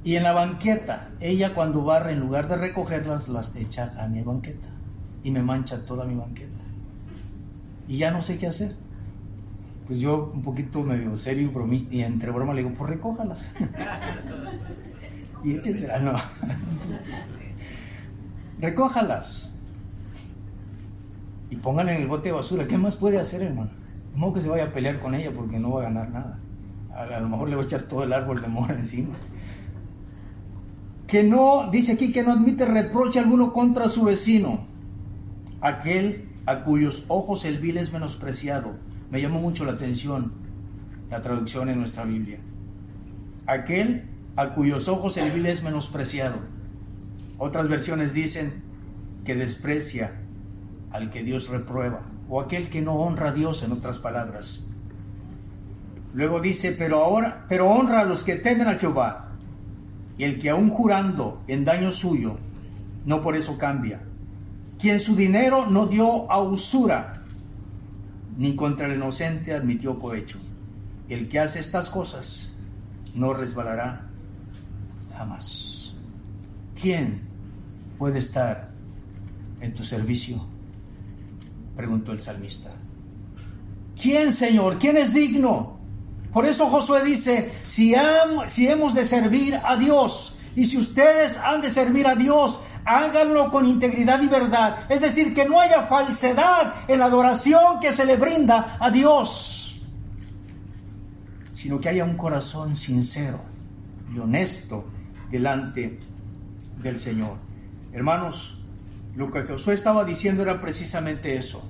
Y 0.05 0.15
en 0.15 0.23
la 0.23 0.31
banqueta, 0.31 1.09
ella 1.19 1.53
cuando 1.53 1.83
barra, 1.83 2.13
en 2.13 2.21
lugar 2.21 2.47
de 2.47 2.55
recogerlas, 2.55 3.27
las 3.27 3.53
echa 3.57 3.91
a 4.01 4.07
mi 4.07 4.21
banqueta. 4.21 4.69
Y 5.25 5.31
me 5.31 5.43
mancha 5.43 5.85
toda 5.85 6.05
mi 6.05 6.15
banqueta. 6.15 6.63
Y 7.85 7.97
ya 7.97 8.11
no 8.11 8.21
sé 8.21 8.37
qué 8.37 8.47
hacer. 8.47 8.77
Pues 9.87 9.99
yo, 9.99 10.31
un 10.33 10.41
poquito 10.41 10.83
medio 10.83 11.15
serio 11.15 11.49
y 11.89 12.01
entre 12.01 12.31
broma, 12.31 12.53
le 12.53 12.61
digo, 12.61 12.75
pues 12.77 12.89
recójalas. 12.89 13.49
y 15.45 15.53
échesela, 15.53 15.99
no. 15.99 16.13
Recójalas. 18.59 19.49
Y 21.49 21.55
pónganla 21.55 21.95
en 21.95 22.01
el 22.01 22.07
bote 22.07 22.29
de 22.29 22.33
basura. 22.33 22.67
¿Qué 22.67 22.77
más 22.77 22.97
puede 22.97 23.17
hacer, 23.17 23.41
hermano? 23.41 23.71
No 24.13 24.33
que 24.33 24.41
se 24.41 24.49
vaya 24.49 24.65
a 24.65 24.73
pelear 24.73 24.99
con 24.99 25.15
ella 25.15 25.31
porque 25.33 25.57
no 25.57 25.71
va 25.71 25.81
a 25.81 25.83
ganar 25.85 26.09
nada. 26.09 26.39
A, 26.93 27.19
lo 27.19 27.29
mejor 27.29 27.47
le 27.47 27.55
va 27.55 27.61
a 27.61 27.65
echar 27.65 27.83
todo 27.83 28.03
el 28.03 28.11
árbol 28.11 28.41
de 28.41 28.47
mora 28.47 28.73
encima. 28.73 29.15
Que 31.07 31.23
no, 31.23 31.69
dice 31.71 31.93
aquí 31.93 32.11
que 32.11 32.23
no 32.23 32.33
admite 32.33 32.65
reproche 32.65 33.19
alguno 33.19 33.53
contra 33.53 33.87
su 33.87 34.03
vecino. 34.03 34.65
Aquel 35.61 36.27
a 36.45 36.63
cuyos 36.63 37.05
ojos 37.07 37.45
el 37.45 37.59
vil 37.59 37.77
es 37.77 37.93
menospreciado. 37.93 38.73
Me 39.09 39.21
llamó 39.21 39.39
mucho 39.39 39.65
la 39.65 39.73
atención 39.73 40.31
la 41.09 41.21
traducción 41.21 41.69
en 41.69 41.79
nuestra 41.79 42.03
Biblia. 42.03 42.39
Aquel 43.45 44.03
a 44.35 44.53
cuyos 44.53 44.87
ojos 44.87 45.17
el 45.17 45.31
vil 45.31 45.45
es 45.45 45.63
menospreciado. 45.63 46.37
Otras 47.37 47.67
versiones 47.67 48.13
dicen 48.13 48.61
que 49.25 49.35
desprecia 49.35 50.13
al 50.91 51.09
que 51.09 51.23
Dios 51.23 51.49
reprueba, 51.49 52.01
o 52.29 52.41
aquel 52.41 52.69
que 52.69 52.81
no 52.81 52.95
honra 52.95 53.29
a 53.29 53.33
Dios, 53.33 53.63
en 53.63 53.71
otras 53.71 53.99
palabras. 53.99 54.61
Luego 56.13 56.39
dice, 56.39 56.71
pero 56.71 57.03
ahora, 57.03 57.45
pero 57.47 57.67
honra 57.67 58.01
a 58.01 58.05
los 58.05 58.23
que 58.23 58.35
temen 58.35 58.67
a 58.67 58.75
Jehová, 58.75 59.29
y 60.17 60.23
el 60.23 60.39
que 60.39 60.49
aún 60.49 60.69
jurando 60.69 61.43
en 61.47 61.65
daño 61.65 61.91
suyo, 61.91 62.37
no 63.05 63.21
por 63.21 63.35
eso 63.35 63.57
cambia. 63.57 64.01
Quien 64.79 64.99
su 64.99 65.15
dinero 65.15 65.67
no 65.67 65.87
dio 65.87 66.31
a 66.31 66.41
usura, 66.41 67.21
ni 68.37 68.55
contra 68.55 68.87
el 68.87 68.95
inocente 68.95 69.53
admitió 69.53 69.99
cohecho. 69.99 70.37
El 71.09 71.27
que 71.27 71.39
hace 71.39 71.59
estas 71.59 71.89
cosas 71.89 72.53
no 73.13 73.33
resbalará 73.33 74.07
jamás. 75.17 75.93
¿Quién 76.79 77.21
puede 77.97 78.19
estar 78.19 78.69
en 79.59 79.73
tu 79.73 79.83
servicio? 79.83 80.45
preguntó 81.75 82.11
el 82.11 82.21
salmista. 82.21 82.71
¿Quién, 83.99 84.31
Señor? 84.31 84.79
¿Quién 84.79 84.97
es 84.97 85.13
digno? 85.13 85.77
Por 86.33 86.45
eso 86.45 86.67
Josué 86.67 87.03
dice, 87.03 87.51
si, 87.67 87.95
si 88.47 88.67
hemos 88.67 88.93
de 88.93 89.05
servir 89.05 89.59
a 89.63 89.77
Dios 89.77 90.35
y 90.55 90.65
si 90.65 90.77
ustedes 90.77 91.37
han 91.37 91.61
de 91.61 91.69
servir 91.69 92.07
a 92.07 92.15
Dios, 92.15 92.59
háganlo 92.87 93.51
con 93.51 93.65
integridad 93.65 94.21
y 94.21 94.27
verdad. 94.27 94.85
Es 94.89 95.01
decir, 95.01 95.33
que 95.33 95.45
no 95.45 95.59
haya 95.59 95.83
falsedad 95.87 96.73
en 96.87 96.99
la 96.99 97.05
adoración 97.05 97.79
que 97.81 97.91
se 97.91 98.05
le 98.05 98.15
brinda 98.15 98.77
a 98.79 98.89
Dios, 98.89 99.79
sino 101.53 101.79
que 101.79 101.89
haya 101.89 102.05
un 102.05 102.15
corazón 102.15 102.75
sincero 102.75 103.41
y 104.13 104.17
honesto 104.17 104.85
delante 105.29 105.99
del 106.81 106.97
Señor. 106.97 107.35
Hermanos, 107.91 108.57
lo 109.15 109.31
que 109.31 109.43
Josué 109.43 109.73
estaba 109.73 110.05
diciendo 110.05 110.43
era 110.43 110.61
precisamente 110.61 111.35
eso, 111.37 111.61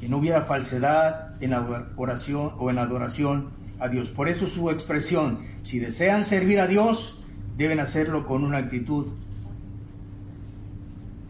que 0.00 0.08
no 0.08 0.16
hubiera 0.16 0.42
falsedad 0.42 1.42
en 1.42 1.50
la 1.50 1.90
oración 1.96 2.54
o 2.58 2.70
en 2.70 2.78
adoración 2.78 3.50
a 3.78 3.88
Dios. 3.88 4.08
Por 4.08 4.28
eso 4.28 4.46
su 4.46 4.70
expresión, 4.70 5.40
si 5.62 5.78
desean 5.78 6.24
servir 6.24 6.58
a 6.60 6.66
Dios, 6.66 7.22
deben 7.56 7.80
hacerlo 7.80 8.26
con 8.26 8.44
una 8.44 8.58
actitud 8.58 9.08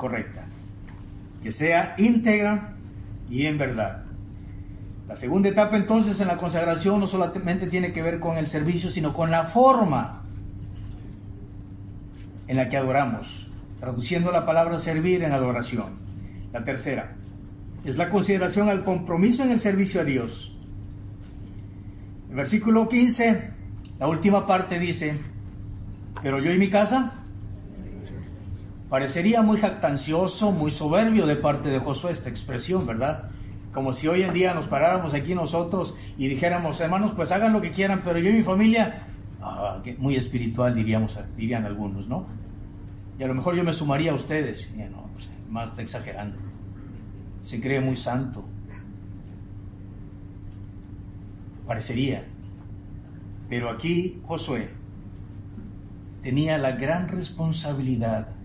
correcta, 0.02 0.46
que 1.44 1.52
sea 1.52 1.94
íntegra 1.96 2.74
y 3.30 3.46
en 3.46 3.56
verdad. 3.56 4.02
La 5.06 5.14
segunda 5.14 5.48
etapa 5.48 5.76
entonces 5.76 6.18
en 6.18 6.26
la 6.26 6.38
consagración 6.38 6.98
no 6.98 7.06
solamente 7.06 7.68
tiene 7.68 7.92
que 7.92 8.02
ver 8.02 8.18
con 8.18 8.36
el 8.36 8.48
servicio, 8.48 8.90
sino 8.90 9.14
con 9.14 9.30
la 9.30 9.44
forma 9.44 10.22
en 12.48 12.56
la 12.56 12.68
que 12.68 12.76
adoramos, 12.76 13.46
traduciendo 13.78 14.32
la 14.32 14.44
palabra 14.44 14.80
servir 14.80 15.22
en 15.22 15.30
adoración. 15.30 15.92
La 16.52 16.64
tercera 16.64 17.14
es 17.84 17.96
la 17.96 18.10
consideración 18.10 18.70
al 18.70 18.82
compromiso 18.82 19.44
en 19.44 19.52
el 19.52 19.60
servicio 19.60 20.00
a 20.00 20.04
Dios. 20.04 20.52
El 22.28 22.34
versículo 22.34 22.88
15, 22.88 23.50
la 24.00 24.08
última 24.08 24.48
parte 24.48 24.80
dice, 24.80 25.14
pero 26.24 26.40
yo 26.40 26.52
y 26.52 26.58
mi 26.58 26.70
casa 26.70 27.21
Parecería 28.92 29.40
muy 29.40 29.56
jactancioso, 29.56 30.52
muy 30.52 30.70
soberbio 30.70 31.26
de 31.26 31.36
parte 31.36 31.70
de 31.70 31.78
Josué 31.78 32.12
esta 32.12 32.28
expresión, 32.28 32.86
¿verdad? 32.86 33.30
Como 33.72 33.94
si 33.94 34.06
hoy 34.06 34.20
en 34.20 34.34
día 34.34 34.52
nos 34.52 34.66
paráramos 34.66 35.14
aquí 35.14 35.34
nosotros 35.34 35.96
y 36.18 36.28
dijéramos, 36.28 36.78
hermanos, 36.78 37.12
pues 37.16 37.32
hagan 37.32 37.54
lo 37.54 37.62
que 37.62 37.70
quieran, 37.70 38.02
pero 38.04 38.18
yo 38.18 38.28
y 38.28 38.34
mi 38.34 38.42
familia, 38.42 39.06
ah, 39.40 39.80
muy 39.96 40.16
espiritual 40.16 40.74
diríamos, 40.74 41.18
dirían 41.38 41.64
algunos, 41.64 42.06
¿no? 42.06 42.26
Y 43.18 43.22
a 43.22 43.28
lo 43.28 43.34
mejor 43.34 43.54
yo 43.54 43.64
me 43.64 43.72
sumaría 43.72 44.12
a 44.12 44.14
ustedes. 44.14 44.70
No, 44.76 45.08
pues, 45.14 45.26
más 45.48 45.70
está 45.70 45.80
exagerando. 45.80 46.36
Se 47.44 47.62
cree 47.62 47.80
muy 47.80 47.96
santo. 47.96 48.44
Parecería. 51.66 52.26
Pero 53.48 53.70
aquí 53.70 54.20
Josué 54.26 54.68
tenía 56.22 56.58
la 56.58 56.72
gran 56.72 57.08
responsabilidad 57.08 58.41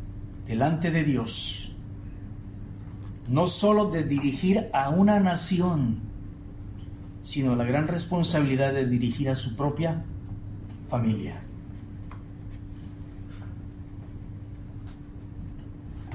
delante 0.48 0.92
de 0.92 1.04
Dios, 1.04 1.72
no 3.28 3.48
solo 3.48 3.90
de 3.90 4.04
dirigir 4.04 4.70
a 4.74 4.90
una 4.90 5.20
nación, 5.20 6.00
sino 7.24 7.56
la 7.56 7.66
gran 7.66 7.88
responsabilidad 7.88 8.74
de 8.74 8.88
dirigir 8.88 9.30
a 9.30 9.36
su 9.36 9.56
propia 9.56 10.04
familia. 10.90 11.42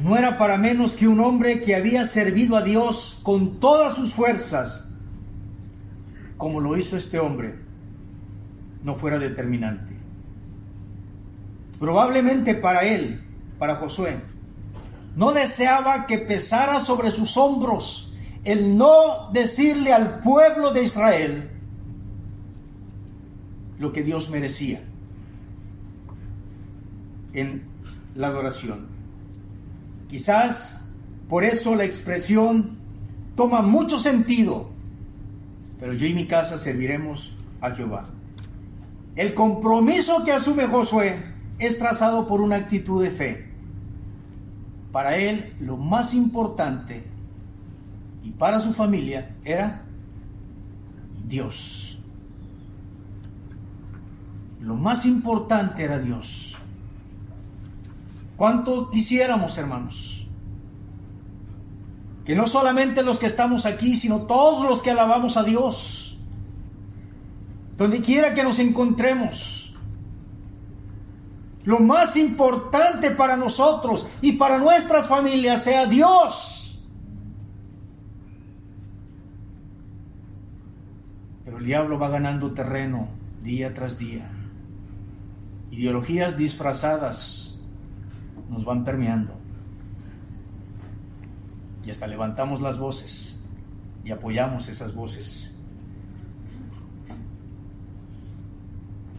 No 0.02 0.16
era 0.16 0.38
para 0.38 0.56
menos 0.56 0.96
que 0.96 1.06
un 1.06 1.20
hombre 1.20 1.60
que 1.60 1.76
había 1.76 2.06
servido 2.06 2.56
a 2.56 2.62
Dios 2.62 3.20
con 3.22 3.60
todas 3.60 3.94
sus 3.94 4.14
fuerzas, 4.14 4.88
como 6.38 6.60
lo 6.60 6.76
hizo 6.78 6.96
este 6.96 7.18
hombre, 7.18 7.56
no 8.82 8.96
fuera 8.96 9.18
determinante. 9.18 9.92
Probablemente 11.78 12.54
para 12.54 12.84
él 12.84 13.20
para 13.62 13.76
Josué. 13.76 14.16
No 15.14 15.30
deseaba 15.30 16.08
que 16.08 16.18
pesara 16.18 16.80
sobre 16.80 17.12
sus 17.12 17.36
hombros 17.36 18.12
el 18.42 18.76
no 18.76 19.30
decirle 19.32 19.92
al 19.92 20.18
pueblo 20.18 20.72
de 20.72 20.82
Israel 20.82 21.48
lo 23.78 23.92
que 23.92 24.02
Dios 24.02 24.28
merecía 24.30 24.82
en 27.34 27.62
la 28.16 28.26
adoración. 28.26 28.88
Quizás 30.08 30.84
por 31.28 31.44
eso 31.44 31.76
la 31.76 31.84
expresión 31.84 32.78
toma 33.36 33.62
mucho 33.62 34.00
sentido, 34.00 34.70
pero 35.78 35.92
yo 35.92 36.04
y 36.04 36.14
mi 36.14 36.26
casa 36.26 36.58
serviremos 36.58 37.32
a 37.60 37.70
Jehová. 37.70 38.06
El 39.14 39.34
compromiso 39.34 40.24
que 40.24 40.32
asume 40.32 40.66
Josué 40.66 41.16
es 41.60 41.78
trazado 41.78 42.26
por 42.26 42.40
una 42.40 42.56
actitud 42.56 43.04
de 43.04 43.12
fe. 43.12 43.51
Para 44.93 45.16
él 45.16 45.55
lo 45.59 45.78
más 45.78 46.12
importante 46.12 47.03
y 48.22 48.30
para 48.30 48.61
su 48.61 48.74
familia 48.74 49.34
era 49.43 49.82
Dios. 51.26 51.99
Lo 54.61 54.76
más 54.76 55.07
importante 55.07 55.82
era 55.82 55.99
Dios. 55.99 56.55
¿Cuánto 58.36 58.90
quisiéramos, 58.90 59.57
hermanos? 59.57 60.26
Que 62.24 62.36
no 62.36 62.47
solamente 62.47 63.03
los 63.03 63.18
que 63.18 63.26
estamos 63.26 63.66
aquí, 63.66 63.97
sino 63.97 64.22
todos 64.22 64.68
los 64.68 64.82
que 64.82 64.90
alabamos 64.90 65.36
a 65.36 65.43
Dios, 65.43 66.16
donde 67.76 68.01
quiera 68.01 68.34
que 68.34 68.45
nos 68.45 68.59
encontremos, 68.59 69.61
lo 71.64 71.78
más 71.78 72.16
importante 72.16 73.10
para 73.12 73.36
nosotros 73.36 74.08
y 74.20 74.32
para 74.32 74.58
nuestras 74.58 75.06
familias 75.06 75.62
sea 75.62 75.86
Dios. 75.86 76.80
Pero 81.44 81.58
el 81.58 81.64
diablo 81.64 81.98
va 81.98 82.08
ganando 82.08 82.52
terreno 82.52 83.08
día 83.42 83.74
tras 83.74 83.98
día. 83.98 84.28
Ideologías 85.70 86.36
disfrazadas 86.36 87.58
nos 88.48 88.64
van 88.64 88.84
permeando. 88.84 89.32
Y 91.84 91.90
hasta 91.90 92.06
levantamos 92.06 92.60
las 92.60 92.78
voces 92.78 93.40
y 94.04 94.10
apoyamos 94.10 94.68
esas 94.68 94.94
voces. 94.94 95.54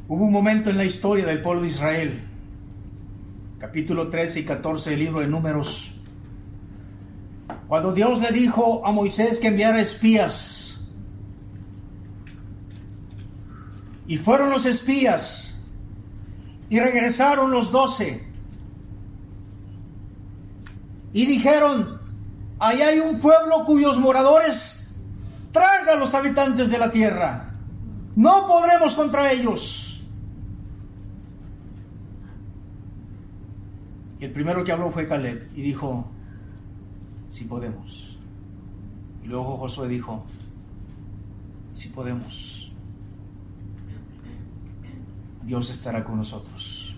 Hubo 0.08 0.26
un 0.26 0.34
momento 0.34 0.70
en 0.70 0.78
la 0.78 0.86
historia 0.86 1.26
del 1.26 1.42
pueblo 1.42 1.62
de 1.62 1.70
Israel 1.70 2.33
capítulo 3.64 4.10
13 4.10 4.42
y 4.42 4.44
14 4.44 4.90
del 4.90 5.00
libro 5.00 5.22
de 5.22 5.28
Números, 5.28 5.90
cuando 7.70 7.94
Dios 7.94 8.20
le 8.20 8.34
dijo 8.34 8.86
a 8.86 8.92
Moisés 8.92 9.40
que 9.40 9.48
enviara 9.48 9.80
espías, 9.80 10.78
y 14.06 14.18
fueron 14.18 14.50
los 14.50 14.66
espías, 14.66 15.50
y 16.70 16.78
regresaron 16.78 17.52
los 17.52 17.72
doce, 17.72 18.28
y 21.14 21.26
dijeron, 21.26 22.02
ahí 22.60 22.82
hay 22.82 23.00
un 23.00 23.22
pueblo 23.22 23.64
cuyos 23.64 23.98
moradores 23.98 24.94
tragan 25.54 26.02
los 26.02 26.14
habitantes 26.14 26.70
de 26.70 26.80
la 26.80 26.92
tierra, 26.92 27.54
no 28.18 28.46
podremos 28.46 28.94
contra 28.94 29.32
ellos. 29.32 29.93
El 34.24 34.32
primero 34.32 34.64
que 34.64 34.72
habló 34.72 34.90
fue 34.90 35.08
Caleb 35.08 35.50
y 35.56 35.62
dijo, 35.62 36.06
si 37.30 37.46
podemos. 37.46 38.18
Y 39.24 39.28
luego 39.28 39.58
Josué 39.58 39.88
dijo, 39.88 40.24
si 41.74 41.90
podemos. 41.90 42.72
Dios 45.44 45.70
estará 45.70 46.04
con 46.04 46.18
nosotros. 46.18 46.96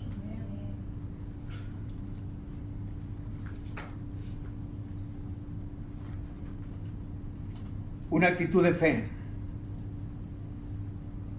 Una 8.10 8.28
actitud 8.28 8.64
de 8.64 8.74
fe. 8.74 9.10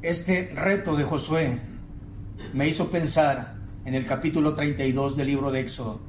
Este 0.02 0.52
reto 0.54 0.96
de 0.96 1.04
Josué 1.04 1.60
me 2.52 2.68
hizo 2.68 2.90
pensar 2.90 3.55
en 3.86 3.94
el 3.94 4.04
capítulo 4.04 4.56
32 4.56 5.16
del 5.16 5.28
libro 5.28 5.52
de 5.52 5.60
Éxodo. 5.60 6.00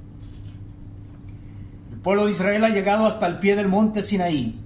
El 1.91 1.99
pueblo 1.99 2.25
de 2.25 2.31
Israel 2.31 2.65
ha 2.65 2.69
llegado 2.69 3.05
hasta 3.05 3.27
el 3.27 3.37
pie 3.37 3.55
del 3.55 3.67
monte 3.67 4.01
Sinaí. 4.01 4.59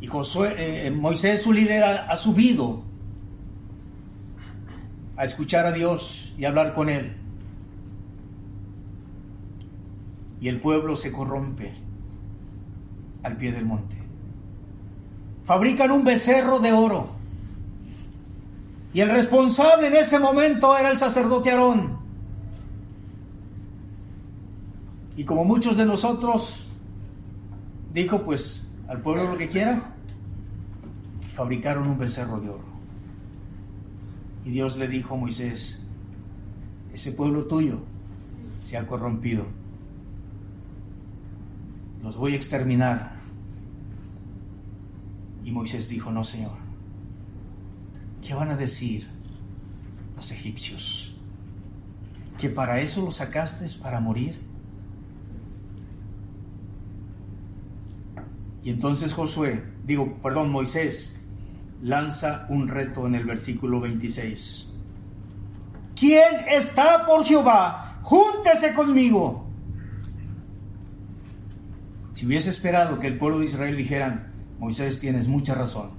Y 0.00 0.06
Josué, 0.06 0.54
eh, 0.56 0.86
eh, 0.86 0.90
Moisés, 0.92 1.42
su 1.42 1.52
líder, 1.52 1.82
ha, 1.82 2.16
subido 2.16 2.84
a 5.16 5.24
escuchar 5.24 5.66
a 5.66 5.72
Dios 5.72 6.32
y 6.38 6.44
hablar 6.44 6.72
con 6.74 6.88
Él. 6.88 7.16
Y 10.40 10.46
el 10.46 10.60
pueblo 10.60 10.94
se 10.94 11.10
corrompe 11.10 11.72
al 13.24 13.36
pie 13.36 13.50
del 13.50 13.66
monte. 13.66 13.96
Fabrican 15.46 15.90
un 15.90 16.04
becerro 16.04 16.60
de 16.60 16.72
oro. 16.72 17.17
Y 18.92 19.00
el 19.00 19.10
responsable 19.10 19.88
en 19.88 19.96
ese 19.96 20.18
momento 20.18 20.76
era 20.76 20.90
el 20.90 20.98
sacerdote 20.98 21.50
Aarón. 21.50 21.98
Y 25.16 25.24
como 25.24 25.44
muchos 25.44 25.76
de 25.76 25.84
nosotros, 25.84 26.64
dijo 27.92 28.22
pues 28.22 28.72
al 28.86 29.02
pueblo 29.02 29.32
lo 29.32 29.36
que 29.36 29.48
quiera, 29.48 29.82
fabricaron 31.34 31.88
un 31.88 31.98
becerro 31.98 32.40
de 32.40 32.50
oro. 32.50 32.64
Y 34.44 34.50
Dios 34.50 34.76
le 34.78 34.88
dijo 34.88 35.14
a 35.14 35.18
Moisés, 35.18 35.78
ese 36.94 37.12
pueblo 37.12 37.44
tuyo 37.44 37.80
se 38.62 38.76
ha 38.76 38.86
corrompido. 38.86 39.44
Los 42.02 42.16
voy 42.16 42.32
a 42.32 42.36
exterminar. 42.36 43.18
Y 45.44 45.52
Moisés 45.52 45.88
dijo, 45.88 46.10
no, 46.10 46.24
Señor. 46.24 46.67
¿Qué 48.28 48.34
van 48.34 48.50
a 48.50 48.56
decir 48.56 49.08
los 50.14 50.30
egipcios? 50.30 51.14
¿Que 52.38 52.50
para 52.50 52.78
eso 52.78 53.02
los 53.02 53.16
sacaste 53.16 53.64
para 53.80 54.00
morir? 54.00 54.38
Y 58.62 58.68
entonces 58.68 59.14
Josué, 59.14 59.64
digo, 59.86 60.18
perdón, 60.22 60.52
Moisés, 60.52 61.10
lanza 61.82 62.44
un 62.50 62.68
reto 62.68 63.06
en 63.06 63.14
el 63.14 63.24
versículo 63.24 63.80
26. 63.80 64.68
¿Quién 65.98 66.34
está 66.50 67.06
por 67.06 67.24
Jehová? 67.24 67.98
Júntese 68.02 68.74
conmigo. 68.74 69.46
Si 72.12 72.26
hubiese 72.26 72.50
esperado 72.50 72.98
que 72.98 73.06
el 73.06 73.16
pueblo 73.16 73.38
de 73.38 73.46
Israel 73.46 73.74
dijeran, 73.74 74.30
Moisés 74.58 75.00
tienes 75.00 75.28
mucha 75.28 75.54
razón, 75.54 75.92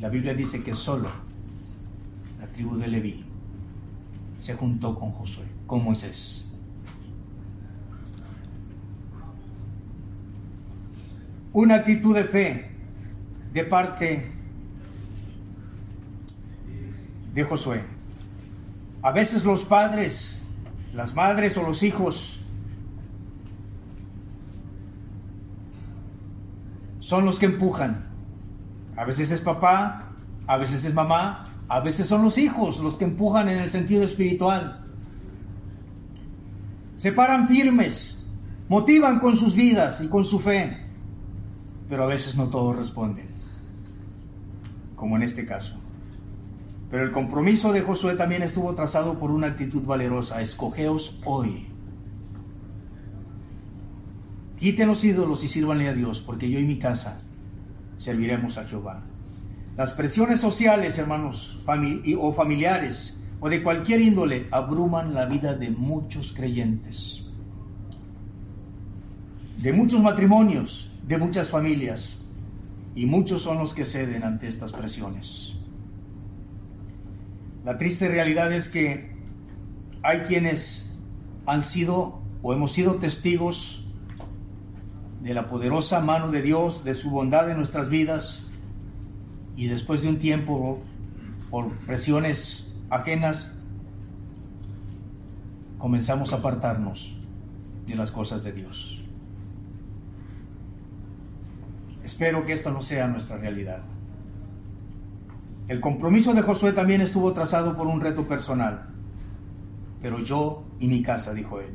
la 0.00 0.08
Biblia 0.08 0.32
dice 0.32 0.62
que 0.62 0.74
solo 0.74 1.23
tribu 2.54 2.76
de 2.76 2.88
Leví 2.88 3.24
se 4.38 4.54
juntó 4.54 4.98
con 4.98 5.10
Josué, 5.12 5.44
con 5.66 5.84
Moisés. 5.84 6.46
Una 11.52 11.76
actitud 11.76 12.14
de 12.14 12.24
fe 12.24 12.70
de 13.52 13.64
parte 13.64 14.32
de 17.32 17.44
Josué. 17.44 17.82
A 19.02 19.12
veces 19.12 19.44
los 19.44 19.64
padres, 19.64 20.40
las 20.92 21.14
madres 21.14 21.56
o 21.56 21.62
los 21.62 21.82
hijos 21.82 22.40
son 27.00 27.24
los 27.24 27.38
que 27.38 27.46
empujan. 27.46 28.06
A 28.96 29.04
veces 29.04 29.30
es 29.30 29.40
papá, 29.40 30.12
a 30.46 30.56
veces 30.56 30.84
es 30.84 30.94
mamá, 30.94 31.53
a 31.68 31.80
veces 31.80 32.06
son 32.06 32.22
los 32.22 32.38
hijos 32.38 32.80
los 32.80 32.96
que 32.96 33.04
empujan 33.04 33.48
en 33.48 33.58
el 33.58 33.70
sentido 33.70 34.02
espiritual. 34.02 34.84
Se 36.96 37.12
paran 37.12 37.48
firmes, 37.48 38.16
motivan 38.68 39.18
con 39.18 39.36
sus 39.36 39.54
vidas 39.54 40.00
y 40.00 40.08
con 40.08 40.24
su 40.24 40.38
fe, 40.38 40.76
pero 41.88 42.04
a 42.04 42.06
veces 42.06 42.36
no 42.36 42.48
todos 42.48 42.76
responden, 42.76 43.28
como 44.96 45.16
en 45.16 45.22
este 45.22 45.44
caso. 45.44 45.74
Pero 46.90 47.04
el 47.04 47.12
compromiso 47.12 47.72
de 47.72 47.82
Josué 47.82 48.14
también 48.14 48.42
estuvo 48.42 48.74
trazado 48.74 49.18
por 49.18 49.30
una 49.30 49.48
actitud 49.48 49.82
valerosa. 49.82 50.40
Escogeos 50.40 51.18
hoy. 51.24 51.66
Quiten 54.58 54.88
los 54.88 55.02
ídolos 55.02 55.42
y 55.42 55.48
sírvanle 55.48 55.88
a 55.88 55.94
Dios, 55.94 56.20
porque 56.20 56.48
yo 56.48 56.60
y 56.60 56.64
mi 56.64 56.78
casa 56.78 57.18
serviremos 57.98 58.58
a 58.58 58.64
Jehová. 58.64 59.02
Las 59.76 59.90
presiones 59.90 60.40
sociales, 60.40 60.98
hermanos, 60.98 61.60
o 62.18 62.32
familiares, 62.32 63.18
o 63.40 63.48
de 63.48 63.60
cualquier 63.60 64.00
índole, 64.00 64.46
abruman 64.52 65.14
la 65.14 65.26
vida 65.26 65.54
de 65.54 65.70
muchos 65.70 66.32
creyentes, 66.32 67.24
de 69.58 69.72
muchos 69.72 70.00
matrimonios, 70.00 70.92
de 71.08 71.18
muchas 71.18 71.48
familias, 71.48 72.16
y 72.94 73.06
muchos 73.06 73.42
son 73.42 73.58
los 73.58 73.74
que 73.74 73.84
ceden 73.84 74.22
ante 74.22 74.46
estas 74.46 74.72
presiones. 74.72 75.54
La 77.64 77.76
triste 77.76 78.06
realidad 78.06 78.52
es 78.52 78.68
que 78.68 79.16
hay 80.04 80.20
quienes 80.20 80.88
han 81.46 81.64
sido 81.64 82.20
o 82.42 82.52
hemos 82.52 82.72
sido 82.72 82.96
testigos 82.96 83.84
de 85.22 85.34
la 85.34 85.48
poderosa 85.48 85.98
mano 85.98 86.30
de 86.30 86.42
Dios, 86.42 86.84
de 86.84 86.94
su 86.94 87.10
bondad 87.10 87.50
en 87.50 87.56
nuestras 87.56 87.88
vidas, 87.88 88.43
y 89.56 89.68
después 89.68 90.02
de 90.02 90.08
un 90.08 90.18
tiempo, 90.18 90.80
por 91.50 91.70
presiones 91.86 92.66
ajenas, 92.90 93.52
comenzamos 95.78 96.32
a 96.32 96.36
apartarnos 96.36 97.14
de 97.86 97.94
las 97.94 98.10
cosas 98.10 98.42
de 98.42 98.52
Dios. 98.52 99.02
Espero 102.02 102.44
que 102.44 102.52
esto 102.52 102.70
no 102.70 102.82
sea 102.82 103.06
nuestra 103.06 103.36
realidad. 103.36 103.82
El 105.68 105.80
compromiso 105.80 106.34
de 106.34 106.42
Josué 106.42 106.72
también 106.72 107.00
estuvo 107.00 107.32
trazado 107.32 107.76
por 107.76 107.86
un 107.86 108.00
reto 108.00 108.28
personal. 108.28 108.88
Pero 110.02 110.20
yo 110.20 110.64
y 110.78 110.86
mi 110.86 111.02
casa, 111.02 111.32
dijo 111.32 111.60
él, 111.60 111.70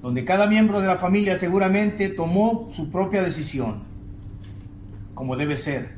donde 0.00 0.24
cada 0.24 0.46
miembro 0.46 0.80
de 0.80 0.86
la 0.86 0.96
familia 0.96 1.36
seguramente 1.36 2.08
tomó 2.08 2.70
su 2.72 2.90
propia 2.90 3.22
decisión, 3.22 3.82
como 5.14 5.36
debe 5.36 5.56
ser. 5.56 5.95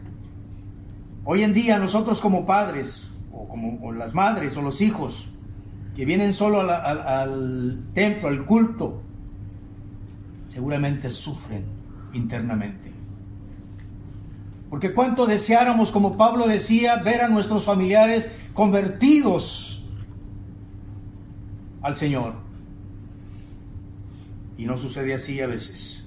Hoy 1.31 1.43
en 1.43 1.53
día 1.53 1.79
nosotros 1.79 2.23
como 2.23 2.47
padres, 2.47 3.07
o 3.31 3.47
como 3.47 3.93
las 3.93 4.15
madres 4.15 4.57
o 4.57 4.63
los 4.63 4.81
hijos, 4.81 5.29
que 5.95 6.07
vienen 6.07 6.33
solo 6.33 6.63
al 6.63 7.85
templo, 7.93 8.29
al 8.29 8.47
culto, 8.47 9.03
seguramente 10.49 11.11
sufren 11.11 11.65
internamente. 12.15 12.91
Porque 14.71 14.95
cuánto 14.95 15.27
deseáramos, 15.27 15.91
como 15.91 16.17
Pablo 16.17 16.49
decía, 16.49 16.97
ver 17.03 17.21
a 17.21 17.29
nuestros 17.29 17.63
familiares 17.63 18.31
convertidos 18.55 19.85
al 21.83 21.95
Señor. 21.95 22.37
Y 24.57 24.65
no 24.65 24.79
sucede 24.79 25.13
así 25.13 25.43
a 25.43 25.47
veces. 25.47 26.03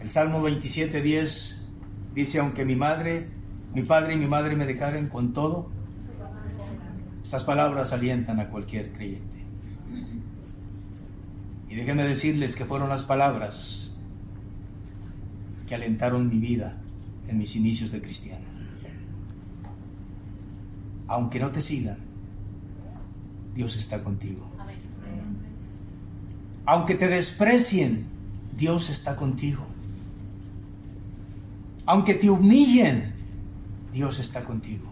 El 0.00 0.10
Salmo 0.10 0.42
27.10 0.42 1.55
dice, 2.16 2.40
aunque 2.40 2.64
mi 2.64 2.74
madre, 2.74 3.28
mi 3.74 3.82
padre 3.82 4.14
y 4.14 4.16
mi 4.16 4.26
madre 4.26 4.56
me 4.56 4.66
dejaren 4.66 5.08
con 5.08 5.34
todo, 5.34 5.68
estas 7.22 7.44
palabras 7.44 7.92
alientan 7.92 8.40
a 8.40 8.48
cualquier 8.48 8.92
creyente. 8.92 9.44
Y 11.68 11.74
déjenme 11.74 12.04
decirles 12.04 12.56
que 12.56 12.64
fueron 12.64 12.88
las 12.88 13.02
palabras 13.02 13.90
que 15.68 15.74
alentaron 15.74 16.28
mi 16.28 16.38
vida 16.38 16.78
en 17.28 17.36
mis 17.36 17.54
inicios 17.54 17.92
de 17.92 18.00
cristiano. 18.00 18.46
Aunque 21.08 21.38
no 21.38 21.50
te 21.50 21.60
sigan, 21.60 21.98
Dios 23.54 23.76
está 23.76 24.02
contigo. 24.02 24.46
Aunque 26.64 26.94
te 26.94 27.08
desprecien, 27.08 28.06
Dios 28.56 28.88
está 28.88 29.16
contigo. 29.16 29.66
Aunque 31.86 32.14
te 32.14 32.28
humillen, 32.28 33.14
Dios 33.92 34.18
está 34.18 34.44
contigo. 34.44 34.84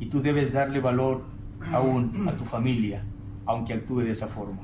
Y 0.00 0.06
tú 0.06 0.22
debes 0.22 0.52
darle 0.52 0.80
valor 0.80 1.24
aún 1.72 2.26
a 2.28 2.32
tu 2.32 2.44
familia, 2.44 3.04
aunque 3.44 3.74
actúe 3.74 4.00
de 4.00 4.12
esa 4.12 4.26
forma. 4.26 4.62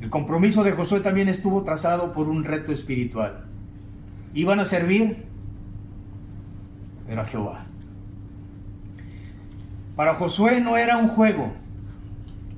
El 0.00 0.10
compromiso 0.10 0.64
de 0.64 0.72
Josué 0.72 1.00
también 1.00 1.28
estuvo 1.28 1.62
trazado 1.62 2.12
por 2.12 2.28
un 2.28 2.44
reto 2.44 2.72
espiritual. 2.72 3.44
Iban 4.34 4.60
a 4.60 4.64
servir, 4.64 5.24
pero 7.06 7.20
a 7.20 7.26
Jehová. 7.26 7.66
Para 9.96 10.14
Josué 10.14 10.60
no 10.60 10.76
era 10.76 10.96
un 10.96 11.08
juego. 11.08 11.52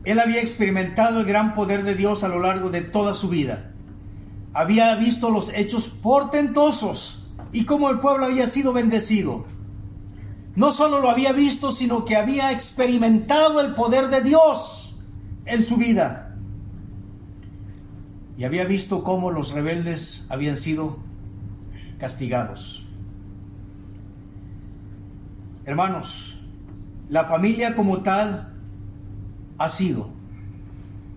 Él 0.04 0.20
había 0.20 0.40
experimentado 0.40 1.20
el 1.20 1.26
gran 1.26 1.54
poder 1.54 1.82
de 1.82 1.96
Dios 1.96 2.24
a 2.24 2.28
lo 2.28 2.38
largo 2.40 2.70
de 2.70 2.80
toda 2.80 3.12
su 3.12 3.28
vida. 3.28 3.72
Había 4.56 4.94
visto 4.94 5.28
los 5.28 5.52
hechos 5.52 5.86
portentosos 5.88 7.22
y 7.52 7.66
cómo 7.66 7.90
el 7.90 8.00
pueblo 8.00 8.24
había 8.24 8.46
sido 8.46 8.72
bendecido. 8.72 9.44
No 10.54 10.72
solo 10.72 11.00
lo 11.00 11.10
había 11.10 11.32
visto, 11.32 11.72
sino 11.72 12.06
que 12.06 12.16
había 12.16 12.52
experimentado 12.52 13.60
el 13.60 13.74
poder 13.74 14.08
de 14.08 14.22
Dios 14.22 14.96
en 15.44 15.62
su 15.62 15.76
vida 15.76 16.34
y 18.38 18.44
había 18.44 18.64
visto 18.64 19.04
cómo 19.04 19.30
los 19.30 19.52
rebeldes 19.52 20.24
habían 20.30 20.56
sido 20.56 20.96
castigados. 21.98 22.82
Hermanos, 25.66 26.40
la 27.10 27.26
familia 27.26 27.76
como 27.76 27.98
tal 27.98 28.54
ha 29.58 29.68
sido, 29.68 30.08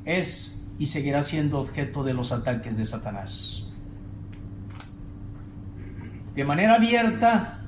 es 0.04 0.59
y 0.80 0.86
seguirá 0.86 1.24
siendo 1.24 1.60
objeto 1.60 2.04
de 2.06 2.14
los 2.14 2.32
ataques 2.32 2.78
de 2.78 2.86
Satanás. 2.86 3.66
De 6.34 6.46
manera 6.46 6.76
abierta, 6.76 7.60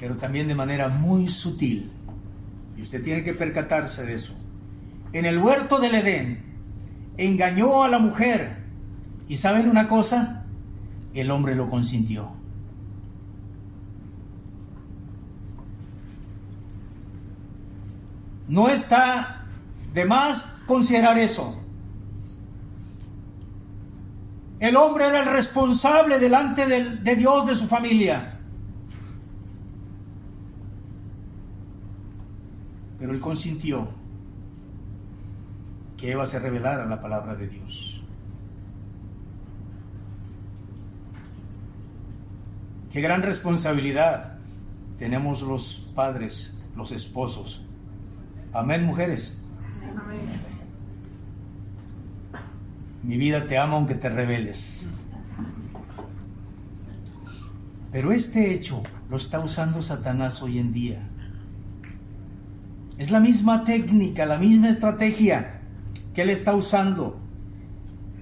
pero 0.00 0.16
también 0.16 0.48
de 0.48 0.54
manera 0.54 0.88
muy 0.88 1.28
sutil. 1.28 1.92
Y 2.78 2.82
usted 2.82 3.04
tiene 3.04 3.22
que 3.22 3.34
percatarse 3.34 4.06
de 4.06 4.14
eso. 4.14 4.32
En 5.12 5.26
el 5.26 5.38
huerto 5.38 5.78
del 5.78 5.96
Edén, 5.96 6.42
engañó 7.18 7.82
a 7.82 7.88
la 7.88 7.98
mujer. 7.98 8.56
¿Y 9.28 9.36
saben 9.36 9.68
una 9.68 9.86
cosa? 9.86 10.46
El 11.12 11.30
hombre 11.30 11.54
lo 11.54 11.68
consintió. 11.68 12.32
No 18.48 18.70
está 18.70 19.44
de 19.92 20.06
más 20.06 20.40
considerar 20.66 21.18
eso. 21.18 21.67
El 24.60 24.76
hombre 24.76 25.06
era 25.06 25.20
el 25.20 25.26
responsable 25.26 26.18
delante 26.18 26.66
de, 26.66 27.16
Dios 27.16 27.46
de 27.46 27.54
su 27.54 27.66
familia. 27.68 28.40
Pero 32.98 33.12
él 33.12 33.20
consintió 33.20 33.88
que 35.96 36.10
Eva 36.10 36.26
se 36.26 36.40
revelara 36.40 36.86
la 36.86 37.00
palabra 37.00 37.36
de 37.36 37.48
Dios. 37.48 38.02
Qué 42.92 43.00
gran 43.00 43.22
responsabilidad 43.22 44.38
tenemos 44.98 45.42
los 45.42 45.86
padres, 45.94 46.52
los 46.74 46.90
esposos. 46.90 47.62
Amén, 48.52 48.84
mujeres. 48.84 49.32
Mi 53.02 53.16
vida 53.16 53.46
te 53.46 53.56
ama 53.56 53.74
aunque 53.74 53.94
te 53.94 54.08
rebeles. 54.08 54.86
Pero 57.92 58.12
este 58.12 58.52
hecho 58.52 58.82
lo 59.08 59.16
está 59.16 59.40
usando 59.40 59.82
Satanás 59.82 60.42
hoy 60.42 60.58
en 60.58 60.72
día. 60.72 61.00
Es 62.98 63.10
la 63.10 63.20
misma 63.20 63.64
técnica, 63.64 64.26
la 64.26 64.38
misma 64.38 64.70
estrategia 64.70 65.60
que 66.12 66.22
él 66.22 66.30
está 66.30 66.54
usando. 66.54 67.20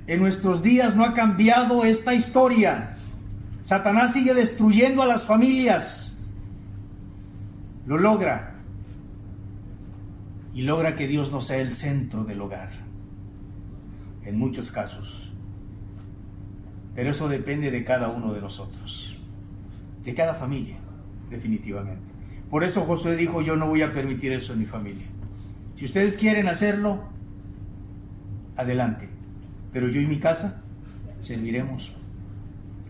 En 0.07 0.21
nuestros 0.21 0.63
días 0.63 0.95
no 0.95 1.05
ha 1.05 1.15
cambiado 1.15 1.85
esta 1.85 2.15
historia. 2.15 2.99
Satanás 3.63 4.13
sigue 4.13 4.35
destruyendo 4.35 5.03
a 5.03 5.07
las 5.07 5.25
familias. 5.25 6.17
Lo 7.87 7.97
logra. 7.97 8.55
Y 10.55 10.63
logra 10.63 10.95
que 10.95 11.09
Dios 11.09 11.33
no 11.33 11.41
sea 11.41 11.59
el 11.59 11.75
centro 11.75 12.25
del 12.25 12.41
hogar 12.41 12.86
en 14.27 14.39
muchos 14.39 14.71
casos. 14.71 15.33
Pero 16.95 17.11
eso 17.11 17.29
depende 17.29 17.71
de 17.71 17.85
cada 17.85 18.09
uno 18.09 18.35
de 18.35 18.41
nosotros, 18.41 19.17
de 20.05 20.15
cada 20.15 20.35
familia, 20.35 20.77
definitivamente. 21.31 22.03
Por 22.51 22.65
eso 22.65 22.83
Josué 22.83 23.17
dijo, 23.17 23.41
yo 23.43 23.57
no 23.57 23.69
voy 23.69 23.83
a 23.83 23.93
permitir 23.93 24.33
eso 24.33 24.53
en 24.53 24.61
mi 24.61 24.67
familia. 24.67 25.07
Si 25.77 25.85
ustedes 25.85 26.17
quieren 26.17 26.49
hacerlo, 26.49 27.05
adelante. 28.57 29.09
Pero 29.73 29.89
yo 29.89 30.01
y 30.01 30.07
mi 30.07 30.19
casa 30.19 30.63
serviremos 31.21 31.93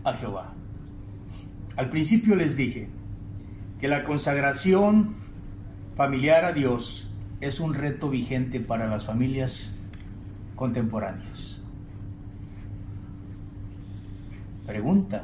a 0.03 0.13
Jehová. 0.13 0.53
Al 1.75 1.89
principio 1.89 2.35
les 2.35 2.55
dije 2.55 2.87
que 3.79 3.87
la 3.87 4.03
consagración 4.05 5.13
familiar 5.95 6.45
a 6.45 6.53
Dios 6.53 7.11
es 7.41 7.59
un 7.59 7.73
reto 7.73 8.09
vigente 8.09 8.59
para 8.59 8.87
las 8.87 9.05
familias 9.05 9.71
contemporáneas. 10.57 11.61
Pregunta, 14.65 15.23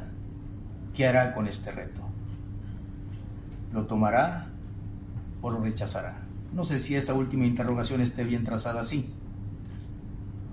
¿qué 0.93 1.07
hará 1.07 1.33
con 1.33 1.47
este 1.47 1.71
reto? 1.71 2.01
¿Lo 3.73 3.87
tomará 3.87 4.47
o 5.41 5.49
lo 5.49 5.59
rechazará? 5.59 6.19
No 6.53 6.63
sé 6.63 6.77
si 6.77 6.95
esa 6.95 7.15
última 7.15 7.45
interrogación 7.45 7.99
esté 7.99 8.23
bien 8.23 8.45
trazada 8.45 8.81
así, 8.81 9.11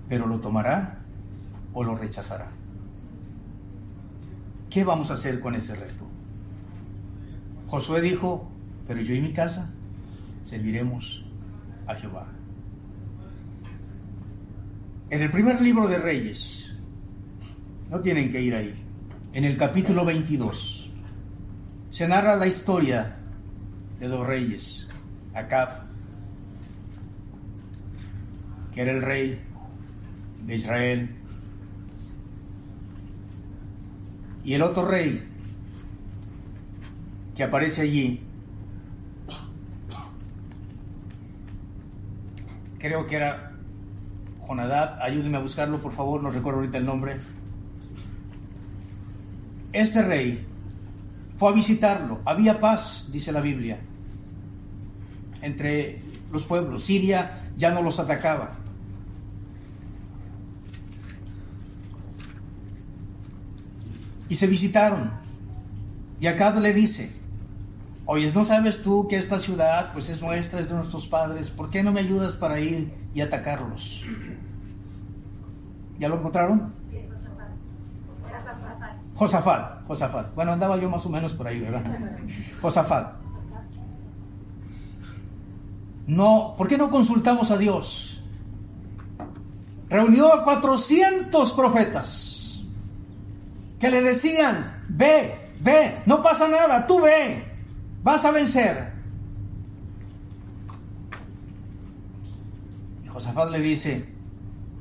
pero 0.09 0.25
¿lo 0.25 0.41
tomará 0.41 0.97
o 1.73 1.83
lo 1.83 1.95
rechazará? 1.95 2.47
¿Qué 4.71 4.83
vamos 4.83 5.11
a 5.11 5.13
hacer 5.13 5.39
con 5.39 5.53
ese 5.53 5.75
reto? 5.75 6.07
Josué 7.67 8.01
dijo, 8.01 8.49
pero 8.87 8.99
yo 8.99 9.13
y 9.13 9.21
mi 9.21 9.31
casa 9.31 9.69
serviremos 10.43 11.23
a 11.85 11.93
Jehová. 11.93 12.40
En 15.11 15.21
el 15.21 15.29
primer 15.29 15.61
libro 15.61 15.89
de 15.89 15.97
Reyes, 15.97 16.73
no 17.89 17.99
tienen 17.99 18.31
que 18.31 18.41
ir 18.41 18.55
ahí, 18.55 18.73
en 19.33 19.43
el 19.43 19.57
capítulo 19.57 20.05
22, 20.05 20.89
se 21.89 22.07
narra 22.07 22.37
la 22.37 22.47
historia 22.47 23.17
de 23.99 24.07
dos 24.07 24.25
reyes, 24.25 24.87
Acab, 25.33 25.83
que 28.73 28.81
era 28.83 28.93
el 28.93 29.01
rey 29.01 29.41
de 30.45 30.55
Israel, 30.55 31.09
y 34.45 34.53
el 34.53 34.61
otro 34.61 34.87
rey 34.87 35.27
que 37.35 37.43
aparece 37.43 37.81
allí, 37.81 38.21
creo 42.79 43.05
que 43.07 43.17
era 43.17 43.50
Ayúdeme 44.59 45.37
a 45.37 45.41
buscarlo 45.41 45.81
por 45.81 45.93
favor, 45.93 46.21
no 46.21 46.31
recuerdo 46.31 46.59
ahorita 46.59 46.77
el 46.77 46.85
nombre. 46.85 47.17
Este 49.71 50.01
rey 50.01 50.45
fue 51.37 51.49
a 51.49 51.53
visitarlo, 51.53 52.19
había 52.25 52.59
paz, 52.59 53.07
dice 53.11 53.31
la 53.31 53.39
Biblia, 53.39 53.79
entre 55.41 56.01
los 56.31 56.45
pueblos. 56.45 56.83
Siria 56.83 57.43
ya 57.57 57.71
no 57.71 57.81
los 57.81 57.99
atacaba. 57.99 58.51
Y 64.27 64.35
se 64.35 64.47
visitaron. 64.47 65.11
Y 66.19 66.27
acá 66.27 66.51
le 66.51 66.73
dice, 66.73 67.11
oye, 68.05 68.31
¿no 68.33 68.45
sabes 68.45 68.83
tú 68.83 69.07
que 69.07 69.17
esta 69.17 69.39
ciudad 69.39 69.93
pues 69.93 70.09
es 70.09 70.21
nuestra, 70.21 70.59
es 70.59 70.69
de 70.69 70.75
nuestros 70.75 71.07
padres? 71.07 71.49
¿Por 71.49 71.69
qué 71.69 71.81
no 71.81 71.91
me 71.91 72.01
ayudas 72.01 72.33
para 72.33 72.59
ir 72.59 73.00
y 73.13 73.21
atacarlos? 73.21 74.03
¿Ya 75.99 76.09
lo 76.09 76.17
encontraron? 76.17 76.73
Josafat, 79.15 79.85
Josafat. 79.87 80.33
Bueno, 80.33 80.53
andaba 80.53 80.77
yo 80.77 80.89
más 80.89 81.05
o 81.05 81.09
menos 81.09 81.33
por 81.33 81.47
ahí, 81.47 81.59
¿verdad? 81.59 81.83
Josafat. 82.61 83.13
No, 86.07 86.55
¿por 86.57 86.67
qué 86.67 86.77
no 86.77 86.89
consultamos 86.89 87.51
a 87.51 87.57
Dios? 87.57 88.21
Reunió 89.89 90.33
a 90.33 90.43
400 90.43 91.53
profetas 91.53 92.61
que 93.79 93.89
le 93.89 94.01
decían, 94.01 94.83
ve, 94.89 95.51
ve, 95.59 96.01
no 96.05 96.21
pasa 96.21 96.47
nada, 96.47 96.85
tú 96.87 97.01
ve, 97.01 97.43
vas 98.03 98.23
a 98.25 98.31
vencer. 98.31 98.91
Y 103.03 103.07
Josafat 103.21 103.51
le 103.51 103.59
dice, 103.59 104.05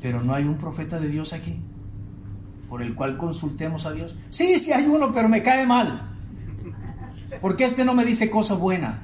pero 0.00 0.22
no 0.22 0.34
hay 0.34 0.44
un 0.44 0.56
profeta 0.56 0.98
de 0.98 1.08
Dios 1.08 1.34
aquí 1.34 1.60
por 2.70 2.80
el 2.82 2.94
cual 2.94 3.18
consultemos 3.18 3.84
a 3.84 3.92
Dios. 3.92 4.16
Sí, 4.30 4.58
sí 4.58 4.72
hay 4.72 4.86
uno, 4.86 5.12
pero 5.12 5.28
me 5.28 5.42
cae 5.42 5.66
mal. 5.66 6.08
Porque 7.42 7.64
este 7.64 7.84
no 7.84 7.94
me 7.94 8.06
dice 8.06 8.30
cosa 8.30 8.54
buena. 8.54 9.02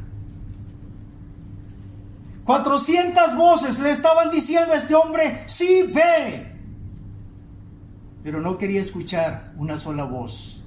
400 2.45 3.37
voces 3.37 3.79
le 3.81 3.91
estaban 3.91 4.31
diciendo 4.31 4.73
a 4.73 4.77
este 4.77 4.95
hombre, 4.95 5.43
sí, 5.47 5.83
ve. 5.93 6.53
Pero 8.23 8.41
no 8.41 8.57
quería 8.57 8.81
escuchar 8.81 9.53
una 9.59 9.77
sola 9.77 10.05
voz 10.05 10.63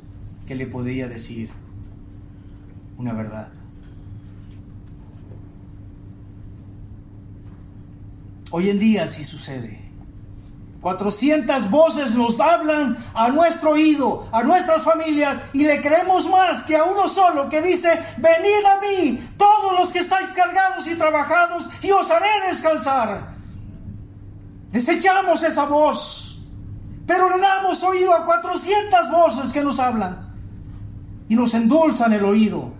que 0.45 0.53
le 0.53 0.67
podía 0.67 1.07
decir 1.07 1.49
una 2.97 3.13
verdad. 3.13 3.49
Hoy 8.51 8.69
en 8.69 8.79
día 8.79 9.07
sí 9.07 9.23
sucede. 9.23 9.89
400 10.81 11.69
voces 11.69 12.15
nos 12.15 12.39
hablan 12.39 12.97
a 13.13 13.27
nuestro 13.29 13.71
oído, 13.71 14.27
a 14.31 14.41
nuestras 14.43 14.81
familias, 14.81 15.39
y 15.51 15.65
le 15.65 15.81
creemos 15.81 16.27
más 16.27 16.63
que 16.63 16.77
a 16.77 16.85
uno 16.85 17.07
solo 17.07 17.49
que 17.49 17.61
dice, 17.61 17.89
venid 18.17 18.65
a 18.65 18.79
mí, 18.79 19.29
todos 19.37 19.77
los 19.77 19.91
que 19.91 19.99
estáis 19.99 20.29
cargados 20.29 20.87
y 20.87 20.95
trabajados, 20.95 21.69
y 21.83 21.91
os 21.91 22.09
haré 22.09 22.47
descansar. 22.47 23.35
Desechamos 24.71 25.43
esa 25.43 25.65
voz, 25.65 26.41
pero 27.05 27.29
le 27.29 27.41
damos 27.41 27.83
oído 27.83 28.13
a 28.13 28.25
400 28.25 29.11
voces 29.11 29.51
que 29.51 29.63
nos 29.63 29.79
hablan 29.79 30.33
y 31.27 31.35
nos 31.35 31.53
endulzan 31.53 32.13
el 32.13 32.23
oído. 32.23 32.71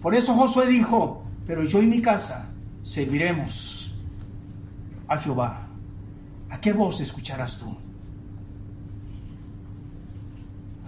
Por 0.00 0.14
eso 0.14 0.34
Josué 0.34 0.66
dijo, 0.66 1.24
pero 1.46 1.62
yo 1.64 1.82
y 1.82 1.86
mi 1.86 2.00
casa 2.00 2.49
serviremos 2.90 3.88
a 5.06 5.16
Jehová. 5.18 5.68
¿A 6.50 6.60
qué 6.60 6.72
voz 6.72 7.00
escucharás 7.00 7.56
tú? 7.56 7.76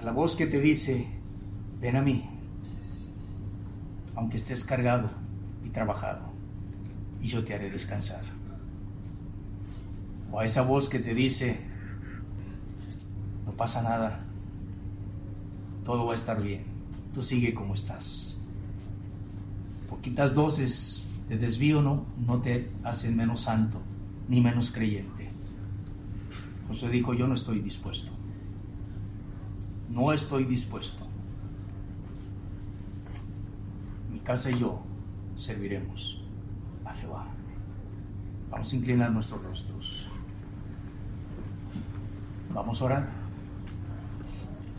A 0.01 0.03
la 0.03 0.11
voz 0.11 0.35
que 0.35 0.47
te 0.47 0.61
dice, 0.61 1.07
ven 1.81 1.95
a 1.95 2.03
mí, 2.03 2.29
aunque 4.17 4.37
estés 4.39 4.65
cargado 4.65 5.11
y 5.65 5.69
trabajado, 5.69 6.23
y 7.23 7.29
yo 7.29 7.45
te 7.45 7.55
haré 7.55 7.71
descansar. 7.71 8.25
O 10.33 10.41
a 10.41 10.45
esa 10.45 10.63
voz 10.63 10.89
que 10.89 10.99
te 10.99 11.15
dice, 11.15 11.61
no 13.47 13.53
pasa 13.53 13.81
nada, 13.81 14.25
todo 15.85 16.07
va 16.07 16.15
a 16.15 16.17
estar 16.17 16.43
bien, 16.43 16.65
tú 17.15 17.23
sigue 17.23 17.55
como 17.55 17.75
estás. 17.75 18.37
Poquitas 19.89 20.35
dosis 20.35 21.02
de 21.33 21.39
desvío 21.39 21.81
no, 21.81 22.05
no 22.27 22.43
te 22.43 22.71
hacen 22.85 23.17
menos 23.17 23.41
santo 23.41 23.81
ni 24.29 24.43
menos 24.43 24.71
creyente. 24.71 25.31
José 26.69 26.91
dijo, 26.91 27.15
yo 27.15 27.27
no 27.27 27.35
estoy 27.35 27.61
dispuesto. 27.61 28.13
No 29.89 30.13
estoy 30.13 30.45
dispuesto. 30.45 31.07
Mi 34.11 34.19
casa 34.19 34.51
y 34.51 34.59
yo 34.59 34.83
serviremos 35.39 36.23
a 36.85 36.93
Jehová. 36.97 37.27
Vamos 38.51 38.71
a 38.71 38.77
inclinar 38.77 39.11
nuestros 39.11 39.43
rostros. 39.43 40.09
Vamos 42.53 42.83
a 42.83 42.85
orar. 42.85 43.09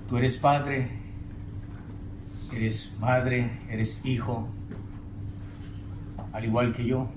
Tú 0.08 0.18
eres 0.18 0.38
padre, 0.38 0.88
eres 2.52 2.92
madre, 3.00 3.60
eres 3.70 4.00
hijo, 4.06 4.48
al 6.34 6.44
igual 6.44 6.74
que 6.74 6.86
yo. 6.86 7.08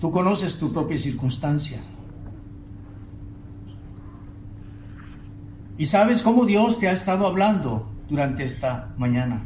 Tú 0.00 0.10
conoces 0.10 0.58
tu 0.58 0.72
propia 0.72 0.98
circunstancia. 0.98 1.80
Y 5.76 5.86
sabes 5.86 6.22
cómo 6.22 6.46
Dios 6.46 6.78
te 6.78 6.88
ha 6.88 6.92
estado 6.92 7.26
hablando 7.26 7.86
durante 8.08 8.44
esta 8.44 8.94
mañana. 8.96 9.42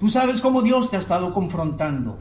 Tú 0.00 0.08
sabes 0.08 0.40
cómo 0.40 0.62
Dios 0.62 0.90
te 0.90 0.96
ha 0.96 1.00
estado 1.00 1.32
confrontando. 1.34 2.18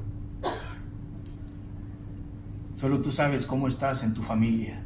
Solo 2.75 3.01
tú 3.01 3.11
sabes 3.11 3.45
cómo 3.45 3.67
estás 3.67 4.03
en 4.03 4.13
tu 4.13 4.21
familia. 4.21 4.83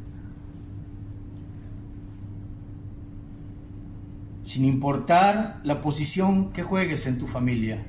Sin 4.46 4.64
importar 4.64 5.60
la 5.64 5.82
posición 5.82 6.52
que 6.52 6.62
juegues 6.62 7.06
en 7.06 7.18
tu 7.18 7.26
familia, 7.26 7.84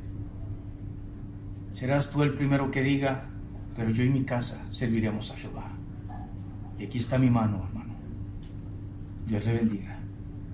serás 1.75 2.09
tú 2.09 2.23
el 2.23 2.33
primero 2.33 2.71
que 2.71 2.81
diga, 2.81 3.25
pero 3.75 3.91
yo 3.91 4.03
y 4.03 4.09
mi 4.09 4.23
casa 4.23 4.59
serviremos 4.71 5.29
a 5.31 5.35
Jehová. 5.35 5.71
Y 6.79 6.85
aquí 6.85 6.97
está 6.97 7.19
mi 7.19 7.29
mano, 7.29 7.63
hermano. 7.63 7.93
Dios 9.27 9.45
le 9.45 9.53
bendiga. 9.53 9.99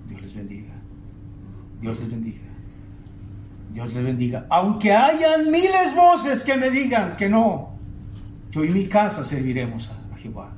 Dios 0.06 0.20
les 0.20 0.34
bendiga. 0.34 0.74
Dios 1.80 1.98
les 1.98 2.10
bendiga. 2.10 2.48
Dios 3.72 3.94
les 3.94 4.04
bendiga. 4.04 4.46
Aunque 4.50 4.92
hayan 4.92 5.50
miles 5.50 5.96
voces 5.96 6.44
que 6.44 6.56
me 6.56 6.70
digan 6.70 7.16
que 7.16 7.30
no, 7.30 7.78
yo 8.50 8.62
y 8.62 8.68
mi 8.68 8.86
casa 8.86 9.24
serviremos 9.24 9.90
a, 9.90 10.16
Jehová. 10.18 10.52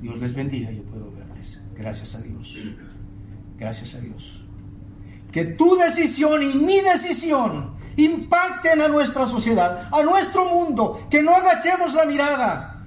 Dios 0.00 0.18
les 0.18 0.34
bendiga, 0.34 0.70
yo 0.72 0.82
puedo 0.84 1.10
verles. 1.12 1.60
Gracias 1.76 2.14
a 2.14 2.20
Dios. 2.20 2.56
Gracias 3.58 3.94
a 3.94 4.00
Dios. 4.00 4.43
Que 5.34 5.44
tu 5.44 5.76
decisión 5.76 6.42
y 6.44 6.54
mi 6.54 6.80
decisión 6.80 7.74
impacten 7.96 8.80
a 8.80 8.88
nuestra 8.88 9.26
sociedad, 9.26 9.88
a 9.92 10.02
nuestro 10.02 10.44
mundo, 10.46 11.00
que 11.10 11.22
no 11.22 11.34
agachemos 11.34 11.92
la 11.94 12.06
mirada 12.06 12.86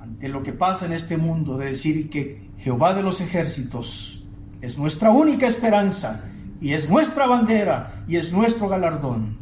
ante 0.00 0.28
lo 0.28 0.42
que 0.42 0.52
pasa 0.52 0.86
en 0.86 0.94
este 0.94 1.18
mundo, 1.18 1.58
de 1.58 1.66
decir 1.66 2.10
que 2.10 2.50
Jehová 2.58 2.94
de 2.94 3.02
los 3.02 3.20
ejércitos 3.20 4.24
es 4.60 4.78
nuestra 4.78 5.10
única 5.10 5.46
esperanza 5.46 6.24
y 6.60 6.72
es 6.72 6.88
nuestra 6.88 7.26
bandera 7.26 8.04
y 8.08 8.16
es 8.16 8.32
nuestro 8.32 8.68
galardón. 8.68 9.38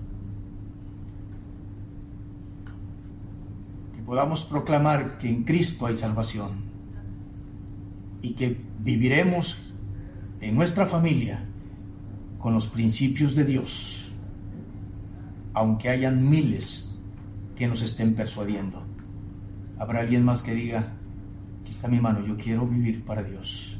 podamos 4.06 4.44
proclamar 4.44 5.18
que 5.18 5.28
en 5.28 5.42
Cristo 5.42 5.84
hay 5.84 5.96
salvación 5.96 6.64
y 8.22 8.34
que 8.34 8.56
viviremos 8.78 9.65
en 10.40 10.54
nuestra 10.54 10.86
familia 10.86 11.44
con 12.38 12.54
los 12.54 12.66
principios 12.68 13.34
de 13.34 13.44
Dios, 13.44 14.10
aunque 15.54 15.88
hayan 15.88 16.28
miles 16.28 16.88
que 17.56 17.66
nos 17.66 17.82
estén 17.82 18.14
persuadiendo. 18.14 18.82
Habrá 19.78 20.00
alguien 20.00 20.24
más 20.24 20.42
que 20.42 20.54
diga, 20.54 20.92
aquí 21.62 21.70
está 21.70 21.88
mi 21.88 22.00
mano, 22.00 22.24
yo 22.26 22.36
quiero 22.36 22.66
vivir 22.66 23.04
para 23.04 23.22
Dios. 23.22 23.78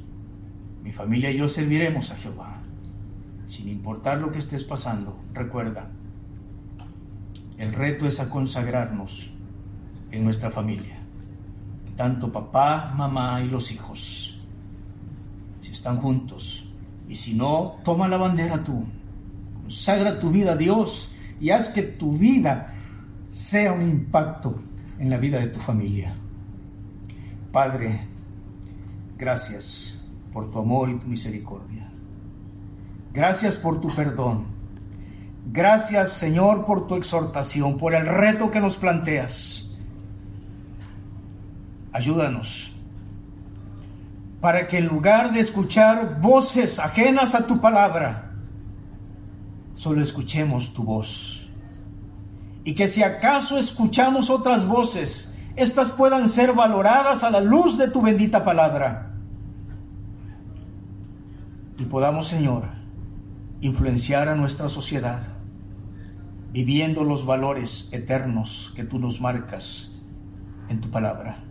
Mi 0.83 0.93
familia 0.93 1.31
y 1.31 1.39
yo 1.39 1.49
serviremos 1.49 2.11
a 2.11 2.17
Jehová. 2.17 2.59
Sin 3.49 3.69
importar 3.69 4.19
lo 4.19 4.33
que 4.33 4.39
estés 4.39 4.65
pasando, 4.65 5.19
recuerda, 5.33 5.91
el 7.59 7.73
reto 7.73 8.07
es 8.07 8.21
a 8.21 8.29
consagrarnos 8.29 9.31
en 10.11 10.25
nuestra 10.25 10.51
familia. 10.51 10.99
Tanto 11.97 12.33
papá, 12.33 12.93
mamá 12.95 13.43
y 13.43 13.49
los 13.49 13.71
hijos. 13.71 14.26
Están 15.87 16.03
juntos. 16.03 16.69
Y 17.09 17.15
si 17.15 17.33
no, 17.33 17.77
toma 17.85 18.09
la 18.09 18.17
bandera 18.17 18.65
tú. 18.65 18.85
Consagra 19.63 20.19
tu 20.19 20.31
vida 20.31 20.55
a 20.55 20.57
Dios 20.57 21.13
y 21.41 21.51
haz 21.51 21.69
que 21.69 21.83
tu 21.83 22.19
vida 22.19 22.75
sea 23.31 23.73
un 23.73 23.83
impacto 23.83 24.61
en 24.99 25.11
la 25.11 25.17
vida 25.17 25.39
de 25.39 25.47
tu 25.47 25.61
familia. 25.61 26.13
Padre, 27.53 28.01
gracias 29.17 29.97
por 30.33 30.51
tu 30.51 30.59
amor 30.59 30.91
y 30.91 30.97
tu 30.97 31.07
misericordia. 31.07 31.89
Gracias 33.13 33.55
por 33.55 33.81
tu 33.81 33.87
perdón. 33.87 34.47
Gracias, 35.53 36.15
Señor, 36.15 36.67
por 36.67 36.89
tu 36.89 36.97
exhortación, 36.97 37.79
por 37.79 37.95
el 37.95 38.07
reto 38.07 38.51
que 38.51 38.59
nos 38.59 38.77
planteas. 38.77 39.71
Ayúdanos 41.93 42.76
para 44.41 44.69
que 44.69 44.79
en 44.79 44.87
lugar 44.87 45.33
de 45.33 45.41
escuchar 45.41 46.21
voces 46.21 46.79
ajenas 46.79 47.35
a 47.35 47.47
tu 47.47 47.61
palabra, 47.61 48.33
solo 49.75 50.03
escuchemos 50.03 50.75
tu 50.75 50.85
voz. 50.85 51.49
Y 52.65 52.75
que 52.75 52.89
si 52.89 53.03
acaso 53.03 53.59
escuchamos 53.59 54.29
otras 54.29 54.67
voces, 54.67 55.33
éstas 55.55 55.91
puedan 55.91 56.29
ser 56.29 56.53
valoradas 56.53 57.23
a 57.23 57.31
la 57.31 57.41
luz 57.41 57.79
de 57.79 57.89
tu 57.89 58.03
bendita 58.03 58.45
palabra. 58.45 59.13
Y 61.79 61.85
podamos, 61.85 62.27
Señor, 62.27 62.65
influenciar 63.61 64.29
a 64.29 64.35
nuestra 64.35 64.69
sociedad, 64.69 65.21
viviendo 66.53 67.05
los 67.05 67.25
valores 67.25 67.89
eternos 67.93 68.73
que 68.75 68.85
tú 68.85 68.99
nos 68.99 69.21
marcas 69.21 69.93
en 70.69 70.81
tu 70.81 70.91
palabra. 70.91 71.46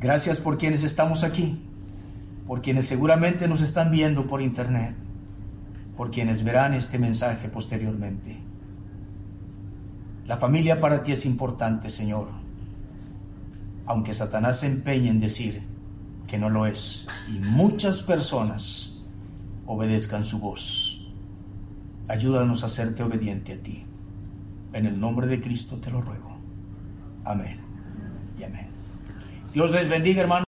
Gracias 0.00 0.40
por 0.40 0.58
quienes 0.58 0.84
estamos 0.84 1.24
aquí, 1.24 1.60
por 2.46 2.62
quienes 2.62 2.86
seguramente 2.86 3.48
nos 3.48 3.62
están 3.62 3.90
viendo 3.90 4.28
por 4.28 4.40
internet, 4.40 4.94
por 5.96 6.12
quienes 6.12 6.44
verán 6.44 6.74
este 6.74 6.98
mensaje 6.98 7.48
posteriormente. 7.48 8.38
La 10.24 10.36
familia 10.36 10.80
para 10.80 11.02
ti 11.02 11.12
es 11.12 11.26
importante, 11.26 11.90
Señor, 11.90 12.28
aunque 13.86 14.14
Satanás 14.14 14.60
se 14.60 14.66
empeñe 14.68 15.08
en 15.08 15.18
decir 15.18 15.62
que 16.28 16.38
no 16.38 16.48
lo 16.48 16.66
es 16.66 17.04
y 17.28 17.38
muchas 17.48 18.00
personas 18.02 18.94
obedezcan 19.66 20.24
su 20.24 20.38
voz. 20.38 21.00
Ayúdanos 22.06 22.62
a 22.62 22.66
hacerte 22.66 23.02
obediente 23.02 23.54
a 23.54 23.58
ti. 23.58 23.84
En 24.74 24.86
el 24.86 25.00
nombre 25.00 25.26
de 25.26 25.40
Cristo 25.40 25.78
te 25.78 25.90
lo 25.90 26.02
ruego. 26.02 26.36
Amén. 27.24 27.67
Dios 29.52 29.70
les 29.70 29.88
bendiga, 29.88 30.20
hermano. 30.22 30.44